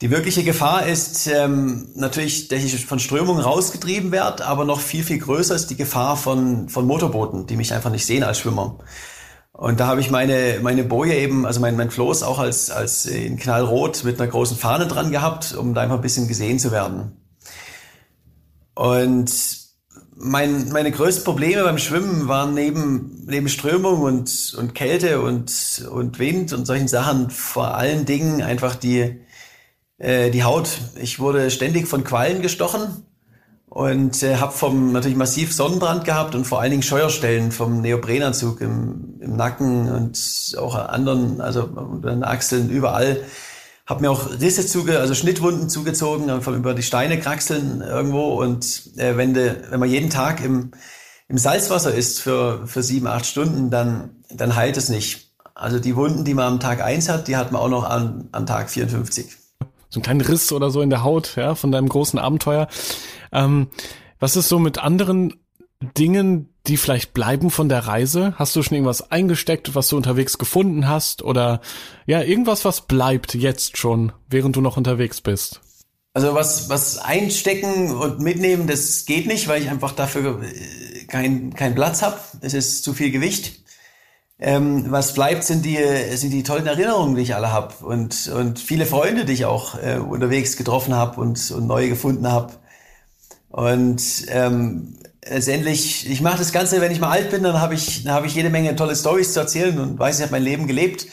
Die 0.01 0.09
wirkliche 0.09 0.43
Gefahr 0.43 0.85
ist 0.85 1.27
ähm, 1.27 1.89
natürlich, 1.95 2.47
dass 2.47 2.63
ich 2.63 2.85
von 2.85 2.99
Strömungen 2.99 3.41
rausgetrieben 3.41 4.11
werde, 4.11 4.45
aber 4.45 4.63
noch 4.63 4.79
viel, 4.79 5.03
viel 5.03 5.17
größer 5.17 5.55
ist 5.55 5.67
die 5.67 5.75
Gefahr 5.75 6.15
von, 6.15 6.69
von 6.69 6.85
Motorbooten, 6.85 7.47
die 7.47 7.57
mich 7.57 7.73
einfach 7.73 7.89
nicht 7.89 8.05
sehen 8.05 8.23
als 8.23 8.39
Schwimmer. 8.39 8.77
Und 9.57 9.79
da 9.79 9.87
habe 9.87 10.01
ich 10.01 10.11
meine, 10.11 10.59
meine 10.61 10.83
Boje 10.83 11.15
eben, 11.15 11.47
also 11.47 11.59
mein, 11.59 11.75
mein 11.75 11.89
Floß 11.89 12.21
auch 12.21 12.37
als, 12.37 12.69
als 12.69 13.07
in 13.07 13.37
Knallrot 13.37 14.03
mit 14.03 14.21
einer 14.21 14.29
großen 14.29 14.55
Fahne 14.55 14.85
dran 14.85 15.09
gehabt, 15.09 15.55
um 15.55 15.73
da 15.73 15.81
einfach 15.81 15.95
ein 15.95 16.01
bisschen 16.01 16.27
gesehen 16.27 16.59
zu 16.59 16.71
werden. 16.71 17.17
Und 18.75 19.31
mein, 20.15 20.69
meine 20.69 20.91
größten 20.91 21.23
Probleme 21.23 21.63
beim 21.63 21.79
Schwimmen 21.79 22.27
waren 22.27 22.53
neben, 22.53 23.23
neben 23.25 23.49
Strömung 23.49 24.03
und, 24.03 24.53
und 24.59 24.75
Kälte 24.75 25.21
und, 25.21 25.89
und 25.91 26.19
Wind 26.19 26.53
und 26.53 26.67
solchen 26.67 26.87
Sachen 26.87 27.31
vor 27.31 27.73
allen 27.73 28.05
Dingen 28.05 28.43
einfach 28.43 28.75
die, 28.75 29.21
äh, 29.97 30.29
die 30.29 30.43
Haut. 30.43 30.69
Ich 31.01 31.19
wurde 31.19 31.49
ständig 31.49 31.87
von 31.87 32.03
Quallen 32.03 32.43
gestochen 32.43 33.07
und 33.77 34.23
äh, 34.23 34.37
habe 34.37 34.53
vom 34.53 34.91
natürlich 34.91 35.15
massiv 35.15 35.53
Sonnenbrand 35.53 36.03
gehabt 36.03 36.33
und 36.33 36.45
vor 36.45 36.59
allen 36.59 36.71
Dingen 36.71 36.81
Scheuerstellen 36.81 37.51
vom 37.51 37.79
Neoprenanzug 37.81 38.59
im, 38.61 39.19
im 39.19 39.35
Nacken 39.35 39.91
und 39.91 40.55
auch 40.57 40.73
anderen, 40.73 41.41
also 41.41 41.61
den 42.03 42.23
Achseln 42.23 42.71
überall. 42.71 43.21
Hab 43.85 44.01
mir 44.01 44.09
auch 44.09 44.31
Risse 44.41 44.65
zuge, 44.65 44.99
also 44.99 45.13
Schnittwunden 45.13 45.69
zugezogen, 45.69 46.31
einfach 46.31 46.53
über 46.53 46.73
die 46.73 46.81
Steine 46.81 47.19
kraxeln 47.19 47.81
irgendwo. 47.81 48.41
Und 48.41 48.97
äh, 48.97 49.15
wenn, 49.15 49.35
de, 49.35 49.53
wenn 49.69 49.79
man 49.79 49.91
jeden 49.91 50.09
Tag 50.09 50.43
im, 50.43 50.71
im 51.27 51.37
Salzwasser 51.37 51.93
ist 51.93 52.19
für, 52.19 52.65
für 52.65 52.81
sieben, 52.81 53.05
acht 53.05 53.27
Stunden, 53.27 53.69
dann, 53.69 54.23
dann 54.31 54.55
heilt 54.55 54.77
es 54.77 54.89
nicht. 54.89 55.33
Also 55.53 55.77
die 55.77 55.95
Wunden, 55.95 56.25
die 56.25 56.33
man 56.33 56.53
am 56.53 56.59
Tag 56.59 56.81
eins 56.81 57.09
hat, 57.09 57.27
die 57.27 57.37
hat 57.37 57.51
man 57.51 57.61
auch 57.61 57.69
noch 57.69 57.83
an, 57.83 58.27
an 58.31 58.47
Tag 58.47 58.71
54. 58.71 59.37
So 59.89 59.99
ein 59.99 60.03
kleiner 60.03 60.27
Riss 60.27 60.51
oder 60.51 60.71
so 60.71 60.81
in 60.81 60.89
der 60.89 61.03
Haut, 61.03 61.35
ja, 61.35 61.53
von 61.53 61.71
deinem 61.71 61.87
großen 61.87 62.17
Abenteuer. 62.17 62.67
Ähm, 63.31 63.67
was 64.19 64.35
ist 64.35 64.49
so 64.49 64.59
mit 64.59 64.79
anderen 64.79 65.33
Dingen, 65.97 66.49
die 66.65 66.77
vielleicht 66.77 67.13
bleiben 67.13 67.51
von 67.51 67.69
der 67.69 67.87
Reise? 67.87 68.33
Hast 68.37 68.55
du 68.55 68.63
schon 68.63 68.75
irgendwas 68.75 69.11
eingesteckt, 69.11 69.75
was 69.75 69.89
du 69.89 69.97
unterwegs 69.97 70.37
gefunden 70.37 70.87
hast? 70.87 71.23
Oder 71.23 71.61
ja, 72.05 72.21
irgendwas, 72.21 72.65
was 72.65 72.81
bleibt 72.81 73.35
jetzt 73.35 73.77
schon, 73.77 74.11
während 74.29 74.55
du 74.55 74.61
noch 74.61 74.77
unterwegs 74.77 75.21
bist? 75.21 75.61
Also 76.13 76.33
was, 76.33 76.67
was 76.67 76.97
einstecken 76.97 77.91
und 77.95 78.19
mitnehmen, 78.21 78.65
das 78.65 79.05
geht 79.05 79.27
nicht, 79.27 79.47
weil 79.47 79.61
ich 79.61 79.69
einfach 79.69 79.91
dafür 79.91 80.41
äh, 80.41 81.05
keinen 81.05 81.53
keinen 81.53 81.75
Platz 81.75 82.01
habe. 82.01 82.17
Es 82.41 82.55
ist 82.55 82.83
zu 82.83 82.93
viel 82.93 83.11
Gewicht. 83.11 83.61
Ähm, 84.39 84.85
was 84.89 85.13
bleibt, 85.13 85.43
sind 85.43 85.63
die, 85.63 85.77
sind 86.15 86.31
die 86.31 86.43
tollen 86.43 86.65
Erinnerungen, 86.67 87.15
die 87.15 87.21
ich 87.21 87.35
alle 87.35 87.51
habe 87.51 87.85
und, 87.85 88.31
und 88.35 88.59
viele 88.59 88.85
Freunde, 88.85 89.25
die 89.25 89.33
ich 89.33 89.45
auch 89.45 89.75
äh, 89.81 89.97
unterwegs 89.97 90.57
getroffen 90.57 90.95
habe 90.95 91.21
und, 91.21 91.51
und 91.51 91.67
neue 91.67 91.89
gefunden 91.89 92.27
habe. 92.27 92.53
Und 93.49 94.25
ähm, 94.29 94.97
letztendlich, 95.25 96.09
ich 96.09 96.21
mache 96.21 96.37
das 96.39 96.51
Ganze, 96.51 96.81
wenn 96.81 96.91
ich 96.91 96.99
mal 96.99 97.11
alt 97.11 97.31
bin, 97.31 97.43
dann 97.43 97.59
habe 97.59 97.73
ich, 97.73 98.03
dann 98.03 98.13
habe 98.13 98.27
ich 98.27 98.35
jede 98.35 98.49
Menge 98.49 98.75
tolle 98.75 98.95
Stories 98.95 99.33
zu 99.33 99.39
erzählen 99.39 99.77
und 99.79 99.99
weiß, 99.99 100.17
ich 100.17 100.23
habe 100.23 100.33
mein 100.33 100.43
Leben 100.43 100.67
gelebt. 100.67 101.07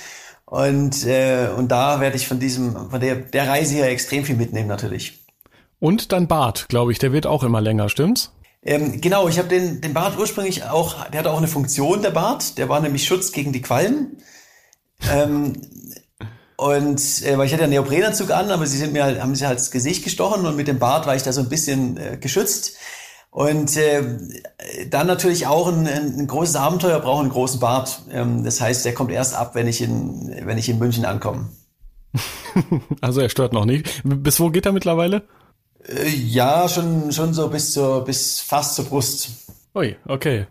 Und, 0.47 1.07
äh, 1.07 1.49
und 1.57 1.69
da 1.73 2.01
werde 2.01 2.17
ich 2.17 2.29
von 2.29 2.39
diesem, 2.39 2.91
von 2.91 3.01
der, 3.01 3.17
der 3.17 3.49
Reise 3.49 3.75
hier 3.75 3.87
extrem 3.87 4.25
viel 4.25 4.37
mitnehmen 4.37 4.69
natürlich. 4.69 5.25
Und 5.81 6.13
dein 6.13 6.29
Bart, 6.29 6.69
glaube 6.69 6.93
ich, 6.93 6.99
der 6.99 7.13
wird 7.13 7.27
auch 7.27 7.43
immer 7.43 7.61
länger, 7.61 7.89
stimmt's? 7.89 8.33
Ähm, 8.63 9.01
genau, 9.01 9.29
ich 9.29 9.39
habe 9.39 9.49
den, 9.49 9.81
den 9.81 9.93
Bart 9.93 10.19
ursprünglich 10.19 10.65
auch, 10.65 11.09
der 11.11 11.21
hatte 11.21 11.31
auch 11.31 11.39
eine 11.39 11.49
Funktion, 11.49 12.03
der 12.03 12.11
Bart. 12.11 12.57
Der 12.57 12.69
war 12.69 12.81
nämlich 12.81 13.07
Schutz 13.07 13.33
gegen 13.33 13.53
die 13.53 13.61
Quallen. 13.61 14.19
ähm, 15.13 15.61
und 16.57 17.23
äh, 17.23 17.37
weil 17.37 17.47
ich 17.47 17.53
hatte 17.53 17.65
einen 17.65 17.73
Neoprenanzug 17.73 18.31
an, 18.31 18.51
aber 18.51 18.67
sie 18.67 18.79
sind 18.79 18.93
mir 18.93 19.05
halt, 19.05 19.21
haben 19.21 19.35
sie 19.35 19.47
halt 19.47 19.59
das 19.59 19.71
Gesicht 19.71 20.05
gestochen 20.05 20.47
und 20.47 20.57
mit 20.57 20.69
dem 20.69 20.79
Bart 20.79 21.07
war 21.07 21.17
ich 21.17 21.23
da 21.23 21.33
so 21.33 21.41
ein 21.41 21.49
bisschen 21.49 21.97
äh, 21.97 22.17
geschützt. 22.17 22.77
Und 23.31 23.77
äh, 23.77 24.05
dann 24.91 25.09
natürlich 25.09 25.49
auch 25.49 25.67
ein, 25.67 25.89
ein 25.89 26.27
großes 26.29 26.55
Abenteuer 26.55 27.01
braucht 27.01 27.23
einen 27.23 27.33
großen 27.33 27.59
Bart. 27.59 28.03
Ähm, 28.13 28.45
das 28.45 28.61
heißt, 28.61 28.85
der 28.85 28.95
kommt 28.95 29.11
erst 29.11 29.35
ab, 29.35 29.57
wenn 29.57 29.67
ich 29.67 29.83
in, 29.83 30.33
wenn 30.45 30.57
ich 30.57 30.69
in 30.69 30.79
München 30.79 31.05
ankomme. 31.05 31.49
also 33.01 33.21
er 33.21 33.29
stört 33.29 33.53
noch 33.53 33.65
nicht. 33.65 34.03
Bis 34.05 34.39
wo 34.39 34.51
geht 34.51 34.67
er 34.67 34.73
mittlerweile? 34.73 35.25
Äh, 35.89 36.09
ja, 36.11 36.69
schon, 36.69 37.11
schon 37.11 37.35
so 37.35 37.49
bis 37.49 37.73
zur, 37.73 38.05
bis 38.05 38.41
fast 38.41 38.77
zur 38.77 38.85
Brust. 38.85 39.44
Ui, 39.77 39.97
okay. 40.07 40.47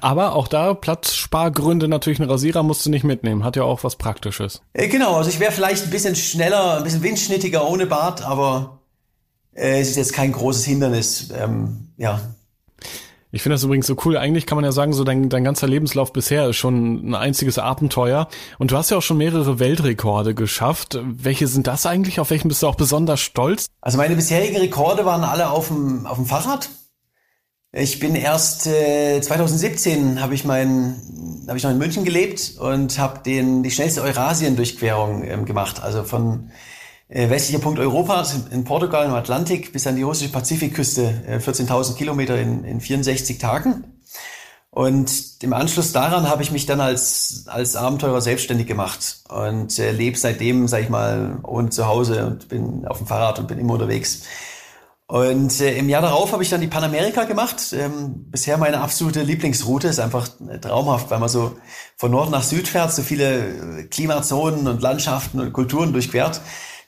Aber 0.00 0.34
auch 0.34 0.48
da 0.48 0.72
Platzspargründe 0.72 1.86
natürlich 1.86 2.18
ein 2.18 2.30
Rasierer 2.30 2.62
musst 2.62 2.86
du 2.86 2.90
nicht 2.90 3.04
mitnehmen. 3.04 3.44
Hat 3.44 3.56
ja 3.56 3.64
auch 3.64 3.84
was 3.84 3.96
Praktisches. 3.96 4.62
Äh, 4.72 4.88
genau, 4.88 5.16
also 5.16 5.28
ich 5.28 5.38
wäre 5.38 5.52
vielleicht 5.52 5.84
ein 5.84 5.90
bisschen 5.90 6.16
schneller, 6.16 6.78
ein 6.78 6.84
bisschen 6.84 7.02
windschnittiger 7.02 7.68
ohne 7.68 7.86
Bart, 7.86 8.22
aber 8.22 8.80
äh, 9.52 9.80
es 9.80 9.90
ist 9.90 9.96
jetzt 9.96 10.12
kein 10.14 10.32
großes 10.32 10.64
Hindernis. 10.64 11.28
Ähm, 11.36 11.88
ja. 11.98 12.20
Ich 13.32 13.42
finde 13.42 13.54
das 13.54 13.64
übrigens 13.64 13.86
so 13.86 13.96
cool. 14.06 14.16
Eigentlich 14.16 14.46
kann 14.46 14.56
man 14.56 14.64
ja 14.64 14.72
sagen, 14.72 14.94
so 14.94 15.04
dein, 15.04 15.28
dein 15.28 15.44
ganzer 15.44 15.66
Lebenslauf 15.66 16.12
bisher 16.12 16.48
ist 16.48 16.56
schon 16.56 17.10
ein 17.10 17.14
einziges 17.14 17.58
Abenteuer. 17.58 18.28
Und 18.58 18.70
du 18.70 18.78
hast 18.78 18.90
ja 18.90 18.96
auch 18.96 19.02
schon 19.02 19.18
mehrere 19.18 19.58
Weltrekorde 19.58 20.34
geschafft. 20.34 20.98
Welche 21.02 21.48
sind 21.48 21.66
das 21.66 21.84
eigentlich? 21.84 22.20
Auf 22.20 22.30
welchen 22.30 22.48
bist 22.48 22.62
du 22.62 22.68
auch 22.68 22.76
besonders 22.76 23.20
stolz? 23.20 23.66
Also 23.82 23.98
meine 23.98 24.14
bisherigen 24.14 24.56
Rekorde 24.56 25.04
waren 25.04 25.24
alle 25.24 25.50
auf 25.50 25.68
dem, 25.68 26.06
auf 26.06 26.16
dem 26.16 26.26
Fahrrad. 26.26 26.70
Ich 27.76 27.98
bin 27.98 28.14
erst 28.14 28.68
äh, 28.68 29.20
2017 29.20 30.22
habe 30.22 30.32
ich 30.32 30.44
mein 30.44 30.94
habe 31.48 31.58
ich 31.58 31.64
noch 31.64 31.72
in 31.72 31.78
München 31.78 32.04
gelebt 32.04 32.54
und 32.60 33.00
habe 33.00 33.18
den 33.24 33.64
die 33.64 33.72
schnellste 33.72 34.00
Eurasien-Durchquerung 34.02 35.24
ähm, 35.24 35.44
gemacht. 35.44 35.82
Also 35.82 36.04
von 36.04 36.52
äh, 37.08 37.28
westlicher 37.28 37.58
Punkt 37.58 37.80
Europas 37.80 38.36
in 38.52 38.62
Portugal 38.62 39.06
im 39.06 39.12
Atlantik 39.12 39.72
bis 39.72 39.88
an 39.88 39.96
die 39.96 40.02
russische 40.02 40.30
Pazifikküste, 40.30 41.24
äh, 41.26 41.38
14.000 41.38 41.96
Kilometer 41.96 42.40
in, 42.40 42.62
in 42.62 42.80
64 42.80 43.38
Tagen. 43.38 43.82
Und 44.70 45.42
im 45.42 45.52
Anschluss 45.52 45.90
daran 45.90 46.28
habe 46.28 46.44
ich 46.44 46.52
mich 46.52 46.66
dann 46.66 46.80
als, 46.80 47.44
als 47.48 47.74
Abenteurer 47.74 48.20
selbstständig 48.20 48.68
gemacht 48.68 49.24
und 49.28 49.80
äh, 49.80 49.90
lebe 49.90 50.16
seitdem, 50.16 50.68
sag 50.68 50.82
ich 50.82 50.90
mal, 50.90 51.40
ohne 51.42 51.70
zu 51.70 51.86
Hause 51.86 52.24
und 52.26 52.48
bin 52.48 52.86
auf 52.86 52.98
dem 52.98 53.08
Fahrrad 53.08 53.40
und 53.40 53.48
bin 53.48 53.58
immer 53.58 53.74
unterwegs. 53.74 54.22
Und 55.06 55.60
äh, 55.60 55.76
im 55.76 55.90
Jahr 55.90 56.00
darauf 56.00 56.32
habe 56.32 56.42
ich 56.42 56.48
dann 56.48 56.62
die 56.62 56.66
Panamerika 56.66 57.24
gemacht. 57.24 57.74
Ähm, 57.74 58.30
bisher 58.30 58.56
meine 58.56 58.80
absolute 58.80 59.22
Lieblingsroute 59.22 59.88
ist 59.88 60.00
einfach 60.00 60.28
äh, 60.48 60.58
traumhaft, 60.58 61.10
weil 61.10 61.18
man 61.18 61.28
so 61.28 61.56
von 61.96 62.10
Nord 62.10 62.30
nach 62.30 62.42
Süd 62.42 62.68
fährt, 62.68 62.92
so 62.92 63.02
viele 63.02 63.80
äh, 63.80 63.84
Klimazonen 63.84 64.66
und 64.66 64.80
Landschaften 64.80 65.40
und 65.40 65.52
Kulturen 65.52 65.92
durchquert. 65.92 66.40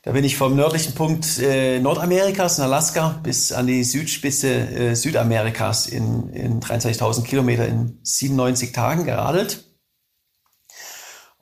Da 0.03 0.13
bin 0.13 0.25
ich 0.25 0.37
vom 0.37 0.57
nördlichen 0.57 0.95
Punkt 0.95 1.39
äh, 1.41 1.79
Nordamerikas 1.79 2.59
in 2.59 2.65
Alaska 2.65 3.21
bis 3.23 3.53
an 3.53 3.67
die 3.67 3.85
Südspitze 3.85 4.49
äh, 4.49 4.95
Südamerikas 4.95 5.87
in, 5.87 6.31
in 6.31 6.61
23.000 6.61 7.25
Kilometer 7.25 7.67
in 7.67 7.99
97 8.03 8.73
Tagen 8.73 9.05
geradelt. 9.05 9.65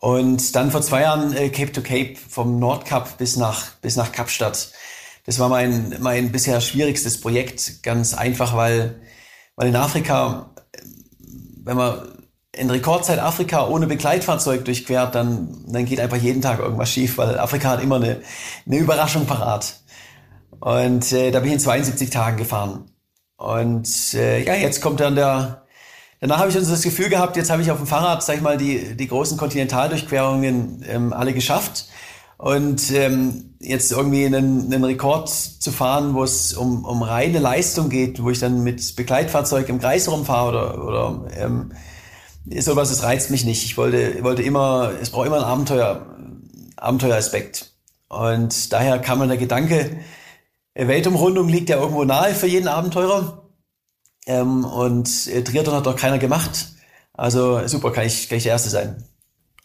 Und 0.01 0.57
dann 0.57 0.71
vor 0.71 0.83
zwei 0.83 1.03
Jahren 1.03 1.37
äh, 1.37 1.51
Cape 1.51 1.73
to 1.73 1.83
Cape 1.83 2.17
vom 2.29 2.59
Nordkap 2.59 3.17
bis 3.17 3.37
nach, 3.37 3.71
bis 3.81 3.97
nach 3.97 4.11
Kapstadt. 4.11 4.73
Das 5.25 5.39
war 5.39 5.49
mein, 5.49 5.97
mein 6.01 6.33
bisher 6.33 6.61
schwierigstes 6.61 7.21
Projekt. 7.21 7.83
Ganz 7.83 8.15
einfach, 8.15 8.55
weil, 8.57 9.01
weil 9.57 9.69
in 9.69 9.77
Afrika, 9.77 10.51
wenn 11.65 11.77
man 11.77 12.03
in 12.53 12.71
Rekordzeit 12.71 13.19
Afrika 13.19 13.67
ohne 13.67 13.87
Begleitfahrzeug 13.87 14.65
durchquert, 14.65 15.15
dann, 15.15 15.65
dann 15.67 15.87
geht 15.87 16.01
einfach 16.01 16.19
jeden 16.19 16.43
Tag 16.43 16.61
irgendwas 16.61 16.91
schief, 16.91 17.19
weil 17.19 17.39
Afrika 17.39 17.71
hat 17.71 17.83
immer 17.83 17.97
eine, 17.97 18.21
eine 18.67 18.79
Überraschung 18.79 19.27
parat. 19.27 19.81
Und 20.61 21.13
äh, 21.13 21.31
da 21.31 21.41
bin 21.41 21.49
ich 21.49 21.55
in 21.55 21.61
72 21.61 22.11
Tagen 22.11 22.37
gefahren. 22.37 22.91
Und 23.37 24.15
äh, 24.15 24.45
ja, 24.45 24.55
jetzt 24.55 24.81
kommt 24.81 25.01
dann 25.01 25.17
der, 25.17 25.67
danach 26.21 26.39
habe 26.39 26.51
ich 26.51 26.57
also 26.57 26.71
das 26.71 26.83
Gefühl 26.83 27.09
gehabt, 27.09 27.37
jetzt 27.37 27.51
habe 27.51 27.63
ich 27.63 27.71
auf 27.71 27.79
dem 27.79 27.87
Fahrrad, 27.87 28.23
sag 28.23 28.37
ich 28.37 28.43
mal, 28.43 28.57
die, 28.57 28.97
die 28.97 29.09
großen 29.09 29.37
Kontinentaldurchquerungen 29.37 30.85
ähm, 30.89 31.13
alle 31.13 31.33
geschafft. 31.33 31.89
Und 32.37 32.91
ähm, 32.91 33.55
jetzt 33.61 33.93
irgendwie 33.93 34.27
einen, 34.27 34.73
einen 34.73 34.85
Rekord 34.85 35.29
zu 35.29 35.71
fahren, 35.73 36.15
wo 36.15 36.23
es 36.23 36.53
um, 36.55 36.85
um 36.85 37.03
reine 37.03 37.39
Leistung 37.39 37.89
geht, 37.89 38.23
wo 38.23 38.31
ich 38.31 38.41
dann 38.41 38.63
mit 38.63 38.97
Begleitfahrzeug 38.97 39.69
im 39.69 39.81
Kreis 39.81 40.09
rumfahre 40.09 40.49
oder, 40.49 40.85
oder 40.85 41.27
ähm, 41.37 41.73
sowas, 42.59 42.91
das 42.91 43.03
reizt 43.03 43.31
mich 43.31 43.45
nicht. 43.45 43.65
Ich 43.65 43.77
wollte, 43.77 44.23
wollte 44.23 44.43
immer, 44.43 44.93
es 45.01 45.11
braucht 45.11 45.27
immer 45.27 45.37
einen 45.37 45.45
Abenteuer, 45.45 46.07
Abenteueraspekt. 46.77 47.73
Und 48.09 48.73
daher 48.73 48.99
kam 48.99 49.21
dann 49.21 49.29
der 49.29 49.39
Gedanke, 49.39 49.99
Weltumrundung 50.75 51.49
liegt 51.49 51.71
ja 51.71 51.79
irgendwo 51.79 52.05
nahe 52.05 52.35
für 52.35 52.47
jeden 52.47 52.69
Abenteurer. 52.69 53.49
Ähm, 54.27 54.65
und 54.65 55.27
äh, 55.29 55.43
Triathlon 55.43 55.77
hat 55.77 55.87
doch 55.87 55.97
keiner 55.97 56.19
gemacht. 56.19 56.73
Also 57.13 57.67
super, 57.69 57.93
kann 57.93 58.07
ich, 58.07 58.29
kann 58.29 58.39
ich 58.39 58.45
der 58.45 58.53
Erste 58.53 58.71
sein. 58.71 59.05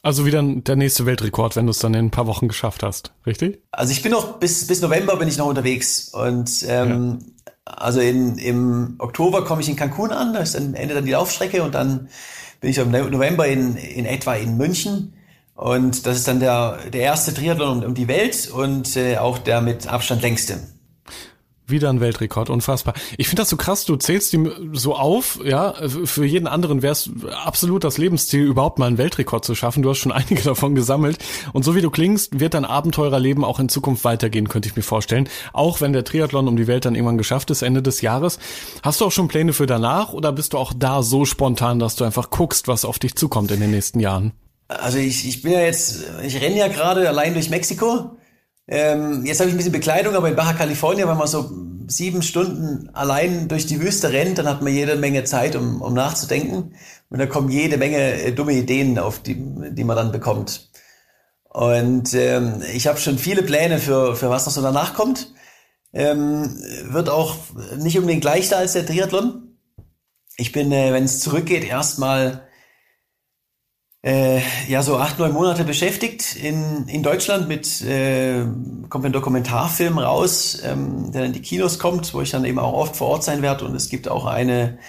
Also 0.02 0.26
wieder 0.26 0.42
der 0.42 0.76
nächste 0.76 1.06
Weltrekord, 1.06 1.56
wenn 1.56 1.66
du 1.66 1.72
es 1.72 1.80
dann 1.80 1.94
in 1.94 2.06
ein 2.06 2.12
paar 2.12 2.28
Wochen 2.28 2.48
geschafft 2.48 2.84
hast, 2.84 3.14
richtig? 3.26 3.62
Also 3.72 3.92
ich 3.92 4.02
bin 4.02 4.12
noch 4.12 4.40
bis 4.40 4.66
bis 4.66 4.82
November 4.82 5.18
bin 5.18 5.28
ich 5.28 5.38
noch 5.38 5.48
unterwegs 5.48 6.10
und 6.10 6.66
ähm, 6.68 7.20
ja. 7.46 7.54
also 7.66 8.00
in, 8.00 8.38
im 8.38 8.96
Oktober 9.00 9.44
komme 9.44 9.62
ich 9.62 9.68
in 9.68 9.76
Cancun 9.76 10.12
an, 10.12 10.34
da 10.34 10.40
ist 10.40 10.56
dann 10.56 10.74
Ende 10.74 10.94
dann 10.96 11.06
die 11.06 11.12
Laufstrecke 11.12 11.64
und 11.64 11.76
dann 11.76 12.08
bin 12.62 12.72
ich 12.72 12.78
im 12.78 12.92
November 12.92 13.48
in, 13.48 13.76
in 13.76 14.06
etwa 14.06 14.36
in 14.36 14.58
München. 14.58 15.14
Und 15.56 16.06
das 16.06 16.18
ist 16.18 16.28
dann 16.28 16.40
der, 16.40 16.80
der 16.92 17.02
erste 17.02 17.34
Triathlon 17.34 17.80
um, 17.80 17.84
um 17.84 17.94
die 17.94 18.08
Welt 18.08 18.50
und 18.50 18.96
äh, 18.96 19.18
auch 19.18 19.38
der 19.38 19.60
mit 19.60 19.88
Abstand 19.88 20.22
längste. 20.22 20.60
Wieder 21.70 21.90
ein 21.90 22.00
Weltrekord, 22.00 22.50
unfassbar. 22.50 22.94
Ich 23.18 23.28
finde 23.28 23.42
das 23.42 23.50
so 23.50 23.58
krass, 23.58 23.86
du 23.86 23.96
zählst 23.96 24.34
die 24.34 24.50
so 24.74 24.96
auf, 24.96 25.40
ja, 25.44 25.74
für 25.88 26.26
jeden 26.26 26.48
anderen 26.48 26.82
wäre 26.82 26.94
es 26.94 27.10
absolut 27.44 27.84
das 27.84 27.98
Lebensziel, 27.98 28.44
überhaupt 28.44 28.80
mal 28.80 28.88
einen 28.88 28.98
Weltrekord 28.98 29.46
zu 29.46 29.56
schaffen. 29.56 29.84
Du 29.84 29.90
hast 29.90 29.98
schon 30.00 30.12
einige 30.12 30.42
davon 30.42 30.76
gesammelt. 30.76 31.18
Und 31.54 31.64
so 31.64 31.76
wie 31.76 31.82
du 31.82 31.90
klingst, 31.90 32.40
wird 32.40 32.54
dein 32.54 32.66
Abenteurerleben 32.66 33.44
auch 33.44 33.60
in 33.60 33.70
Zukunft 33.70 34.04
weitergehen, 34.04 34.50
könnte 34.50 34.70
ich 34.70 34.76
mir 34.76 34.84
vorstellen. 34.84 35.30
Auch 35.54 35.82
wenn 35.82 35.94
der 35.94 36.04
Triathlon 36.04 36.48
um 36.48 36.58
die 36.58 36.68
Welt 36.68 36.86
dann 36.86 36.96
irgendwann 36.96 37.18
geschafft 37.18 37.52
ist, 37.52 37.62
Ende 37.62 37.82
des 37.82 38.02
Jahres. 38.02 38.40
Hast 38.84 39.02
du 39.02 39.06
auch 39.06 39.12
schon 39.12 39.28
Pläne 39.28 39.54
für 39.54 39.66
danach 39.66 40.14
oder 40.14 40.32
bist 40.32 40.54
du 40.54 40.58
auch 40.58 40.74
da 40.76 41.04
so 41.04 41.26
spontan, 41.26 41.80
dass 41.80 41.96
du 41.96 42.04
einfach 42.04 42.30
guckst, 42.30 42.68
was 42.68 42.86
auf 42.86 43.00
dich 43.00 43.16
zukommt 43.16 43.52
in 43.52 43.60
den 43.60 43.72
nächsten 43.72 44.00
Jahren? 44.00 44.34
Also 44.68 45.00
ich, 45.00 45.28
ich 45.28 45.42
bin 45.42 45.54
ja 45.54 45.62
jetzt, 45.62 46.06
ich 46.24 46.40
renne 46.42 46.58
ja 46.58 46.68
gerade 46.68 47.08
allein 47.08 47.34
durch 47.34 47.50
Mexiko 47.50 48.12
ähm, 48.72 49.26
jetzt 49.26 49.40
habe 49.40 49.50
ich 49.50 49.56
ein 49.56 49.58
bisschen 49.58 49.72
Bekleidung, 49.72 50.16
aber 50.16 50.30
in 50.30 50.36
Baja 50.36 50.54
California, 50.54 51.08
wenn 51.08 51.18
man 51.18 51.28
so 51.28 51.50
sieben 51.88 52.22
Stunden 52.22 52.90
allein 52.94 53.48
durch 53.48 53.66
die 53.66 53.82
Wüste 53.82 54.14
rennt, 54.14 54.38
dann 54.38 54.48
hat 54.48 54.62
man 54.62 54.72
jede 54.72 54.96
Menge 54.96 55.24
Zeit, 55.24 55.56
um, 55.56 55.82
um 55.82 55.96
nachzudenken. 55.96 56.76
Und 57.10 57.18
da 57.18 57.26
kommen 57.26 57.50
jede 57.50 57.78
Menge 57.78 57.98
äh, 57.98 58.32
dumme 58.32 58.54
Ideen, 58.54 59.00
auf 59.00 59.24
die, 59.24 59.36
die 59.36 59.84
man 59.84 59.98
dann 59.98 60.12
bekommt. 60.12 60.70
Und 61.50 62.14
ähm, 62.14 62.62
ich 62.72 62.86
habe 62.86 63.00
schon 63.00 63.18
viele 63.18 63.42
Pläne 63.42 63.80
für, 63.80 64.16
für 64.16 64.30
was 64.30 64.46
noch 64.46 64.54
so 64.54 64.62
danach 64.62 64.94
kommt. 64.94 65.34
Ähm, 65.92 66.56
wird 66.84 67.10
auch 67.10 67.38
nicht 67.78 67.98
unbedingt 67.98 68.24
leichter 68.24 68.58
als 68.58 68.74
der 68.74 68.86
Triathlon. 68.86 69.58
Ich 70.38 70.52
bin, 70.52 70.72
äh, 70.72 70.94
wenn 70.94 71.06
es 71.06 71.22
zurückgeht, 71.22 71.64
erstmal 71.64 72.48
äh, 74.02 74.40
ja 74.68 74.82
so 74.82 74.98
acht, 74.98 75.20
neun 75.20 75.34
Monate 75.34 75.64
beschäftigt 75.64 76.36
in, 76.36 76.88
in 76.88 77.04
Deutschland 77.04 77.48
mit, 77.48 77.82
äh, 77.82 78.46
kommt 78.90 79.06
ein 79.06 79.12
Dokumentarfilm 79.12 79.98
raus, 79.98 80.62
ähm, 80.64 81.12
der 81.12 81.26
in 81.26 81.34
die 81.34 81.42
Kinos 81.42 81.80
kommt, 81.80 82.14
wo 82.14 82.22
ich 82.22 82.32
dann 82.32 82.46
eben 82.46 82.60
auch 82.60 82.74
oft 82.74 82.96
vor 82.96 83.10
Ort 83.10 83.24
sein 83.24 83.42
werde 83.42 83.66
und 83.66 83.76
es 83.76 83.90
gibt 83.90 84.08
auch 84.08 84.26
eine, 84.26 84.80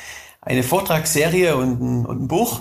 eine 0.41 0.63
Vortragsserie 0.63 1.57
und 1.57 1.81
ein, 1.81 2.07
und 2.07 2.23
ein 2.23 2.29
Buch. 2.29 2.61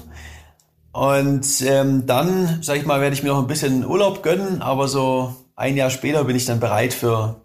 Und 0.91 1.61
ähm, 1.61 2.07
dann, 2.07 2.59
sag 2.63 2.77
ich 2.77 2.85
mal, 2.85 2.99
werde 2.99 3.13
ich 3.13 3.21
mir 3.21 3.29
noch 3.29 3.39
ein 3.39 3.47
bisschen 3.47 3.85
Urlaub 3.85 4.23
gönnen, 4.23 4.61
aber 4.61 4.87
so 4.87 5.35
ein 5.55 5.77
Jahr 5.77 5.91
später 5.91 6.23
bin 6.23 6.35
ich 6.35 6.45
dann 6.45 6.59
bereit 6.59 6.93
für 6.93 7.41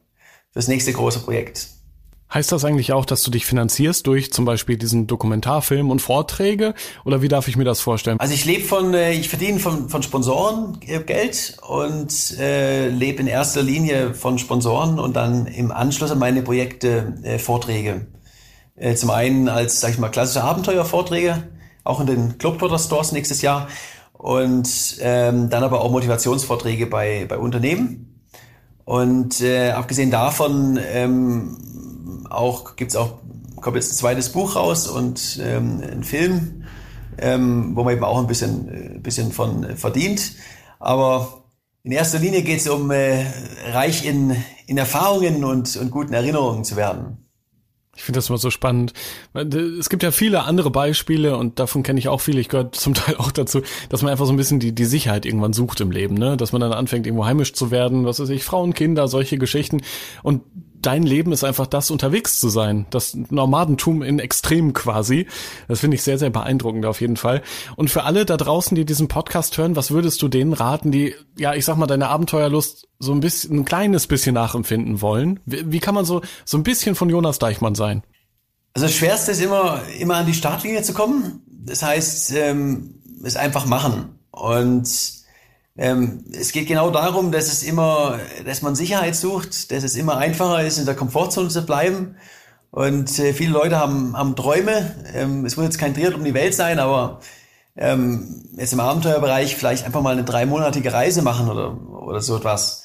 das 0.54 0.66
nächste 0.66 0.92
große 0.92 1.20
Projekt. 1.20 1.68
Heißt 2.32 2.50
das 2.50 2.64
eigentlich 2.64 2.92
auch, 2.92 3.04
dass 3.04 3.22
du 3.22 3.30
dich 3.30 3.46
finanzierst 3.46 4.06
durch 4.06 4.32
zum 4.32 4.44
Beispiel 4.44 4.76
diesen 4.76 5.06
Dokumentarfilm 5.06 5.90
und 5.90 6.00
Vorträge? 6.00 6.74
Oder 7.04 7.22
wie 7.22 7.28
darf 7.28 7.46
ich 7.46 7.56
mir 7.56 7.64
das 7.64 7.80
vorstellen? 7.80 8.18
Also 8.18 8.34
ich 8.34 8.44
lebe 8.44 8.64
von, 8.64 8.92
äh, 8.92 9.12
ich 9.12 9.28
verdiene 9.28 9.60
von, 9.60 9.88
von 9.88 10.02
Sponsoren 10.02 10.78
äh, 10.86 10.98
Geld 11.00 11.58
und 11.68 12.38
äh, 12.38 12.88
lebe 12.88 13.20
in 13.20 13.28
erster 13.28 13.62
Linie 13.62 14.14
von 14.14 14.38
Sponsoren 14.38 14.98
und 14.98 15.14
dann 15.14 15.46
im 15.46 15.70
Anschluss 15.70 16.10
an 16.10 16.18
meine 16.18 16.42
Projekte 16.42 17.14
äh, 17.22 17.38
Vorträge. 17.38 18.06
Äh, 18.74 18.96
zum 18.96 19.10
einen 19.10 19.48
als, 19.48 19.80
sag 19.80 19.90
ich 19.90 19.98
mal, 19.98 20.08
klassische 20.08 20.42
Abenteuervorträge, 20.42 21.44
auch 21.84 22.00
in 22.00 22.06
den 22.06 22.38
Globetrotter 22.38 22.78
Stores 22.78 23.12
nächstes 23.12 23.42
Jahr. 23.42 23.68
Und 24.12 24.96
ähm, 25.00 25.50
dann 25.50 25.62
aber 25.62 25.82
auch 25.82 25.90
Motivationsvorträge 25.90 26.86
bei, 26.86 27.26
bei 27.28 27.38
Unternehmen. 27.38 28.22
Und 28.84 29.40
äh, 29.40 29.70
abgesehen 29.70 30.10
davon 30.10 30.78
ähm, 30.82 31.56
auch 32.36 32.76
gibt's 32.76 32.96
auch, 32.96 33.18
kommt 33.60 33.76
jetzt 33.76 33.92
ein 33.92 33.96
zweites 33.96 34.30
Buch 34.30 34.56
raus 34.56 34.88
und 34.88 35.40
ähm, 35.42 35.82
ein 35.82 36.04
Film, 36.04 36.64
ähm, 37.18 37.76
wo 37.76 37.84
man 37.84 37.94
eben 37.94 38.04
auch 38.04 38.18
ein 38.18 38.26
bisschen, 38.26 38.68
äh, 38.68 38.98
bisschen 38.98 39.32
von 39.32 39.76
verdient. 39.76 40.32
Aber 40.78 41.44
in 41.82 41.92
erster 41.92 42.18
Linie 42.18 42.42
geht's 42.42 42.68
um 42.68 42.90
äh, 42.90 43.26
reich 43.72 44.04
in, 44.04 44.36
in 44.66 44.78
Erfahrungen 44.78 45.44
und, 45.44 45.76
und 45.76 45.90
guten 45.90 46.14
Erinnerungen 46.14 46.64
zu 46.64 46.76
werden. 46.76 47.24
Ich 47.96 48.02
finde 48.02 48.18
das 48.18 48.28
immer 48.28 48.38
so 48.38 48.50
spannend. 48.50 48.92
Es 49.34 49.88
gibt 49.88 50.02
ja 50.02 50.10
viele 50.10 50.44
andere 50.44 50.70
Beispiele 50.70 51.36
und 51.36 51.58
davon 51.58 51.82
kenne 51.82 51.98
ich 52.00 52.08
auch 52.08 52.20
viele. 52.20 52.40
Ich 52.40 52.48
gehöre 52.48 52.72
zum 52.72 52.94
Teil 52.94 53.16
auch 53.16 53.30
dazu, 53.30 53.62
dass 53.88 54.02
man 54.02 54.10
einfach 54.10 54.26
so 54.26 54.32
ein 54.32 54.36
bisschen 54.36 54.60
die, 54.60 54.74
die 54.74 54.84
Sicherheit 54.84 55.26
irgendwann 55.26 55.52
sucht 55.52 55.80
im 55.80 55.90
Leben, 55.90 56.14
ne? 56.14 56.36
Dass 56.36 56.52
man 56.52 56.60
dann 56.60 56.72
anfängt, 56.72 57.06
irgendwo 57.06 57.24
heimisch 57.24 57.52
zu 57.52 57.70
werden, 57.70 58.04
was 58.04 58.18
weiß 58.18 58.30
ich, 58.30 58.44
Frauen, 58.44 58.74
Kinder, 58.74 59.06
solche 59.08 59.38
Geschichten. 59.38 59.82
Und 60.22 60.42
dein 60.86 61.02
Leben 61.02 61.32
ist 61.32 61.44
einfach 61.44 61.66
das, 61.66 61.90
unterwegs 61.90 62.38
zu 62.38 62.48
sein. 62.48 62.86
Das 62.90 63.14
Nomadentum 63.14 64.02
in 64.02 64.18
Extrem 64.18 64.72
quasi. 64.72 65.26
Das 65.68 65.80
finde 65.80 65.96
ich 65.96 66.02
sehr, 66.02 66.18
sehr 66.18 66.30
beeindruckend 66.30 66.86
auf 66.86 67.00
jeden 67.00 67.16
Fall. 67.16 67.42
Und 67.76 67.90
für 67.90 68.04
alle 68.04 68.24
da 68.24 68.36
draußen, 68.36 68.74
die 68.74 68.84
diesen 68.84 69.08
Podcast 69.08 69.56
hören, 69.58 69.76
was 69.76 69.90
würdest 69.90 70.20
du 70.22 70.28
denen 70.28 70.52
raten, 70.52 70.92
die, 70.92 71.14
ja, 71.38 71.54
ich 71.54 71.64
sag 71.64 71.76
mal, 71.76 71.86
deine 71.86 72.08
Abenteuerlust 72.08 72.88
so 72.98 73.12
ein 73.12 73.20
bisschen, 73.20 73.60
ein 73.60 73.64
kleines 73.64 74.06
bisschen 74.06 74.34
nachempfinden 74.34 75.00
wollen? 75.00 75.40
Wie, 75.46 75.72
wie 75.72 75.80
kann 75.80 75.94
man 75.94 76.04
so, 76.04 76.22
so 76.44 76.58
ein 76.58 76.62
bisschen 76.62 76.94
von 76.94 77.08
Jonas 77.08 77.38
Deichmann 77.38 77.74
sein? 77.74 78.02
Also 78.74 78.86
das 78.86 78.94
Schwerste 78.94 79.32
ist 79.32 79.40
immer, 79.40 79.82
immer 79.98 80.16
an 80.16 80.26
die 80.26 80.34
Startlinie 80.34 80.82
zu 80.82 80.92
kommen. 80.92 81.42
Das 81.48 81.82
heißt, 81.82 82.32
ähm, 82.32 82.96
es 83.22 83.36
einfach 83.36 83.66
machen. 83.66 84.18
Und 84.30 85.23
ähm, 85.76 86.24
es 86.32 86.52
geht 86.52 86.68
genau 86.68 86.90
darum, 86.90 87.32
dass 87.32 87.52
es 87.52 87.62
immer, 87.62 88.18
dass 88.44 88.62
man 88.62 88.76
Sicherheit 88.76 89.16
sucht, 89.16 89.72
dass 89.72 89.82
es 89.82 89.96
immer 89.96 90.16
einfacher 90.18 90.64
ist, 90.64 90.78
in 90.78 90.86
der 90.86 90.94
Komfortzone 90.94 91.48
zu 91.48 91.66
bleiben. 91.66 92.16
Und 92.70 93.18
äh, 93.18 93.32
viele 93.32 93.52
Leute 93.52 93.78
haben, 93.78 94.16
haben 94.16 94.36
Träume. 94.36 94.94
Ähm, 95.14 95.44
es 95.44 95.56
muss 95.56 95.66
jetzt 95.66 95.78
kein 95.78 95.94
Triad 95.94 96.14
um 96.14 96.24
die 96.24 96.34
Welt 96.34 96.54
sein, 96.54 96.78
aber 96.78 97.20
ähm, 97.76 98.44
jetzt 98.56 98.72
im 98.72 98.80
Abenteuerbereich 98.80 99.56
vielleicht 99.56 99.84
einfach 99.84 100.00
mal 100.00 100.12
eine 100.12 100.24
dreimonatige 100.24 100.92
Reise 100.92 101.22
machen 101.22 101.48
oder, 101.48 101.76
oder 102.02 102.20
so 102.20 102.36
etwas. 102.36 102.84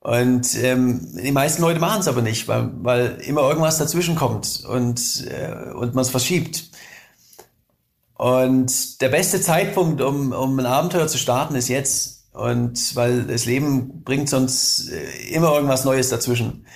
Und 0.00 0.54
ähm, 0.62 1.08
die 1.16 1.32
meisten 1.32 1.62
Leute 1.62 1.80
machen 1.80 2.00
es 2.00 2.08
aber 2.08 2.22
nicht, 2.22 2.46
weil, 2.48 2.70
weil 2.82 3.18
immer 3.22 3.42
irgendwas 3.42 3.78
dazwischen 3.78 4.14
kommt 4.14 4.64
und, 4.64 5.26
äh, 5.26 5.72
und 5.72 5.94
man 5.94 6.02
es 6.02 6.10
verschiebt. 6.10 6.70
Und 8.14 9.00
der 9.00 9.08
beste 9.08 9.40
Zeitpunkt, 9.40 10.00
um, 10.00 10.32
um 10.32 10.58
ein 10.58 10.66
Abenteuer 10.66 11.08
zu 11.08 11.18
starten, 11.18 11.54
ist 11.54 11.68
jetzt. 11.68 12.15
Und 12.36 12.94
weil 12.96 13.22
das 13.22 13.46
Leben 13.46 14.02
bringt 14.04 14.28
sonst 14.28 14.90
äh, 14.90 15.34
immer 15.34 15.54
irgendwas 15.54 15.86
Neues 15.86 16.10
dazwischen. 16.10 16.66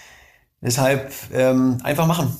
Deshalb 0.62 1.12
ähm, 1.34 1.78
einfach 1.82 2.06
machen. 2.06 2.34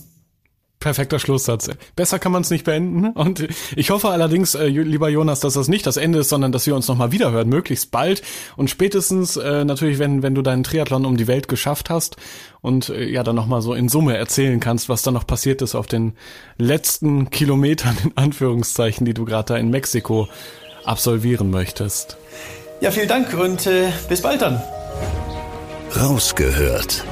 Perfekter 0.78 1.18
Schlusssatz. 1.18 1.68
Besser 1.94 2.18
kann 2.18 2.32
man 2.32 2.40
es 2.40 2.48
nicht 2.48 2.64
beenden. 2.64 3.10
Und 3.14 3.46
ich 3.76 3.90
hoffe 3.90 4.08
allerdings, 4.08 4.54
äh, 4.54 4.68
lieber 4.68 5.10
Jonas, 5.10 5.40
dass 5.40 5.52
das 5.52 5.68
nicht 5.68 5.86
das 5.86 5.98
Ende 5.98 6.20
ist, 6.20 6.30
sondern 6.30 6.50
dass 6.50 6.66
wir 6.66 6.74
uns 6.74 6.88
nochmal 6.88 7.12
wiederhören, 7.12 7.50
möglichst 7.50 7.90
bald. 7.90 8.22
Und 8.56 8.70
spätestens 8.70 9.36
äh, 9.36 9.66
natürlich, 9.66 9.98
wenn, 9.98 10.22
wenn 10.22 10.34
du 10.34 10.40
deinen 10.40 10.62
Triathlon 10.62 11.04
um 11.04 11.18
die 11.18 11.26
Welt 11.26 11.46
geschafft 11.46 11.90
hast 11.90 12.16
und 12.62 12.88
äh, 12.88 13.04
ja 13.04 13.22
dann 13.22 13.36
nochmal 13.36 13.60
so 13.60 13.74
in 13.74 13.90
Summe 13.90 14.16
erzählen 14.16 14.60
kannst, 14.60 14.88
was 14.88 15.02
da 15.02 15.10
noch 15.10 15.26
passiert 15.26 15.60
ist 15.60 15.74
auf 15.74 15.86
den 15.86 16.14
letzten 16.56 17.28
Kilometern, 17.28 17.98
in 18.02 18.16
Anführungszeichen, 18.16 19.04
die 19.04 19.12
du 19.12 19.26
gerade 19.26 19.52
da 19.52 19.56
in 19.58 19.68
Mexiko 19.68 20.26
absolvieren 20.86 21.50
möchtest. 21.50 22.16
Ja, 22.80 22.90
vielen 22.90 23.08
Dank 23.08 23.34
und 23.34 23.66
äh, 23.66 23.90
bis 24.08 24.22
bald 24.22 24.40
dann. 24.40 24.58
Rausgehört. 25.94 27.04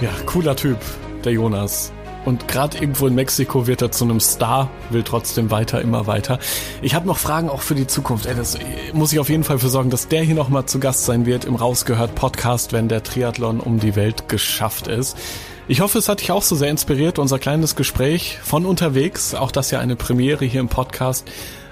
Ja, 0.00 0.10
cooler 0.26 0.56
Typ, 0.56 0.78
der 1.24 1.30
Jonas. 1.32 1.92
Und 2.24 2.48
gerade 2.48 2.78
irgendwo 2.78 3.06
in 3.06 3.14
Mexiko 3.14 3.68
wird 3.68 3.82
er 3.82 3.92
zu 3.92 4.02
einem 4.02 4.18
Star, 4.18 4.68
will 4.90 5.04
trotzdem 5.04 5.52
weiter, 5.52 5.80
immer 5.80 6.08
weiter. 6.08 6.40
Ich 6.82 6.96
habe 6.96 7.06
noch 7.06 7.18
Fragen 7.18 7.48
auch 7.48 7.62
für 7.62 7.76
die 7.76 7.86
Zukunft. 7.86 8.26
Ey, 8.26 8.34
das 8.34 8.58
muss 8.94 9.12
ich 9.12 9.20
auf 9.20 9.28
jeden 9.28 9.44
Fall 9.44 9.60
für 9.60 9.68
sorgen, 9.68 9.90
dass 9.90 10.08
der 10.08 10.22
hier 10.22 10.34
nochmal 10.34 10.66
zu 10.66 10.80
Gast 10.80 11.04
sein 11.04 11.24
wird 11.24 11.44
im 11.44 11.54
Rausgehört 11.54 12.16
Podcast, 12.16 12.72
wenn 12.72 12.88
der 12.88 13.04
Triathlon 13.04 13.60
um 13.60 13.78
die 13.78 13.94
Welt 13.94 14.28
geschafft 14.28 14.88
ist. 14.88 15.16
Ich 15.68 15.82
hoffe, 15.82 15.98
es 15.98 16.08
hat 16.08 16.20
dich 16.20 16.32
auch 16.32 16.42
so 16.42 16.56
sehr 16.56 16.68
inspiriert, 16.70 17.20
unser 17.20 17.38
kleines 17.38 17.76
Gespräch 17.76 18.40
von 18.42 18.66
unterwegs. 18.66 19.36
Auch 19.36 19.52
das 19.52 19.70
ja 19.70 19.78
eine 19.78 19.94
Premiere 19.94 20.44
hier 20.44 20.60
im 20.60 20.68
Podcast. 20.68 21.28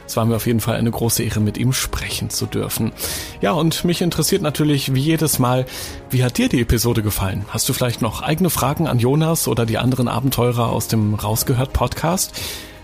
Es 0.06 0.16
war 0.16 0.24
mir 0.24 0.36
auf 0.36 0.46
jeden 0.46 0.60
Fall 0.60 0.76
eine 0.76 0.90
große 0.90 1.22
Ehre, 1.22 1.40
mit 1.40 1.58
ihm 1.58 1.72
sprechen 1.72 2.30
zu 2.30 2.46
dürfen. 2.46 2.92
Ja, 3.40 3.52
und 3.52 3.84
mich 3.84 4.02
interessiert 4.02 4.42
natürlich 4.42 4.94
wie 4.94 5.00
jedes 5.00 5.38
Mal, 5.38 5.66
wie 6.10 6.22
hat 6.22 6.38
dir 6.38 6.48
die 6.48 6.60
Episode 6.60 7.02
gefallen? 7.02 7.44
Hast 7.48 7.68
du 7.68 7.72
vielleicht 7.72 8.02
noch 8.02 8.22
eigene 8.22 8.50
Fragen 8.50 8.86
an 8.86 8.98
Jonas 8.98 9.48
oder 9.48 9.66
die 9.66 9.78
anderen 9.78 10.08
Abenteurer 10.08 10.70
aus 10.70 10.88
dem 10.88 11.14
Rausgehört 11.14 11.72
Podcast? 11.72 12.32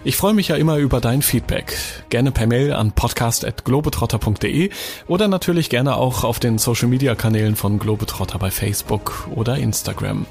Ich 0.02 0.16
freue 0.16 0.32
mich 0.32 0.48
ja 0.48 0.56
immer 0.56 0.78
über 0.78 0.98
dein 0.98 1.20
Feedback. 1.20 1.76
Gerne 2.08 2.32
per 2.32 2.46
Mail 2.46 2.72
an 2.72 2.92
podcast.globetrotter.de 2.92 4.70
oder 5.08 5.28
natürlich 5.28 5.68
gerne 5.68 5.96
auch 5.96 6.24
auf 6.24 6.40
den 6.40 6.56
Social 6.56 6.88
Media 6.88 7.14
Kanälen 7.14 7.54
von 7.54 7.78
Globetrotter 7.78 8.38
bei 8.38 8.50
Facebook 8.50 9.28
oder 9.34 9.56
Instagram. 9.56 10.24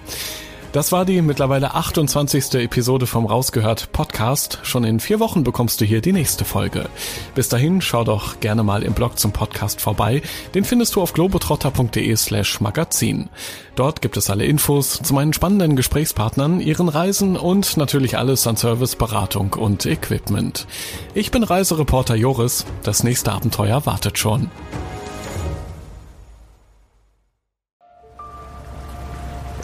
Das 0.71 0.91
war 0.91 1.03
die 1.03 1.23
mittlerweile 1.23 1.73
28. 1.73 2.53
Episode 2.53 3.07
vom 3.07 3.25
Rausgehört 3.25 3.91
Podcast. 3.91 4.59
Schon 4.61 4.83
in 4.83 4.99
vier 4.99 5.19
Wochen 5.19 5.43
bekommst 5.43 5.81
du 5.81 5.85
hier 5.85 5.99
die 5.99 6.13
nächste 6.13 6.45
Folge. 6.45 6.85
Bis 7.33 7.49
dahin 7.49 7.81
schau 7.81 8.03
doch 8.03 8.39
gerne 8.39 8.61
mal 8.61 8.83
im 8.83 8.93
Blog 8.93 9.17
zum 9.17 9.31
Podcast 9.31 9.81
vorbei. 9.81 10.21
Den 10.53 10.63
findest 10.63 10.95
du 10.95 11.01
auf 11.01 11.13
globetrotter.de 11.13 12.15
slash 12.15 12.61
magazin. 12.61 13.29
Dort 13.75 14.03
gibt 14.03 14.15
es 14.15 14.29
alle 14.29 14.45
Infos 14.45 14.99
zu 15.01 15.15
meinen 15.15 15.33
spannenden 15.33 15.75
Gesprächspartnern, 15.75 16.59
ihren 16.59 16.87
Reisen 16.87 17.35
und 17.35 17.75
natürlich 17.77 18.19
alles 18.19 18.45
an 18.45 18.55
Service, 18.55 18.95
Beratung 18.95 19.53
und 19.53 19.87
Equipment. 19.87 20.67
Ich 21.15 21.31
bin 21.31 21.41
Reisereporter 21.41 22.13
Joris. 22.13 22.67
Das 22.83 23.03
nächste 23.03 23.31
Abenteuer 23.31 23.87
wartet 23.87 24.19
schon. 24.19 24.51